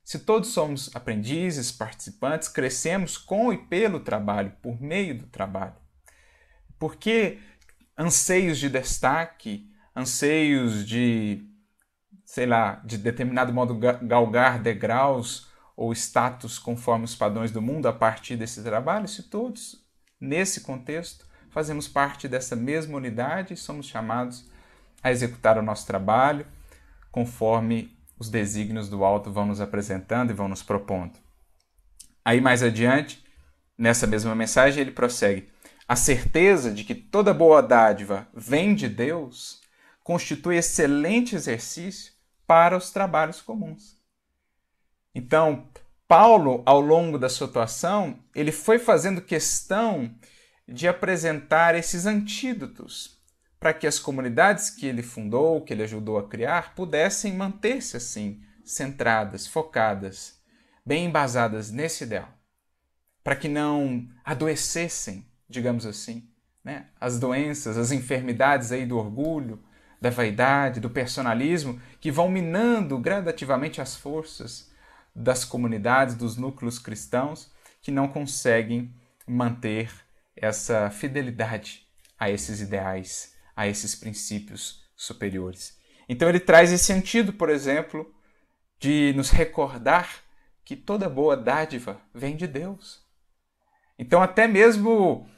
Se 0.03 0.19
todos 0.19 0.49
somos 0.49 0.95
aprendizes, 0.97 1.71
participantes, 1.71 2.49
crescemos 2.49 3.19
com 3.19 3.53
e 3.53 3.59
pelo 3.59 4.01
trabalho, 4.01 4.55
por 4.63 4.81
meio 4.81 5.19
do 5.19 5.27
trabalho. 5.27 5.77
Por 6.79 6.97
que 6.97 7.39
anseios 7.97 8.59
de 8.59 8.69
destaque, 8.69 9.71
anseios 9.95 10.87
de, 10.87 11.47
sei 12.25 12.47
lá, 12.47 12.83
de 12.85 12.99
determinado 12.99 13.53
modo 13.53 13.75
galgar 13.75 14.61
degraus 14.61 15.49
ou 15.77 15.93
status 15.93 16.59
conforme 16.59 17.05
os 17.05 17.15
padrões 17.15 17.51
do 17.51 17.63
mundo 17.63 17.87
a 17.87 17.93
partir 17.93 18.37
desse 18.37 18.63
trabalho, 18.63 19.09
se 19.09 19.25
todos, 19.25 19.85
nesse 20.21 20.61
contexto, 20.61 21.27
fazemos 21.51 21.87
parte 21.87 22.27
dessa 22.29 22.57
mesma 22.57 22.97
unidade 22.97 23.55
e 23.55 23.57
somos 23.57 23.87
chamados 23.87 24.45
a 25.03 25.11
executar 25.11 25.59
o 25.59 25.63
nosso 25.63 25.87
trabalho 25.87 26.47
conforme 27.13 27.97
os 28.19 28.29
desígnios 28.29 28.89
do 28.89 29.05
alto 29.05 29.31
vão 29.31 29.47
nos 29.47 29.61
apresentando 29.61 30.31
e 30.31 30.35
vão 30.35 30.49
nos 30.49 30.63
propondo. 30.63 31.13
Aí 32.25 32.41
mais 32.41 32.63
adiante, 32.63 33.23
nessa 33.77 34.07
mesma 34.07 34.35
mensagem, 34.35 34.81
ele 34.81 34.91
prossegue: 34.91 35.49
a 35.87 35.97
certeza 35.97 36.73
de 36.73 36.85
que 36.85 36.95
toda 36.95 37.35
boa 37.35 37.63
dádiva 37.63 38.27
vem 38.35 38.75
de 38.75 38.89
Deus 38.89 39.61
constitui 40.03 40.57
excelente 40.57 41.35
exercício 41.35 42.13
para 42.47 42.77
os 42.77 42.91
trabalhos 42.91 43.41
comuns. 43.41 43.97
Então, 45.15 45.69
Paulo, 46.07 46.63
ao 46.67 46.81
longo 46.81 47.19
da 47.19 47.29
sua 47.29 47.47
atuação, 47.47 48.19
ele 48.35 48.53
foi 48.53 48.79
fazendo 48.79 49.23
questão 49.23 50.15
de 50.67 50.89
apresentar 50.89 51.75
esses 51.75 52.07
antídotos 52.07 53.19
para 53.59 53.73
que 53.73 53.87
as 53.87 53.99
comunidades 53.99 54.69
que 54.69 54.87
ele 54.87 55.03
fundou, 55.03 55.63
que 55.63 55.73
ele 55.73 55.83
ajudou 55.83 56.19
a 56.19 56.29
criar, 56.29 56.75
pudessem 56.75 57.33
manter-se 57.33 57.97
assim, 57.97 58.43
centradas, 58.63 59.47
focadas, 59.47 60.39
bem 60.85 61.07
embasadas 61.07 61.71
nesse 61.71 62.05
ideal, 62.05 62.29
para 63.23 63.37
que 63.37 63.49
não 63.49 64.07
adoecessem, 64.23 65.27
digamos 65.49 65.87
assim, 65.87 66.29
né? 66.63 66.87
as 67.01 67.19
doenças, 67.19 67.77
as 67.77 67.93
enfermidades 67.93 68.73
aí 68.73 68.87
do 68.87 68.99
orgulho, 68.99 69.63
da 70.01 70.11
vaidade, 70.11 70.81
do 70.81 70.91
personalismo, 70.91 71.81
que 72.01 72.11
vão 72.11 72.29
minando 72.29 72.99
gradativamente 72.99 73.81
as 73.81 73.97
forças 73.97 74.71
das 75.15 75.45
comunidades, 75.45 76.15
dos 76.15 76.37
núcleos 76.37 76.79
cristãos, 76.79 77.51
que 77.81 77.91
não 77.91 78.09
conseguem 78.09 78.95
manter 79.27 79.91
essa 80.37 80.91
fidelidade 80.91 81.87
a 82.19 82.31
esses 82.31 82.61
ideais, 82.61 83.35
a 83.55 83.67
esses 83.67 83.95
princípios 83.95 84.85
superiores. 84.97 85.79
Então 86.09 86.29
ele 86.29 86.41
traz 86.41 86.73
esse 86.73 86.85
sentido, 86.85 87.33
por 87.33 87.49
exemplo, 87.49 88.13
de 88.79 89.13
nos 89.17 89.31
recordar 89.31 90.23
que 90.65 90.77
toda 90.77 91.09
boa 91.09 91.37
dádiva 91.37 92.01
vem 92.13 92.37
de 92.37 92.47
Deus. 92.47 93.03
Então, 93.99 94.23
até 94.23 94.47
mesmo, 94.47 95.29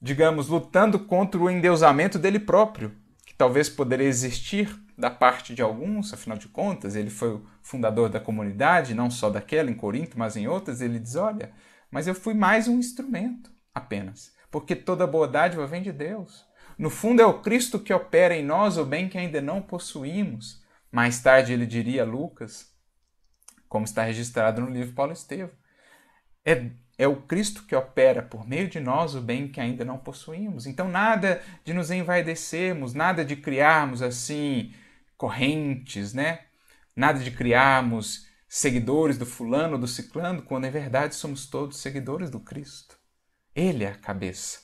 digamos, 0.00 0.48
lutando 0.48 0.98
contra 0.98 1.40
o 1.40 1.50
endeusamento 1.50 2.18
dele 2.18 2.38
próprio, 2.38 2.94
que 3.26 3.34
talvez 3.34 3.68
poderia 3.68 4.06
existir 4.06 4.74
da 4.96 5.10
parte 5.10 5.54
de 5.54 5.62
alguns, 5.62 6.12
afinal 6.12 6.36
de 6.38 6.48
contas, 6.48 6.96
ele 6.96 7.10
foi 7.10 7.34
o 7.34 7.46
fundador 7.62 8.08
da 8.08 8.18
comunidade, 8.18 8.94
não 8.94 9.10
só 9.10 9.30
daquela 9.30 9.70
em 9.70 9.74
Corinto, 9.74 10.18
mas 10.18 10.36
em 10.36 10.48
outras, 10.48 10.80
ele 10.80 10.98
diz: 10.98 11.14
olha, 11.14 11.52
mas 11.90 12.06
eu 12.06 12.14
fui 12.14 12.34
mais 12.34 12.66
um 12.66 12.78
instrumento 12.78 13.50
apenas 13.74 14.36
porque 14.50 14.74
toda 14.74 15.06
boa 15.06 15.28
dádiva 15.28 15.66
vem 15.66 15.82
de 15.82 15.92
Deus. 15.92 16.46
No 16.78 16.90
fundo, 16.90 17.20
é 17.20 17.26
o 17.26 17.40
Cristo 17.40 17.78
que 17.78 17.92
opera 17.92 18.36
em 18.36 18.44
nós 18.44 18.78
o 18.78 18.84
bem 18.84 19.08
que 19.08 19.18
ainda 19.18 19.40
não 19.40 19.60
possuímos. 19.60 20.62
Mais 20.90 21.20
tarde 21.20 21.52
ele 21.52 21.66
diria 21.66 22.02
a 22.02 22.06
Lucas, 22.06 22.72
como 23.68 23.84
está 23.84 24.02
registrado 24.02 24.60
no 24.60 24.70
livro 24.70 24.94
Paulo 24.94 25.12
Estevam. 25.12 25.50
É, 26.44 26.70
é 26.98 27.06
o 27.06 27.22
Cristo 27.22 27.62
que 27.62 27.76
opera 27.76 28.20
por 28.20 28.46
meio 28.46 28.68
de 28.68 28.80
nós 28.80 29.14
o 29.14 29.20
bem 29.20 29.46
que 29.46 29.60
ainda 29.60 29.84
não 29.84 29.96
possuímos. 29.96 30.66
Então, 30.66 30.88
nada 30.88 31.40
de 31.64 31.72
nos 31.72 31.92
envaidecermos, 31.92 32.92
nada 32.92 33.24
de 33.24 33.36
criarmos 33.36 34.02
assim 34.02 34.74
correntes, 35.16 36.12
né? 36.12 36.40
Nada 36.96 37.20
de 37.20 37.30
criarmos 37.30 38.26
seguidores 38.48 39.16
do 39.16 39.24
fulano, 39.24 39.78
do 39.78 39.86
ciclano, 39.86 40.42
quando 40.42 40.64
em 40.64 40.70
verdade 40.70 41.14
somos 41.14 41.46
todos 41.46 41.78
seguidores 41.78 42.30
do 42.30 42.40
Cristo. 42.40 42.98
Ele 43.54 43.84
é 43.84 43.92
a 43.92 43.94
cabeça. 43.94 44.60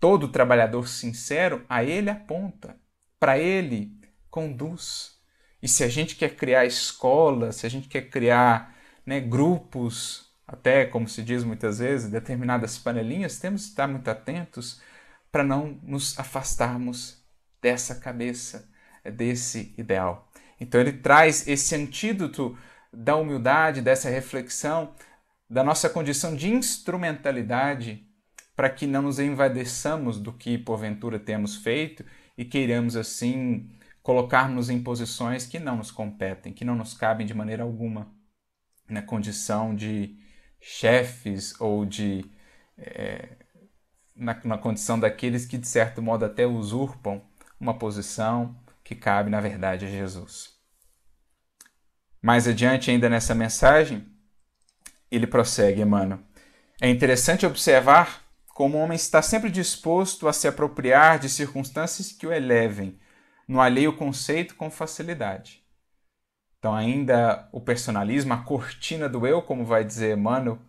Todo 0.00 0.28
trabalhador 0.28 0.88
sincero 0.88 1.66
a 1.68 1.84
ele 1.84 2.08
aponta, 2.08 2.80
para 3.20 3.38
ele 3.38 4.00
conduz. 4.30 5.20
E 5.62 5.68
se 5.68 5.84
a 5.84 5.88
gente 5.88 6.16
quer 6.16 6.34
criar 6.34 6.64
escola, 6.64 7.52
se 7.52 7.66
a 7.66 7.68
gente 7.68 7.88
quer 7.88 8.08
criar 8.08 8.74
né, 9.04 9.20
grupos, 9.20 10.31
até 10.46 10.84
como 10.84 11.08
se 11.08 11.22
diz 11.22 11.44
muitas 11.44 11.78
vezes, 11.78 12.10
determinadas 12.10 12.78
panelinhas, 12.78 13.38
temos 13.38 13.62
que 13.64 13.68
estar 13.70 13.86
muito 13.86 14.08
atentos 14.08 14.80
para 15.30 15.42
não 15.42 15.78
nos 15.82 16.18
afastarmos 16.18 17.22
dessa 17.60 17.94
cabeça, 17.94 18.68
desse 19.16 19.74
ideal. 19.78 20.30
Então 20.60 20.80
ele 20.80 20.92
traz 20.92 21.48
esse 21.48 21.74
antídoto 21.74 22.56
da 22.92 23.16
humildade, 23.16 23.80
dessa 23.80 24.10
reflexão, 24.10 24.94
da 25.48 25.64
nossa 25.64 25.88
condição 25.88 26.36
de 26.36 26.50
instrumentalidade, 26.50 28.06
para 28.54 28.68
que 28.68 28.86
não 28.86 29.02
nos 29.02 29.18
envadeçamos 29.18 30.20
do 30.20 30.32
que 30.32 30.58
porventura 30.58 31.18
temos 31.18 31.56
feito 31.56 32.04
e 32.36 32.44
queiramos 32.44 32.96
assim 32.96 33.70
colocar-nos 34.02 34.68
em 34.68 34.82
posições 34.82 35.46
que 35.46 35.58
não 35.58 35.76
nos 35.76 35.90
competem, 35.90 36.52
que 36.52 36.64
não 36.64 36.74
nos 36.74 36.92
cabem 36.92 37.26
de 37.26 37.32
maneira 37.32 37.62
alguma, 37.62 38.12
na 38.88 39.00
condição 39.00 39.74
de 39.74 40.16
chefes 40.62 41.60
ou 41.60 41.84
de. 41.84 42.24
É, 42.78 43.28
na, 44.14 44.38
na 44.44 44.56
condição 44.56 44.98
daqueles 44.98 45.44
que, 45.44 45.58
de 45.58 45.66
certo 45.66 46.00
modo, 46.00 46.24
até 46.24 46.46
usurpam 46.46 47.20
uma 47.60 47.74
posição 47.74 48.56
que 48.84 48.94
cabe, 48.94 49.28
na 49.28 49.40
verdade, 49.40 49.84
a 49.84 49.88
Jesus. 49.88 50.52
Mais 52.20 52.46
adiante, 52.46 52.90
ainda 52.90 53.10
nessa 53.10 53.34
mensagem, 53.34 54.06
ele 55.10 55.26
prossegue, 55.26 55.82
Emmanuel. 55.82 56.20
É 56.80 56.88
interessante 56.88 57.44
observar 57.44 58.22
como 58.54 58.78
o 58.78 58.80
homem 58.80 58.96
está 58.96 59.20
sempre 59.22 59.50
disposto 59.50 60.28
a 60.28 60.32
se 60.32 60.46
apropriar 60.46 61.18
de 61.18 61.28
circunstâncias 61.28 62.12
que 62.12 62.26
o 62.26 62.32
elevem 62.32 62.98
no 63.48 63.60
alheio 63.60 63.96
conceito 63.96 64.54
com 64.54 64.70
facilidade. 64.70 65.61
Então, 66.62 66.76
ainda 66.76 67.48
o 67.50 67.60
personalismo, 67.60 68.32
a 68.32 68.36
cortina 68.36 69.08
do 69.08 69.26
eu, 69.26 69.42
como 69.42 69.64
vai 69.64 69.82
dizer 69.82 70.16
Emmanuel 70.16 70.60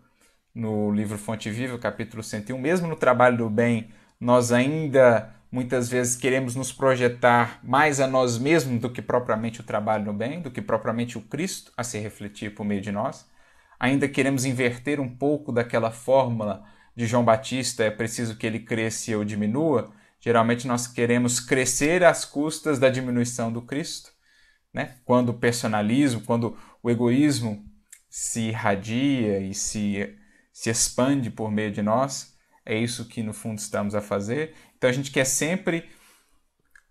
no 0.52 0.92
livro 0.92 1.20
Fonte 1.20 1.52
Viva, 1.52 1.78
capítulo 1.78 2.24
101, 2.24 2.58
mesmo 2.58 2.88
no 2.88 2.96
trabalho 2.96 3.38
do 3.38 3.48
bem, 3.48 3.92
nós 4.20 4.52
ainda 4.52 5.32
muitas 5.52 5.88
vezes 5.88 6.16
queremos 6.16 6.56
nos 6.56 6.74
projetar 6.74 7.60
mais 7.64 8.00
a 8.00 8.08
nós 8.08 8.40
mesmos 8.40 8.82
do 8.82 8.90
que 8.90 9.04
propriamente 9.04 9.62
o 9.62 9.64
trabalho 9.64 10.06
no 10.06 10.14
bem, 10.14 10.42
do 10.42 10.50
que 10.50 10.64
propriamente 10.64 11.16
o 11.16 11.22
Cristo 11.22 11.72
a 11.78 11.84
se 11.84 12.00
refletir 12.00 12.56
por 12.56 12.66
meio 12.66 12.82
de 12.82 12.92
nós. 12.92 13.30
Ainda 13.80 14.08
queremos 14.08 14.46
inverter 14.46 15.00
um 15.00 15.16
pouco 15.16 15.52
daquela 15.52 15.92
fórmula 15.92 16.64
de 16.96 17.06
João 17.06 17.24
Batista, 17.24 17.84
é 17.84 17.92
preciso 17.92 18.36
que 18.36 18.48
ele 18.48 18.62
cresça 18.62 19.12
e 19.12 19.14
eu 19.14 19.24
diminua. 19.24 19.92
Geralmente 20.20 20.68
nós 20.68 20.88
queremos 20.88 21.40
crescer 21.40 22.04
às 22.04 22.26
custas 22.26 22.80
da 22.80 22.90
diminuição 22.90 23.54
do 23.54 23.62
Cristo. 23.62 24.13
Né? 24.74 24.98
Quando 25.06 25.30
o 25.30 25.34
personalismo, 25.34 26.22
quando 26.22 26.58
o 26.82 26.90
egoísmo 26.90 27.64
se 28.10 28.50
irradia 28.50 29.40
e 29.40 29.54
se, 29.54 30.16
se 30.52 30.70
expande 30.70 31.30
por 31.30 31.52
meio 31.52 31.72
de 31.72 31.82
nós, 31.82 32.36
é 32.66 32.78
isso 32.78 33.08
que 33.08 33.22
no 33.22 33.34
fundo 33.34 33.60
estamos 33.60 33.94
a 33.94 34.02
fazer. 34.02 34.56
Então 34.78 34.90
a 34.90 34.94
gente 34.94 35.12
quer 35.12 35.26
sempre, 35.26 35.90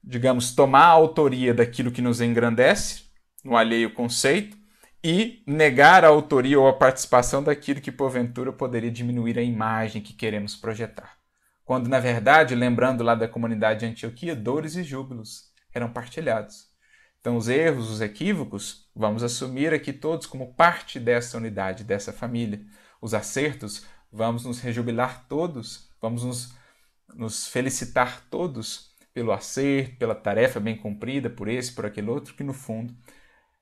digamos, 0.02 0.54
tomar 0.54 0.84
a 0.84 0.90
autoria 0.90 1.52
daquilo 1.52 1.90
que 1.90 2.02
nos 2.02 2.20
engrandece, 2.20 3.04
no 3.44 3.56
alheio 3.56 3.92
conceito, 3.92 4.56
e 5.04 5.42
negar 5.46 6.04
a 6.04 6.08
autoria 6.08 6.60
ou 6.60 6.68
a 6.68 6.72
participação 6.72 7.42
daquilo 7.42 7.80
que 7.80 7.90
porventura 7.90 8.52
poderia 8.52 8.90
diminuir 8.90 9.36
a 9.36 9.42
imagem 9.42 10.00
que 10.00 10.12
queremos 10.12 10.54
projetar. 10.54 11.18
Quando, 11.64 11.88
na 11.88 11.98
verdade, 11.98 12.54
lembrando 12.54 13.02
lá 13.02 13.14
da 13.14 13.26
comunidade 13.26 13.80
de 13.80 13.86
Antioquia, 13.86 14.36
dores 14.36 14.76
e 14.76 14.84
júbilos 14.84 15.50
eram 15.74 15.92
partilhados. 15.92 16.71
Então, 17.22 17.36
os 17.36 17.48
erros, 17.48 17.88
os 17.88 18.00
equívocos, 18.00 18.90
vamos 18.94 19.22
assumir 19.22 19.72
aqui 19.72 19.92
todos 19.92 20.26
como 20.26 20.54
parte 20.54 20.98
dessa 20.98 21.38
unidade, 21.38 21.84
dessa 21.84 22.12
família. 22.12 22.60
Os 23.00 23.14
acertos, 23.14 23.86
vamos 24.10 24.44
nos 24.44 24.58
rejubilar 24.60 25.26
todos, 25.28 25.88
vamos 26.00 26.24
nos, 26.24 26.54
nos 27.14 27.46
felicitar 27.46 28.26
todos 28.28 28.90
pelo 29.14 29.30
acerto, 29.30 29.96
pela 29.98 30.16
tarefa 30.16 30.58
bem 30.58 30.76
cumprida, 30.76 31.30
por 31.30 31.46
esse, 31.46 31.72
por 31.72 31.86
aquele 31.86 32.10
outro, 32.10 32.34
que 32.34 32.42
no 32.42 32.52
fundo 32.52 32.92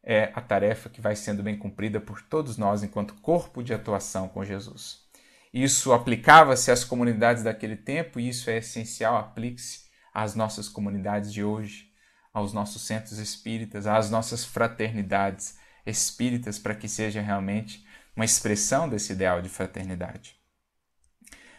é 0.02 0.32
a 0.34 0.40
tarefa 0.40 0.88
que 0.88 1.00
vai 1.00 1.14
sendo 1.14 1.42
bem 1.42 1.58
cumprida 1.58 2.00
por 2.00 2.22
todos 2.22 2.56
nós 2.56 2.82
enquanto 2.82 3.20
corpo 3.20 3.62
de 3.62 3.74
atuação 3.74 4.26
com 4.26 4.42
Jesus. 4.42 5.04
Isso 5.52 5.92
aplicava-se 5.92 6.70
às 6.70 6.82
comunidades 6.82 7.42
daquele 7.42 7.76
tempo 7.76 8.18
e 8.18 8.30
isso 8.30 8.48
é 8.48 8.56
essencial, 8.56 9.18
aplique-se 9.18 9.90
às 10.14 10.34
nossas 10.34 10.66
comunidades 10.66 11.30
de 11.30 11.44
hoje, 11.44 11.89
aos 12.32 12.52
nossos 12.52 12.82
centros 12.82 13.18
espíritas, 13.18 13.86
às 13.86 14.10
nossas 14.10 14.44
fraternidades 14.44 15.58
espíritas, 15.84 16.58
para 16.58 16.74
que 16.74 16.88
seja 16.88 17.20
realmente 17.20 17.84
uma 18.14 18.24
expressão 18.24 18.88
desse 18.88 19.12
ideal 19.12 19.40
de 19.40 19.48
fraternidade. 19.48 20.36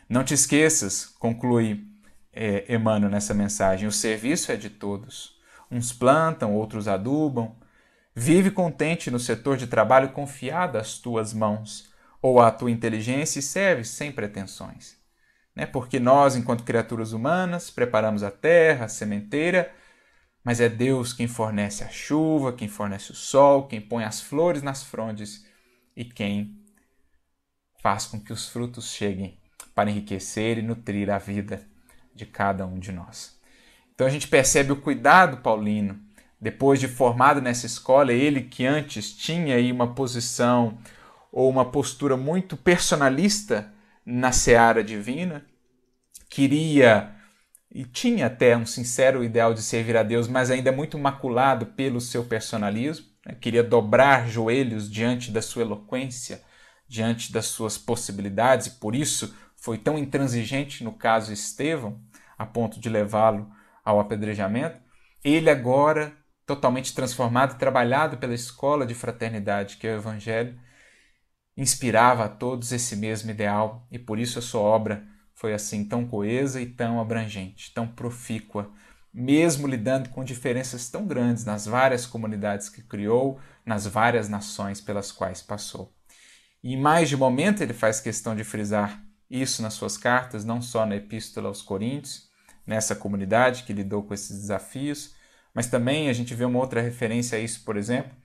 Não 0.07 0.24
te 0.24 0.34
esqueças, 0.34 1.05
conclui 1.05 1.88
é, 2.32 2.74
Emmanuel 2.74 3.11
nessa 3.11 3.34
mensagem, 3.34 3.88
o 3.88 3.91
serviço 3.91 4.51
é 4.51 4.55
de 4.55 4.69
todos. 4.69 5.39
Uns 5.69 5.93
plantam, 5.93 6.53
outros 6.53 6.88
adubam, 6.88 7.55
Vive 8.13 8.51
contente 8.51 9.09
no 9.09 9.19
setor 9.19 9.55
de 9.55 9.67
trabalho 9.67 10.09
confiado 10.09 10.78
às 10.78 10.97
tuas 10.97 11.34
mãos 11.34 11.89
ou 12.22 12.41
à 12.41 12.51
tua 12.51 12.69
inteligência 12.69 13.39
e 13.39 13.41
serve 13.41 13.86
sem 13.86 14.11
pretensões. 14.11 14.97
Né? 15.55 15.65
Porque 15.65 15.97
nós, 15.97 16.36
enquanto 16.36 16.65
criaturas 16.65 17.13
humanas, 17.13 17.69
preparamos 17.69 18.22
a 18.22 18.30
terra, 18.30 18.86
a 18.86 18.89
sementeira, 18.89 19.72
mas 20.43 20.59
é 20.59 20.67
Deus 20.67 21.13
quem 21.13 21.27
fornece 21.27 21.83
a 21.83 21.89
chuva, 21.89 22.53
quem 22.53 22.67
fornece 22.67 23.11
o 23.11 23.15
sol, 23.15 23.67
quem 23.67 23.79
põe 23.79 24.03
as 24.03 24.21
flores 24.21 24.61
nas 24.61 24.83
frondes 24.83 25.45
e 25.95 26.03
quem 26.03 26.57
faz 27.81 28.05
com 28.05 28.19
que 28.19 28.33
os 28.33 28.49
frutos 28.49 28.91
cheguem 28.91 29.37
para 29.73 29.89
enriquecer 29.89 30.57
e 30.57 30.61
nutrir 30.61 31.09
a 31.09 31.17
vida 31.17 31.67
de 32.13 32.25
cada 32.25 32.65
um 32.65 32.79
de 32.79 32.91
nós. 32.91 33.39
Então 33.93 34.07
a 34.07 34.09
gente 34.09 34.27
percebe 34.27 34.71
o 34.71 34.81
cuidado 34.81 35.37
paulino 35.37 35.99
depois 36.39 36.79
de 36.79 36.87
formado 36.87 37.39
nessa 37.39 37.67
escola, 37.67 38.11
ele 38.11 38.41
que 38.41 38.65
antes 38.65 39.15
tinha 39.15 39.55
aí 39.55 39.71
uma 39.71 39.93
posição 39.93 40.79
ou 41.31 41.47
uma 41.47 41.65
postura 41.65 42.17
muito 42.17 42.57
personalista 42.57 43.71
na 44.03 44.31
seara 44.31 44.83
divina, 44.83 45.45
queria 46.27 47.15
e 47.74 47.86
tinha 47.86 48.26
até 48.26 48.55
um 48.57 48.65
sincero 48.65 49.24
ideal 49.24 49.53
de 49.53 49.61
servir 49.61 49.95
a 49.95 50.03
Deus, 50.03 50.28
mas 50.28 50.51
ainda 50.51 50.72
muito 50.72 50.97
maculado 50.99 51.67
pelo 51.67 52.01
seu 52.01 52.26
personalismo, 52.26 53.05
né? 53.26 53.36
queria 53.39 53.63
dobrar 53.63 54.28
joelhos 54.28 54.91
diante 54.91 55.32
da 55.32 55.41
sua 55.41 55.61
eloquência, 55.61 56.43
diante 56.88 57.32
das 57.32 57.45
suas 57.45 57.78
possibilidades, 57.78 58.67
e 58.67 58.72
por 58.72 58.93
isso 58.93 59.34
foi 59.55 59.78
tão 59.78 59.97
intransigente 59.97 60.84
no 60.84 60.91
caso 60.91 61.32
Estevão, 61.32 62.01
a 62.38 62.45
ponto 62.45 62.80
de 62.80 62.89
levá-lo 62.89 63.49
ao 63.86 63.99
apedrejamento. 63.99 64.78
Ele 65.24 65.49
agora 65.49 66.13
totalmente 66.45 66.93
transformado, 66.93 67.57
trabalhado 67.57 68.17
pela 68.17 68.34
escola 68.34 68.86
de 68.86 68.93
fraternidade 68.93 69.78
que 69.78 69.88
é 69.88 69.93
o 69.93 69.97
Evangelho, 69.97 70.59
inspirava 71.55 72.26
a 72.26 72.30
todos 72.30 72.74
esse 72.74 72.95
mesmo 72.97 73.32
ideal 73.32 73.88
e 73.89 73.97
por 73.97 74.19
isso 74.19 74.39
a 74.39 74.41
sua 74.41 74.61
obra 74.61 75.07
foi 75.41 75.55
assim 75.55 75.83
tão 75.83 76.05
coesa 76.05 76.61
e 76.61 76.67
tão 76.67 77.01
abrangente, 77.01 77.73
tão 77.73 77.87
profícua, 77.87 78.71
mesmo 79.11 79.65
lidando 79.65 80.09
com 80.09 80.23
diferenças 80.23 80.87
tão 80.87 81.07
grandes 81.07 81.43
nas 81.43 81.65
várias 81.65 82.05
comunidades 82.05 82.69
que 82.69 82.83
criou, 82.83 83.39
nas 83.65 83.87
várias 83.87 84.29
nações 84.29 84.79
pelas 84.79 85.11
quais 85.11 85.41
passou. 85.41 85.91
E 86.63 86.75
em 86.75 86.79
mais 86.79 87.09
de 87.09 87.17
momento 87.17 87.63
ele 87.63 87.73
faz 87.73 87.99
questão 87.99 88.35
de 88.35 88.43
frisar 88.43 89.03
isso 89.27 89.63
nas 89.63 89.73
suas 89.73 89.97
cartas, 89.97 90.45
não 90.45 90.61
só 90.61 90.85
na 90.85 90.97
Epístola 90.97 91.47
aos 91.47 91.63
Coríntios, 91.63 92.29
nessa 92.63 92.95
comunidade 92.95 93.63
que 93.63 93.73
lidou 93.73 94.03
com 94.03 94.13
esses 94.13 94.41
desafios, 94.41 95.15
mas 95.55 95.65
também 95.65 96.07
a 96.07 96.13
gente 96.13 96.35
vê 96.35 96.45
uma 96.45 96.59
outra 96.59 96.81
referência 96.81 97.39
a 97.39 97.41
isso, 97.41 97.65
por 97.65 97.77
exemplo, 97.77 98.15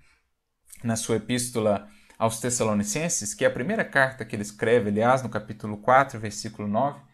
na 0.84 0.96
sua 0.96 1.16
epístola 1.16 1.88
aos 2.18 2.40
Tessalonicenses, 2.40 3.32
que 3.32 3.42
é 3.42 3.48
a 3.48 3.50
primeira 3.50 3.86
carta 3.86 4.22
que 4.22 4.36
ele 4.36 4.42
escreve, 4.42 4.90
aliás, 4.90 5.22
no 5.22 5.30
capítulo 5.30 5.78
4, 5.78 6.20
versículo 6.20 6.68
9, 6.68 7.05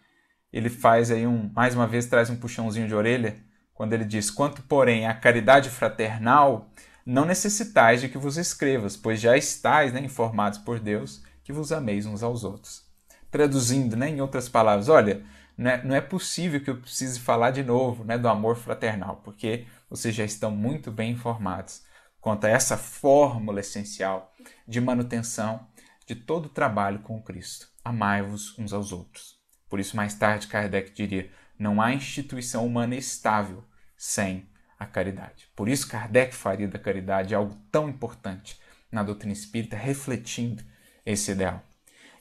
ele 0.52 0.68
faz 0.68 1.10
aí 1.10 1.26
um, 1.26 1.50
mais 1.54 1.74
uma 1.74 1.86
vez 1.86 2.06
traz 2.06 2.28
um 2.30 2.36
puxãozinho 2.36 2.86
de 2.86 2.94
orelha, 2.94 3.36
quando 3.72 3.92
ele 3.92 4.04
diz: 4.04 4.30
"Quanto, 4.30 4.62
porém, 4.62 5.06
à 5.06 5.14
caridade 5.14 5.70
fraternal, 5.70 6.70
não 7.04 7.24
necessitais 7.24 8.00
de 8.00 8.08
que 8.08 8.18
vos 8.18 8.36
escrevas, 8.36 8.96
pois 8.96 9.20
já 9.20 9.36
estáis 9.36 9.92
né, 9.92 10.00
informados 10.00 10.58
por 10.58 10.78
Deus 10.78 11.22
que 11.42 11.52
vos 11.52 11.72
ameis 11.72 12.06
uns 12.06 12.22
aos 12.22 12.44
outros." 12.44 12.82
Traduzindo, 13.30 13.96
né, 13.96 14.10
em 14.10 14.20
outras 14.20 14.48
palavras, 14.48 14.88
olha, 14.88 15.24
não 15.56 15.70
é, 15.70 15.84
não 15.84 15.94
é 15.94 16.00
possível 16.00 16.62
que 16.62 16.70
eu 16.70 16.80
precise 16.80 17.18
falar 17.20 17.50
de 17.50 17.62
novo 17.62 18.04
né, 18.04 18.18
do 18.18 18.28
amor 18.28 18.56
fraternal, 18.56 19.20
porque 19.24 19.66
vocês 19.88 20.14
já 20.14 20.24
estão 20.24 20.50
muito 20.50 20.90
bem 20.90 21.12
informados 21.12 21.82
quanto 22.20 22.46
a 22.46 22.50
essa 22.50 22.76
fórmula 22.76 23.60
essencial 23.60 24.32
de 24.66 24.80
manutenção 24.80 25.66
de 26.06 26.14
todo 26.14 26.46
o 26.46 26.50
trabalho 26.50 27.00
com 27.00 27.22
Cristo. 27.22 27.68
Amai-vos 27.84 28.58
uns 28.58 28.72
aos 28.72 28.92
outros. 28.92 29.41
Por 29.72 29.80
isso, 29.80 29.96
mais 29.96 30.12
tarde, 30.12 30.48
Kardec 30.48 30.92
diria: 30.92 31.30
não 31.58 31.80
há 31.80 31.94
instituição 31.94 32.66
humana 32.66 32.94
estável 32.94 33.64
sem 33.96 34.46
a 34.78 34.84
caridade. 34.84 35.48
Por 35.56 35.66
isso, 35.66 35.88
Kardec 35.88 36.34
faria 36.34 36.68
da 36.68 36.78
caridade 36.78 37.34
algo 37.34 37.56
tão 37.70 37.88
importante 37.88 38.60
na 38.90 39.02
doutrina 39.02 39.32
espírita, 39.32 39.74
refletindo 39.74 40.62
esse 41.06 41.30
ideal. 41.30 41.64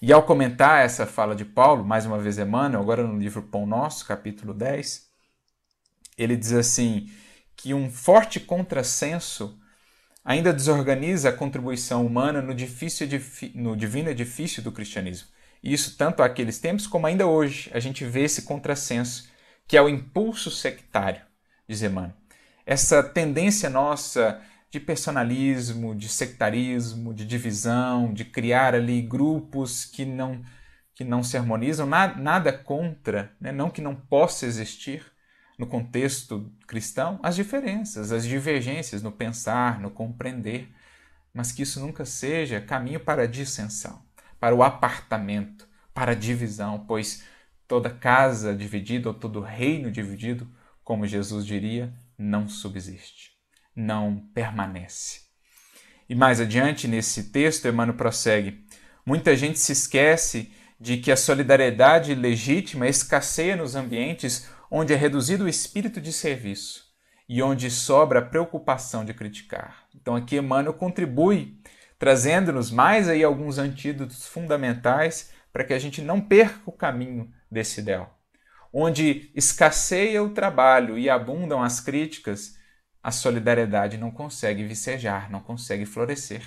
E 0.01 0.13
ao 0.13 0.23
comentar 0.23 0.85
essa 0.85 1.05
fala 1.05 1.35
de 1.35 1.43
Paulo, 1.43 1.83
mais 1.83 2.05
uma 2.05 2.17
vez 2.17 2.39
Emmanuel, 2.39 2.81
agora 2.81 3.05
no 3.05 3.19
livro 3.19 3.41
Pão 3.41 3.65
Nosso, 3.65 4.05
capítulo 4.05 4.53
10, 4.53 5.09
Ele 6.17 6.37
diz 6.37 6.53
assim 6.53 7.11
que 7.57 7.73
um 7.73 7.91
forte 7.91 8.39
contrassenso 8.39 9.59
ainda 10.23 10.53
desorganiza 10.53 11.27
a 11.27 11.33
contribuição 11.33 12.05
humana 12.05 12.41
no, 12.41 12.53
no 12.53 13.75
divino 13.75 14.09
edifício 14.09 14.63
do 14.63 14.71
cristianismo. 14.71 15.27
Isso 15.63 15.95
tanto 15.97 16.23
aqueles 16.23 16.59
tempos 16.59 16.87
como 16.87 17.07
ainda 17.07 17.27
hoje 17.27 17.69
a 17.73 17.79
gente 17.79 18.03
vê 18.03 18.23
esse 18.23 18.43
contrassenso, 18.43 19.29
que 19.67 19.77
é 19.77 19.81
o 19.81 19.89
impulso 19.89 20.49
sectário, 20.49 21.21
diz 21.67 21.81
Emmanuel. 21.81 22.13
Essa 22.65 23.03
tendência 23.03 23.69
nossa 23.69 24.41
de 24.69 24.79
personalismo, 24.79 25.93
de 25.93 26.07
sectarismo, 26.07 27.13
de 27.13 27.25
divisão, 27.25 28.13
de 28.13 28.23
criar 28.23 28.73
ali 28.73 29.01
grupos 29.01 29.85
que 29.85 30.05
não 30.05 30.41
que 30.93 31.03
não 31.05 31.23
se 31.23 31.37
harmonizam, 31.37 31.87
nada, 31.87 32.21
nada 32.21 32.53
contra, 32.53 33.31
né? 33.39 33.51
não 33.51 33.69
que 33.69 33.81
não 33.81 33.95
possa 33.95 34.45
existir 34.45 35.03
no 35.57 35.65
contexto 35.65 36.51
cristão 36.67 37.19
as 37.23 37.35
diferenças, 37.35 38.11
as 38.11 38.25
divergências 38.25 39.01
no 39.01 39.11
pensar, 39.11 39.79
no 39.79 39.89
compreender, 39.89 40.69
mas 41.33 41.51
que 41.51 41.63
isso 41.63 41.79
nunca 41.79 42.05
seja 42.05 42.61
caminho 42.61 42.99
para 42.99 43.23
a 43.23 43.27
dissensão, 43.27 44.01
para 44.41 44.55
o 44.55 44.63
apartamento, 44.63 45.67
para 45.93 46.13
a 46.13 46.15
divisão, 46.15 46.83
pois 46.87 47.23
toda 47.67 47.91
casa 47.91 48.55
dividida 48.55 49.07
ou 49.07 49.13
todo 49.13 49.39
reino 49.39 49.91
dividido, 49.91 50.49
como 50.83 51.05
Jesus 51.05 51.45
diria, 51.45 51.93
não 52.17 52.49
subsiste, 52.49 53.33
não 53.75 54.27
permanece. 54.33 55.21
E 56.09 56.15
mais 56.15 56.41
adiante 56.41 56.87
nesse 56.87 57.25
texto, 57.25 57.67
Emmanuel 57.67 57.95
prossegue: 57.95 58.65
muita 59.05 59.35
gente 59.35 59.59
se 59.59 59.73
esquece 59.73 60.51
de 60.79 60.97
que 60.97 61.11
a 61.11 61.15
solidariedade 61.15 62.15
legítima 62.15 62.87
escasseia 62.87 63.55
nos 63.55 63.75
ambientes 63.75 64.49
onde 64.71 64.91
é 64.91 64.95
reduzido 64.95 65.43
o 65.43 65.49
espírito 65.49 66.01
de 66.01 66.11
serviço 66.11 66.91
e 67.29 67.43
onde 67.43 67.69
sobra 67.69 68.19
a 68.19 68.25
preocupação 68.25 69.05
de 69.05 69.13
criticar. 69.13 69.85
Então 69.95 70.15
aqui 70.15 70.37
Emmanuel 70.37 70.73
contribui 70.73 71.60
trazendo-nos 72.01 72.71
mais 72.71 73.07
aí 73.07 73.23
alguns 73.23 73.59
antídotos 73.59 74.25
fundamentais 74.25 75.31
para 75.53 75.63
que 75.63 75.73
a 75.73 75.79
gente 75.79 76.01
não 76.01 76.19
perca 76.19 76.59
o 76.65 76.71
caminho 76.71 77.31
desse 77.49 77.79
ideal. 77.79 78.19
Onde 78.73 79.31
escasseia 79.35 80.23
o 80.23 80.31
trabalho 80.31 80.97
e 80.97 81.09
abundam 81.09 81.61
as 81.61 81.79
críticas, 81.79 82.57
a 83.03 83.11
solidariedade 83.11 83.97
não 83.97 84.09
consegue 84.09 84.63
vicejar, 84.63 85.29
não 85.29 85.41
consegue 85.41 85.85
florescer. 85.85 86.41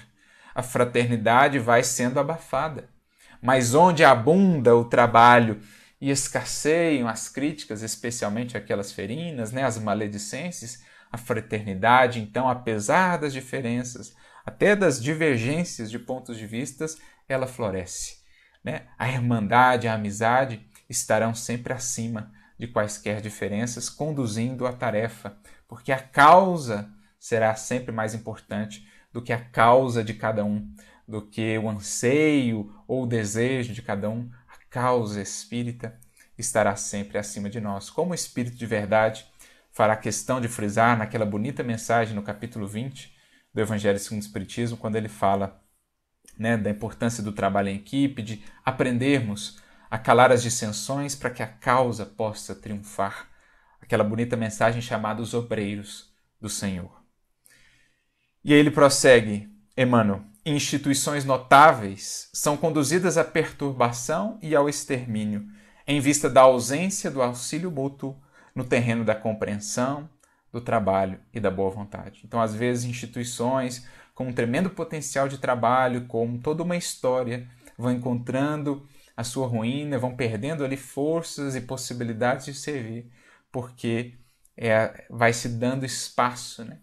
A 0.53 0.63
fraternidade 0.63 1.59
vai 1.59 1.85
sendo 1.85 2.19
abafada 2.19 2.93
mas 3.45 3.75
onde 3.75 4.03
abunda 4.03 4.75
o 4.75 4.87
trabalho 4.87 5.61
e 6.01 6.09
escasseiam 6.09 7.07
as 7.07 7.29
críticas, 7.29 7.83
especialmente 7.83 8.57
aquelas 8.57 8.91
ferinas, 8.91 9.53
né, 9.53 9.65
as 9.65 9.79
maledicências, 9.79 10.83
a 11.13 11.19
fraternidade, 11.19 12.21
então, 12.21 12.49
apesar 12.49 13.19
das 13.19 13.35
diferenças, 13.35 14.17
até 14.45 14.77
das 14.77 15.03
divergências 15.03 15.91
de 15.91 15.99
pontos 15.99 16.37
de 16.37 16.47
vistas, 16.47 16.99
ela 17.29 17.47
floresce. 17.47 18.19
Né? 18.63 18.87
A 18.99 19.09
irmandade, 19.09 19.89
a 19.89 19.95
amizade 19.95 20.67
estarão 20.89 21.35
sempre 21.35 21.73
acima 21.73 22.33
de 22.59 22.69
quaisquer 22.69 23.21
diferenças, 23.21 23.89
conduzindo 23.89 24.67
a 24.67 24.73
tarefa, 24.73 25.37
porque 25.67 25.93
a 25.93 25.99
causa 25.99 26.91
será 27.19 27.55
sempre 27.55 27.91
mais 27.91 28.15
importante 28.15 28.87
do 29.13 29.23
que 29.23 29.33
a 29.33 29.41
causa 29.41 30.05
de 30.05 30.15
cada 30.15 30.45
um 30.45 30.73
do 31.07 31.23
que 31.23 31.59
o 31.59 31.69
anseio 31.69 32.75
ou 32.89 33.05
o 33.05 33.07
desejo 33.07 33.73
de 33.73 33.83
cada 33.83 34.09
um, 34.09 34.31
a 34.49 34.57
causa 34.71 35.21
espírita 35.21 35.99
estará 36.37 36.75
sempre 36.77 37.19
acima 37.19 37.49
de 37.49 37.61
nós. 37.61 37.91
Como 37.91 38.13
o 38.13 38.15
Espírito 38.15 38.57
de 38.57 38.67
verdade 38.67 39.27
fará 39.71 39.97
questão 39.97 40.41
de 40.41 40.49
frisar 40.49 40.97
naquela 40.97 41.27
bonita 41.27 41.63
mensagem 41.63 42.15
no 42.15 42.23
capítulo 42.23 42.67
20 42.67 43.14
do 43.55 43.61
Evangelho 43.61 43.99
segundo 43.99 44.21
o 44.21 44.25
Espiritismo, 44.25 44.77
quando 44.77 44.97
ele 44.97 45.09
fala 45.09 45.63
né, 46.37 46.57
da 46.57 46.71
importância 46.71 47.23
do 47.23 47.33
trabalho 47.33 47.69
em 47.69 47.77
equipe, 47.77 48.21
de 48.21 48.45
aprendermos 48.65 49.63
a 49.89 49.97
calar 49.97 50.33
as 50.33 50.43
dissensões 50.43 51.15
para 51.15 51.31
que 51.31 51.43
a 51.43 51.47
causa 51.47 52.05
possa 52.05 52.55
triunfar. 52.55 53.29
Aquela 53.81 54.03
bonita 54.03 54.37
mensagem 54.37 54.83
chamada 54.83 55.23
Os 55.23 55.35
Obreiros 55.35 56.13
do 56.41 56.49
Senhor. 56.49 57.01
E 58.43 58.53
aí 58.53 58.59
ele 58.59 58.71
prossegue, 58.71 59.49
Emmanuel, 59.77 60.25
instituições 60.45 61.25
notáveis 61.25 62.29
são 62.33 62.57
conduzidas 62.57 63.17
à 63.17 63.25
perturbação 63.25 64.39
e 64.43 64.55
ao 64.55 64.69
extermínio, 64.69 65.47
em 65.87 66.01
vista 66.01 66.29
da 66.29 66.41
ausência 66.41 67.11
do 67.11 67.23
auxílio 67.23 67.71
mútuo 67.71 68.21
no 68.55 68.65
terreno 68.65 69.05
da 69.05 69.15
compreensão, 69.15 70.09
do 70.55 70.61
trabalho 70.61 71.19
e 71.33 71.41
da 71.41 71.51
boa 71.51 71.69
vontade. 71.69 72.23
Então, 72.25 72.41
às 72.41 72.55
vezes, 72.55 72.85
instituições 72.85 73.89
com 74.15 74.29
um 74.29 74.33
tremendo 74.33 74.71
potencial 74.71 75.29
de 75.29 75.37
trabalho, 75.37 76.07
com 76.07 76.39
toda 76.39 76.63
uma 76.63 76.77
história, 76.77 77.49
vão 77.77 77.91
encontrando 77.91 78.89
a 79.17 79.25
sua 79.25 79.49
ruína, 79.49 79.99
vão 79.99 80.15
perdendo 80.15 80.65
ali 80.65 80.77
forças 80.77 81.57
e 81.57 81.61
possibilidades 81.61 82.47
de 82.47 82.55
servir, 82.55 83.11
porque 83.51 84.15
é, 84.57 85.07
vai 85.11 85.33
se 85.33 85.49
dando 85.49 85.85
espaço 85.85 86.65
né? 86.65 86.79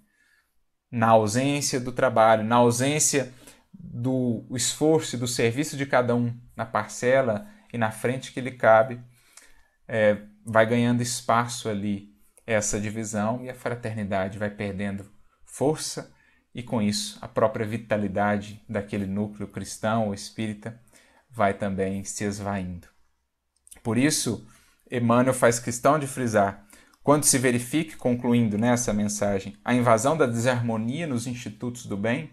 na 0.91 1.07
ausência 1.07 1.79
do 1.79 1.93
trabalho, 1.93 2.43
na 2.43 2.57
ausência 2.57 3.33
do 3.73 4.45
esforço 4.51 5.15
e 5.15 5.19
do 5.19 5.27
serviço 5.27 5.77
de 5.77 5.85
cada 5.85 6.13
um 6.13 6.37
na 6.57 6.65
parcela 6.65 7.47
e 7.71 7.77
na 7.77 7.89
frente 7.89 8.33
que 8.33 8.41
lhe 8.41 8.51
cabe, 8.51 9.01
é, 9.87 10.17
vai 10.45 10.65
ganhando 10.65 11.01
espaço 11.01 11.69
ali 11.69 12.10
essa 12.45 12.79
divisão 12.79 13.43
e 13.43 13.49
a 13.49 13.55
fraternidade 13.55 14.37
vai 14.37 14.49
perdendo 14.49 15.11
força 15.45 16.13
e 16.53 16.61
com 16.61 16.81
isso 16.81 17.17
a 17.21 17.27
própria 17.27 17.65
vitalidade 17.65 18.63
daquele 18.67 19.05
núcleo 19.05 19.47
cristão 19.47 20.07
ou 20.07 20.13
espírita 20.13 20.79
vai 21.29 21.53
também 21.53 22.03
se 22.03 22.23
esvaindo. 22.23 22.87
Por 23.81 23.97
isso, 23.97 24.45
Emmanuel 24.89 25.33
faz 25.33 25.59
questão 25.59 25.97
de 25.97 26.07
frisar 26.07 26.65
quando 27.03 27.23
se 27.23 27.37
verifique, 27.39 27.95
concluindo 27.95 28.57
nessa 28.59 28.93
mensagem, 28.93 29.57
a 29.65 29.73
invasão 29.73 30.15
da 30.15 30.27
desarmonia 30.27 31.07
nos 31.07 31.25
institutos 31.25 31.87
do 31.87 31.97
bem, 31.97 32.29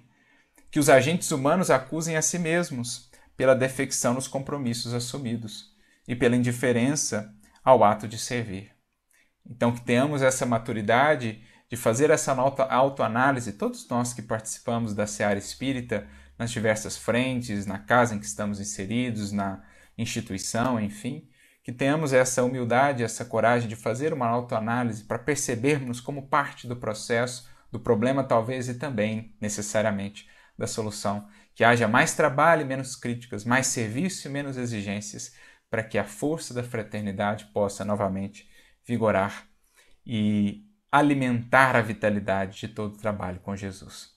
que 0.70 0.78
os 0.78 0.90
agentes 0.90 1.30
humanos 1.30 1.70
acusem 1.70 2.16
a 2.16 2.22
si 2.22 2.38
mesmos 2.38 3.10
pela 3.34 3.54
defecção 3.54 4.12
nos 4.12 4.28
compromissos 4.28 4.92
assumidos 4.92 5.72
e 6.06 6.14
pela 6.14 6.36
indiferença 6.36 7.34
ao 7.64 7.82
ato 7.82 8.06
de 8.06 8.18
servir. 8.18 8.77
Então, 9.48 9.72
que 9.72 9.80
tenhamos 9.80 10.22
essa 10.22 10.44
maturidade 10.44 11.42
de 11.70 11.76
fazer 11.76 12.10
essa 12.10 12.32
autoanálise, 12.32 13.52
todos 13.52 13.88
nós 13.88 14.12
que 14.12 14.22
participamos 14.22 14.94
da 14.94 15.06
seara 15.06 15.38
espírita, 15.38 16.06
nas 16.38 16.50
diversas 16.50 16.96
frentes, 16.96 17.66
na 17.66 17.78
casa 17.78 18.14
em 18.14 18.18
que 18.18 18.26
estamos 18.26 18.60
inseridos, 18.60 19.32
na 19.32 19.62
instituição, 19.96 20.80
enfim, 20.80 21.28
que 21.64 21.72
tenhamos 21.72 22.12
essa 22.12 22.44
humildade, 22.44 23.02
essa 23.02 23.24
coragem 23.24 23.68
de 23.68 23.76
fazer 23.76 24.12
uma 24.12 24.28
autoanálise 24.28 25.04
para 25.04 25.18
percebermos 25.18 26.00
como 26.00 26.28
parte 26.28 26.66
do 26.66 26.76
processo, 26.76 27.48
do 27.70 27.80
problema 27.80 28.24
talvez 28.24 28.68
e 28.68 28.74
também, 28.74 29.34
necessariamente, 29.40 30.28
da 30.56 30.66
solução, 30.66 31.28
que 31.54 31.64
haja 31.64 31.86
mais 31.86 32.14
trabalho 32.14 32.62
e 32.62 32.64
menos 32.64 32.96
críticas, 32.96 33.44
mais 33.44 33.66
serviço 33.66 34.28
e 34.28 34.30
menos 34.30 34.56
exigências, 34.56 35.34
para 35.68 35.82
que 35.82 35.98
a 35.98 36.04
força 36.04 36.54
da 36.54 36.62
fraternidade 36.62 37.46
possa 37.52 37.84
novamente 37.84 38.47
vigorar 38.88 39.46
e 40.06 40.64
alimentar 40.90 41.76
a 41.76 41.82
vitalidade 41.82 42.58
de 42.60 42.68
todo 42.68 42.94
o 42.94 42.98
trabalho 42.98 43.38
com 43.40 43.54
Jesus. 43.54 44.10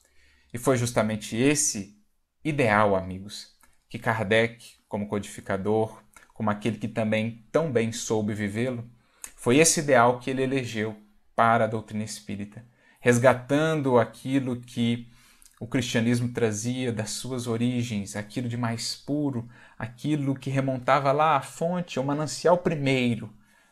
E 0.54 0.58
foi 0.58 0.78
justamente 0.78 1.36
esse 1.36 2.02
ideal, 2.44 2.96
amigos, 2.96 3.54
que 3.90 4.00
Kardec, 4.00 4.78
como 4.88 5.10
codificador, 5.10 6.02
como 6.34 6.50
aquele 6.50 6.78
que 6.78 6.88
também 6.88 7.46
tão 7.52 7.70
bem 7.70 7.92
soube 7.92 8.34
vivê-lo, 8.34 8.90
foi 9.36 9.58
esse 9.58 9.82
ideal 9.82 10.20
que 10.20 10.30
ele 10.30 10.44
elegeu 10.44 10.96
para 11.36 11.66
a 11.66 11.68
doutrina 11.68 12.04
espírita, 12.04 12.66
resgatando 13.02 14.00
aquilo 14.00 14.62
que 14.62 15.12
o 15.60 15.68
cristianismo 15.68 16.32
trazia 16.32 16.92
das 16.92 17.12
suas 17.12 17.46
origens, 17.46 18.16
aquilo 18.16 18.48
de 18.48 18.58
mais 18.58 18.96
puro, 18.96 19.50
aquilo 19.78 20.36
que 20.36 20.50
remontava 20.50 21.12
lá 21.12 21.36
à 21.36 21.42
fonte, 21.42 22.00
ao 22.00 22.06
manancial 22.06 22.58
primeiro, 22.58 23.32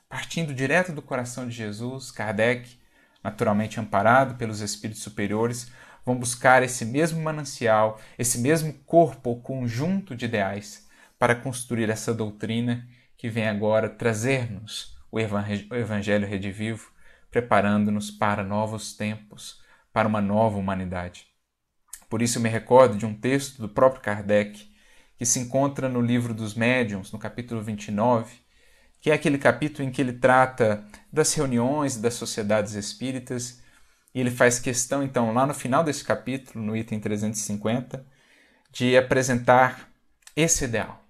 partindo 0.09 0.53
direto 0.53 0.91
do 0.91 1.03
coração 1.03 1.47
de 1.47 1.55
Jesus, 1.55 2.11
Kardec, 2.11 2.79
naturalmente 3.23 3.79
amparado 3.79 4.35
pelos 4.35 4.59
espíritos 4.59 5.03
superiores, 5.03 5.71
vão 6.03 6.17
buscar 6.17 6.63
esse 6.63 6.83
mesmo 6.83 7.21
manancial, 7.21 8.01
esse 8.17 8.39
mesmo 8.39 8.73
corpo 8.85 9.29
ou 9.29 9.41
conjunto 9.41 10.15
de 10.15 10.25
ideais 10.25 10.89
para 11.19 11.35
construir 11.35 11.89
essa 11.89 12.13
doutrina 12.13 12.87
que 13.15 13.29
vem 13.29 13.47
agora 13.47 13.87
trazer-nos 13.87 14.97
o 15.11 15.19
Evangelho 15.19 16.27
redivivo, 16.27 16.91
preparando-nos 17.29 18.09
para 18.09 18.43
novos 18.43 18.95
tempos, 18.95 19.61
para 19.93 20.07
uma 20.07 20.21
nova 20.21 20.57
humanidade. 20.57 21.27
Por 22.09 22.21
isso 22.21 22.39
eu 22.39 22.41
me 22.41 22.49
recordo 22.49 22.97
de 22.97 23.05
um 23.05 23.13
texto 23.13 23.61
do 23.61 23.69
próprio 23.69 24.01
Kardec, 24.01 24.67
que 25.17 25.25
se 25.25 25.39
encontra 25.39 25.89
no 25.89 26.01
livro 26.01 26.33
dos 26.33 26.55
Médiuns, 26.55 27.11
no 27.11 27.19
capítulo 27.19 27.61
29, 27.61 28.48
que 29.01 29.11
é 29.11 29.13
aquele 29.13 29.37
capítulo 29.37 29.87
em 29.87 29.91
que 29.91 30.01
ele 30.01 30.13
trata 30.13 30.85
das 31.11 31.33
reuniões 31.33 31.97
das 31.97 32.15
sociedades 32.15 32.73
espíritas, 32.73 33.61
e 34.13 34.19
ele 34.19 34.31
faz 34.31 34.59
questão, 34.59 35.03
então, 35.03 35.33
lá 35.33 35.45
no 35.45 35.53
final 35.53 35.83
desse 35.83 36.03
capítulo, 36.03 36.63
no 36.63 36.75
item 36.75 36.99
350, 36.99 38.05
de 38.71 38.97
apresentar 38.97 39.89
esse 40.35 40.65
ideal, 40.65 41.03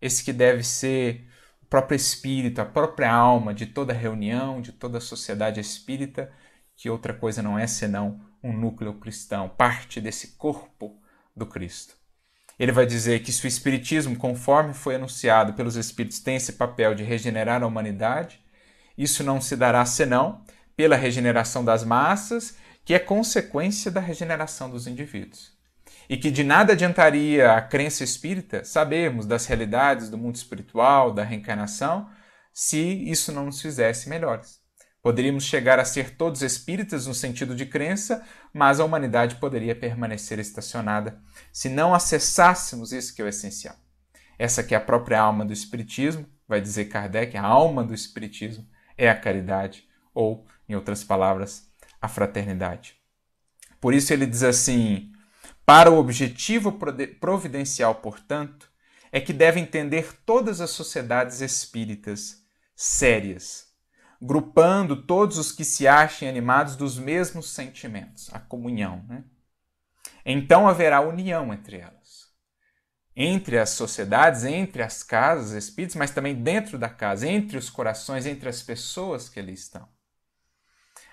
esse 0.00 0.24
que 0.24 0.32
deve 0.32 0.62
ser 0.62 1.28
o 1.62 1.66
próprio 1.66 1.96
espírito, 1.96 2.60
a 2.60 2.64
própria 2.64 3.12
alma 3.12 3.52
de 3.54 3.66
toda 3.66 3.92
reunião, 3.92 4.60
de 4.60 4.72
toda 4.72 5.00
sociedade 5.00 5.60
espírita, 5.60 6.32
que 6.76 6.88
outra 6.88 7.12
coisa 7.12 7.42
não 7.42 7.58
é 7.58 7.66
senão 7.66 8.20
um 8.42 8.52
núcleo 8.52 8.94
cristão, 8.94 9.48
parte 9.48 10.00
desse 10.00 10.36
corpo 10.36 11.00
do 11.36 11.46
Cristo. 11.46 11.96
Ele 12.58 12.72
vai 12.72 12.84
dizer 12.84 13.20
que 13.20 13.32
se 13.32 13.44
o 13.44 13.48
Espiritismo, 13.48 14.16
conforme 14.16 14.74
foi 14.74 14.96
anunciado 14.96 15.52
pelos 15.52 15.76
Espíritos, 15.76 16.18
tem 16.18 16.36
esse 16.36 16.54
papel 16.54 16.94
de 16.94 17.04
regenerar 17.04 17.62
a 17.62 17.66
humanidade, 17.66 18.40
isso 18.96 19.22
não 19.22 19.40
se 19.40 19.54
dará 19.54 19.84
senão 19.84 20.42
pela 20.76 20.96
regeneração 20.96 21.64
das 21.64 21.84
massas, 21.84 22.56
que 22.84 22.94
é 22.94 22.98
consequência 22.98 23.90
da 23.90 24.00
regeneração 24.00 24.68
dos 24.68 24.86
indivíduos. 24.86 25.56
E 26.08 26.16
que 26.16 26.30
de 26.30 26.42
nada 26.42 26.72
adiantaria 26.72 27.52
a 27.52 27.60
crença 27.60 28.02
espírita 28.02 28.64
sabermos 28.64 29.26
das 29.26 29.46
realidades 29.46 30.08
do 30.08 30.18
mundo 30.18 30.36
espiritual, 30.36 31.12
da 31.12 31.22
reencarnação, 31.22 32.08
se 32.52 32.78
isso 33.08 33.30
não 33.30 33.46
nos 33.46 33.60
fizesse 33.60 34.08
melhores. 34.08 34.57
Poderíamos 35.08 35.44
chegar 35.44 35.80
a 35.80 35.86
ser 35.86 36.16
todos 36.18 36.42
espíritas 36.42 37.06
no 37.06 37.14
sentido 37.14 37.56
de 37.56 37.64
crença, 37.64 38.22
mas 38.52 38.78
a 38.78 38.84
humanidade 38.84 39.36
poderia 39.36 39.74
permanecer 39.74 40.38
estacionada 40.38 41.18
se 41.50 41.70
não 41.70 41.94
acessássemos 41.94 42.92
isso 42.92 43.14
que 43.14 43.22
é 43.22 43.24
o 43.24 43.28
essencial. 43.28 43.74
Essa 44.38 44.62
que 44.62 44.74
é 44.74 44.76
a 44.76 44.82
própria 44.82 45.18
alma 45.18 45.46
do 45.46 45.52
espiritismo, 45.54 46.26
vai 46.46 46.60
dizer 46.60 46.90
Kardec, 46.90 47.38
a 47.38 47.42
alma 47.42 47.82
do 47.82 47.94
espiritismo 47.94 48.68
é 48.98 49.08
a 49.08 49.18
caridade, 49.18 49.88
ou, 50.12 50.46
em 50.68 50.74
outras 50.74 51.02
palavras, 51.02 51.66
a 52.02 52.06
fraternidade. 52.06 52.94
Por 53.80 53.94
isso 53.94 54.12
ele 54.12 54.26
diz 54.26 54.42
assim: 54.42 55.10
para 55.64 55.90
o 55.90 55.96
objetivo 55.96 56.78
providencial, 57.18 57.94
portanto, 57.94 58.70
é 59.10 59.22
que 59.22 59.32
deve 59.32 59.58
entender 59.58 60.12
todas 60.26 60.60
as 60.60 60.68
sociedades 60.68 61.40
espíritas 61.40 62.42
sérias 62.76 63.67
grupando 64.20 65.02
todos 65.02 65.38
os 65.38 65.52
que 65.52 65.64
se 65.64 65.86
achem 65.86 66.28
animados 66.28 66.74
dos 66.74 66.98
mesmos 66.98 67.50
sentimentos, 67.50 68.28
a 68.32 68.40
comunhão. 68.40 69.04
Né? 69.08 69.24
Então 70.24 70.68
haverá 70.68 71.00
união 71.00 71.52
entre 71.52 71.78
elas. 71.78 72.28
Entre 73.14 73.58
as 73.58 73.70
sociedades, 73.70 74.44
entre 74.44 74.82
as 74.82 75.02
casas 75.02 75.52
espíritas, 75.52 75.96
mas 75.96 76.10
também 76.10 76.34
dentro 76.34 76.78
da 76.78 76.88
casa, 76.88 77.26
entre 77.26 77.56
os 77.56 77.68
corações, 77.68 78.26
entre 78.26 78.48
as 78.48 78.62
pessoas 78.62 79.28
que 79.28 79.40
ali 79.40 79.52
estão. 79.52 79.88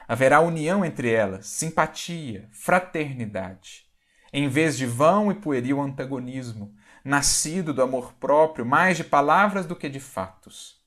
Haverá 0.07 0.39
união 0.39 0.85
entre 0.85 1.11
elas, 1.11 1.47
simpatia, 1.47 2.47
fraternidade, 2.51 3.85
em 4.31 4.47
vez 4.47 4.77
de 4.77 4.85
vão 4.85 5.31
e 5.31 5.35
pueril 5.35 5.81
antagonismo, 5.81 6.75
nascido 7.03 7.73
do 7.73 7.81
amor 7.81 8.13
próprio, 8.13 8.63
mais 8.63 8.97
de 8.97 9.03
palavras 9.03 9.65
do 9.65 9.75
que 9.75 9.89
de 9.89 9.99
fatos 9.99 10.84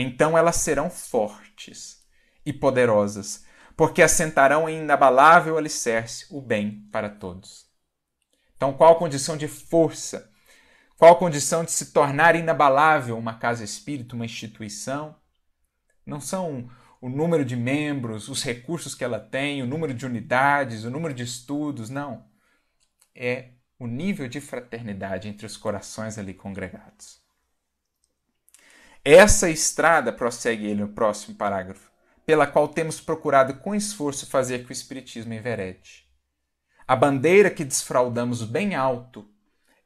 então 0.00 0.36
elas 0.36 0.56
serão 0.56 0.90
fortes 0.90 2.04
e 2.44 2.52
poderosas, 2.52 3.44
porque 3.76 4.02
assentarão 4.02 4.68
em 4.68 4.80
inabalável 4.80 5.56
alicerce 5.56 6.26
o 6.30 6.40
bem 6.40 6.86
para 6.90 7.08
todos. 7.08 7.68
Então, 8.56 8.72
qual 8.72 8.96
condição 8.96 9.36
de 9.36 9.48
força? 9.48 10.30
Qual 10.96 11.16
condição 11.16 11.64
de 11.64 11.72
se 11.72 11.92
tornar 11.92 12.36
inabalável 12.36 13.16
uma 13.16 13.38
casa 13.38 13.64
espírita, 13.64 14.14
uma 14.14 14.26
instituição? 14.26 15.16
Não 16.04 16.20
são 16.20 16.70
o 17.00 17.08
número 17.08 17.44
de 17.44 17.56
membros, 17.56 18.28
os 18.28 18.42
recursos 18.42 18.94
que 18.94 19.02
ela 19.02 19.18
tem, 19.18 19.62
o 19.62 19.66
número 19.66 19.94
de 19.94 20.04
unidades, 20.04 20.84
o 20.84 20.90
número 20.90 21.14
de 21.14 21.22
estudos, 21.22 21.88
não. 21.88 22.28
É 23.14 23.52
o 23.78 23.86
nível 23.86 24.28
de 24.28 24.42
fraternidade 24.42 25.26
entre 25.26 25.46
os 25.46 25.56
corações 25.56 26.18
ali 26.18 26.34
congregados. 26.34 27.22
Essa 29.04 29.48
estrada, 29.48 30.12
prossegue 30.12 30.66
ele 30.66 30.82
no 30.82 30.88
próximo 30.88 31.34
parágrafo, 31.34 31.90
pela 32.26 32.46
qual 32.46 32.68
temos 32.68 33.00
procurado 33.00 33.54
com 33.54 33.74
esforço 33.74 34.28
fazer 34.28 34.64
que 34.64 34.70
o 34.70 34.74
Espiritismo 34.74 35.32
enverede. 35.32 36.06
A 36.86 36.94
bandeira 36.94 37.48
que 37.48 37.64
desfraudamos 37.64 38.42
bem 38.42 38.74
alto 38.74 39.26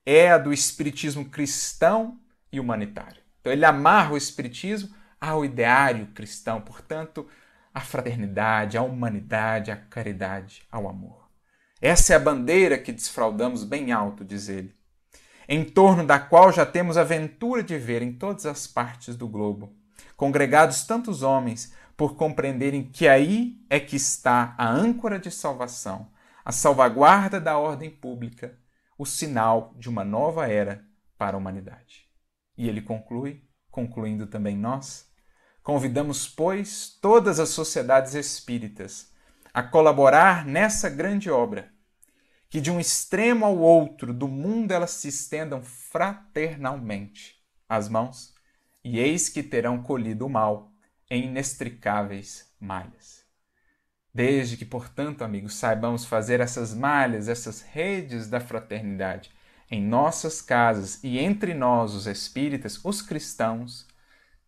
é 0.05 0.33
a 0.33 0.39
do 0.39 0.53
Espiritismo 0.53 1.27
cristão 1.27 2.19
e 2.51 2.59
humanitário. 2.59 3.23
Então 3.41 3.53
ele 3.53 3.65
amarra 3.65 4.15
o 4.15 4.17
Espiritismo 4.17 4.93
ao 5.21 5.45
ideário 5.45 6.09
cristão, 6.09 6.61
portanto, 6.61 7.29
à 7.73 7.81
fraternidade, 7.81 8.77
à 8.77 8.83
humanidade, 8.83 9.71
à 9.71 9.77
caridade, 9.77 10.67
ao 10.73 10.89
amor. 10.89 11.31
Essa 11.81 12.15
é 12.15 12.17
a 12.17 12.21
bandeira 12.21 12.79
que 12.79 12.93
desfraudamos 12.93 13.63
bem 13.63 13.93
alto, 13.93 14.25
diz 14.25 14.49
ele 14.49 14.75
em 15.49 15.65
torno 15.65 16.07
da 16.07 16.19
qual 16.19 16.53
já 16.53 16.65
temos 16.65 16.97
a 16.97 17.05
ventura 17.05 17.63
de 17.63 17.79
ver 17.79 18.03
em 18.03 18.13
todas 18.13 18.47
as 18.47 18.67
partes 18.67 19.17
do 19.17 19.29
globo, 19.29 19.77
congregados 20.17 20.85
tantos 20.85 21.23
homens 21.23 21.75
por 21.97 22.17
compreenderem 22.17 22.91
que 22.91 23.07
aí 23.07 23.59
é 23.71 23.79
que 23.79 23.97
está 23.97 24.55
a 24.59 24.69
âncora 24.69 25.19
de 25.19 25.31
salvação, 25.31 26.11
a 26.45 26.53
salvaguarda 26.53 27.41
da 27.41 27.59
ordem 27.59 27.91
pública, 27.91 28.59
o 28.99 29.07
sinal 29.07 29.75
de 29.79 29.89
uma 29.89 30.05
nova 30.05 30.49
era 30.49 30.85
para 31.17 31.37
a 31.37 31.39
humanidade. 31.39 32.05
E 32.57 32.69
ele 32.69 32.83
conclui, 32.83 33.43
concluindo 33.71 34.27
também 34.27 34.57
nós, 34.57 35.07
convidamos, 35.63 36.29
pois, 36.29 36.99
todas 37.01 37.41
as 37.41 37.49
sociedades 37.49 38.15
espíritas 38.15 39.13
a 39.53 39.63
colaborar 39.63 40.45
nessa 40.45 40.89
grande 40.89 41.31
obra 41.31 41.74
que 42.55 42.61
de 42.61 42.71
um 42.71 42.79
extremo 42.79 43.45
ao 43.45 43.59
outro 43.59 44.15
do 44.15 44.29
mundo 44.29 44.71
elas 44.71 44.93
se 44.93 45.09
estendam 45.09 45.61
fraternalmente 45.61 47.35
as 47.69 47.89
mãos, 47.89 48.33
e 48.85 49.01
eis 49.01 49.29
que 49.29 49.43
terão 49.43 49.83
colhido 49.83 50.25
o 50.25 50.31
mal 50.31 50.71
em 51.11 51.25
inextricáveis 51.25 52.55
malhas. 52.61 53.25
Desde 54.15 54.57
que, 54.57 54.65
portanto, 54.65 55.25
amigos, 55.25 55.57
saibamos 55.57 56.05
fazer 56.05 56.39
essas 56.39 56.73
malhas, 56.73 57.27
essas 57.27 57.61
redes 57.61 58.29
da 58.29 58.39
fraternidade 58.39 59.33
em 59.69 59.83
nossas 59.83 60.41
casas 60.41 61.03
e 61.03 61.19
entre 61.19 61.55
nós, 61.55 61.93
os 61.93 62.07
espíritas, 62.07 62.81
os 62.85 63.03
cristãos, 63.03 63.85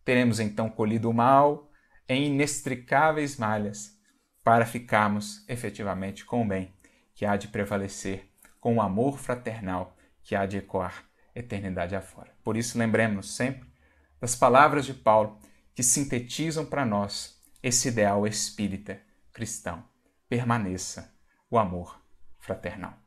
teremos 0.05 0.39
então 0.39 0.69
colhido 0.69 1.09
o 1.09 1.13
mal 1.13 1.69
em 2.07 2.27
inextricáveis 2.27 3.35
malhas 3.35 3.99
para 4.45 4.65
ficarmos 4.65 5.43
efetivamente 5.49 6.23
com 6.23 6.43
o 6.43 6.47
bem 6.47 6.76
que 7.17 7.25
há 7.25 7.35
de 7.35 7.47
prevalecer, 7.47 8.29
com 8.61 8.75
o 8.75 8.81
amor 8.81 9.17
fraternal 9.17 9.97
que 10.21 10.35
há 10.35 10.45
de 10.45 10.57
ecoar 10.57 11.03
eternidade 11.33 11.95
afora. 11.95 12.31
Por 12.43 12.55
isso, 12.55 12.77
lembremos-nos 12.77 13.35
sempre 13.35 13.67
das 14.21 14.35
palavras 14.35 14.85
de 14.85 14.93
Paulo 14.93 15.39
que 15.73 15.81
sintetizam 15.81 16.63
para 16.63 16.85
nós 16.85 17.41
esse 17.61 17.87
ideal 17.87 18.27
espírita 18.27 19.01
cristão. 19.33 19.83
Permaneça 20.29 21.11
o 21.49 21.57
amor 21.57 21.99
fraternal. 22.37 23.06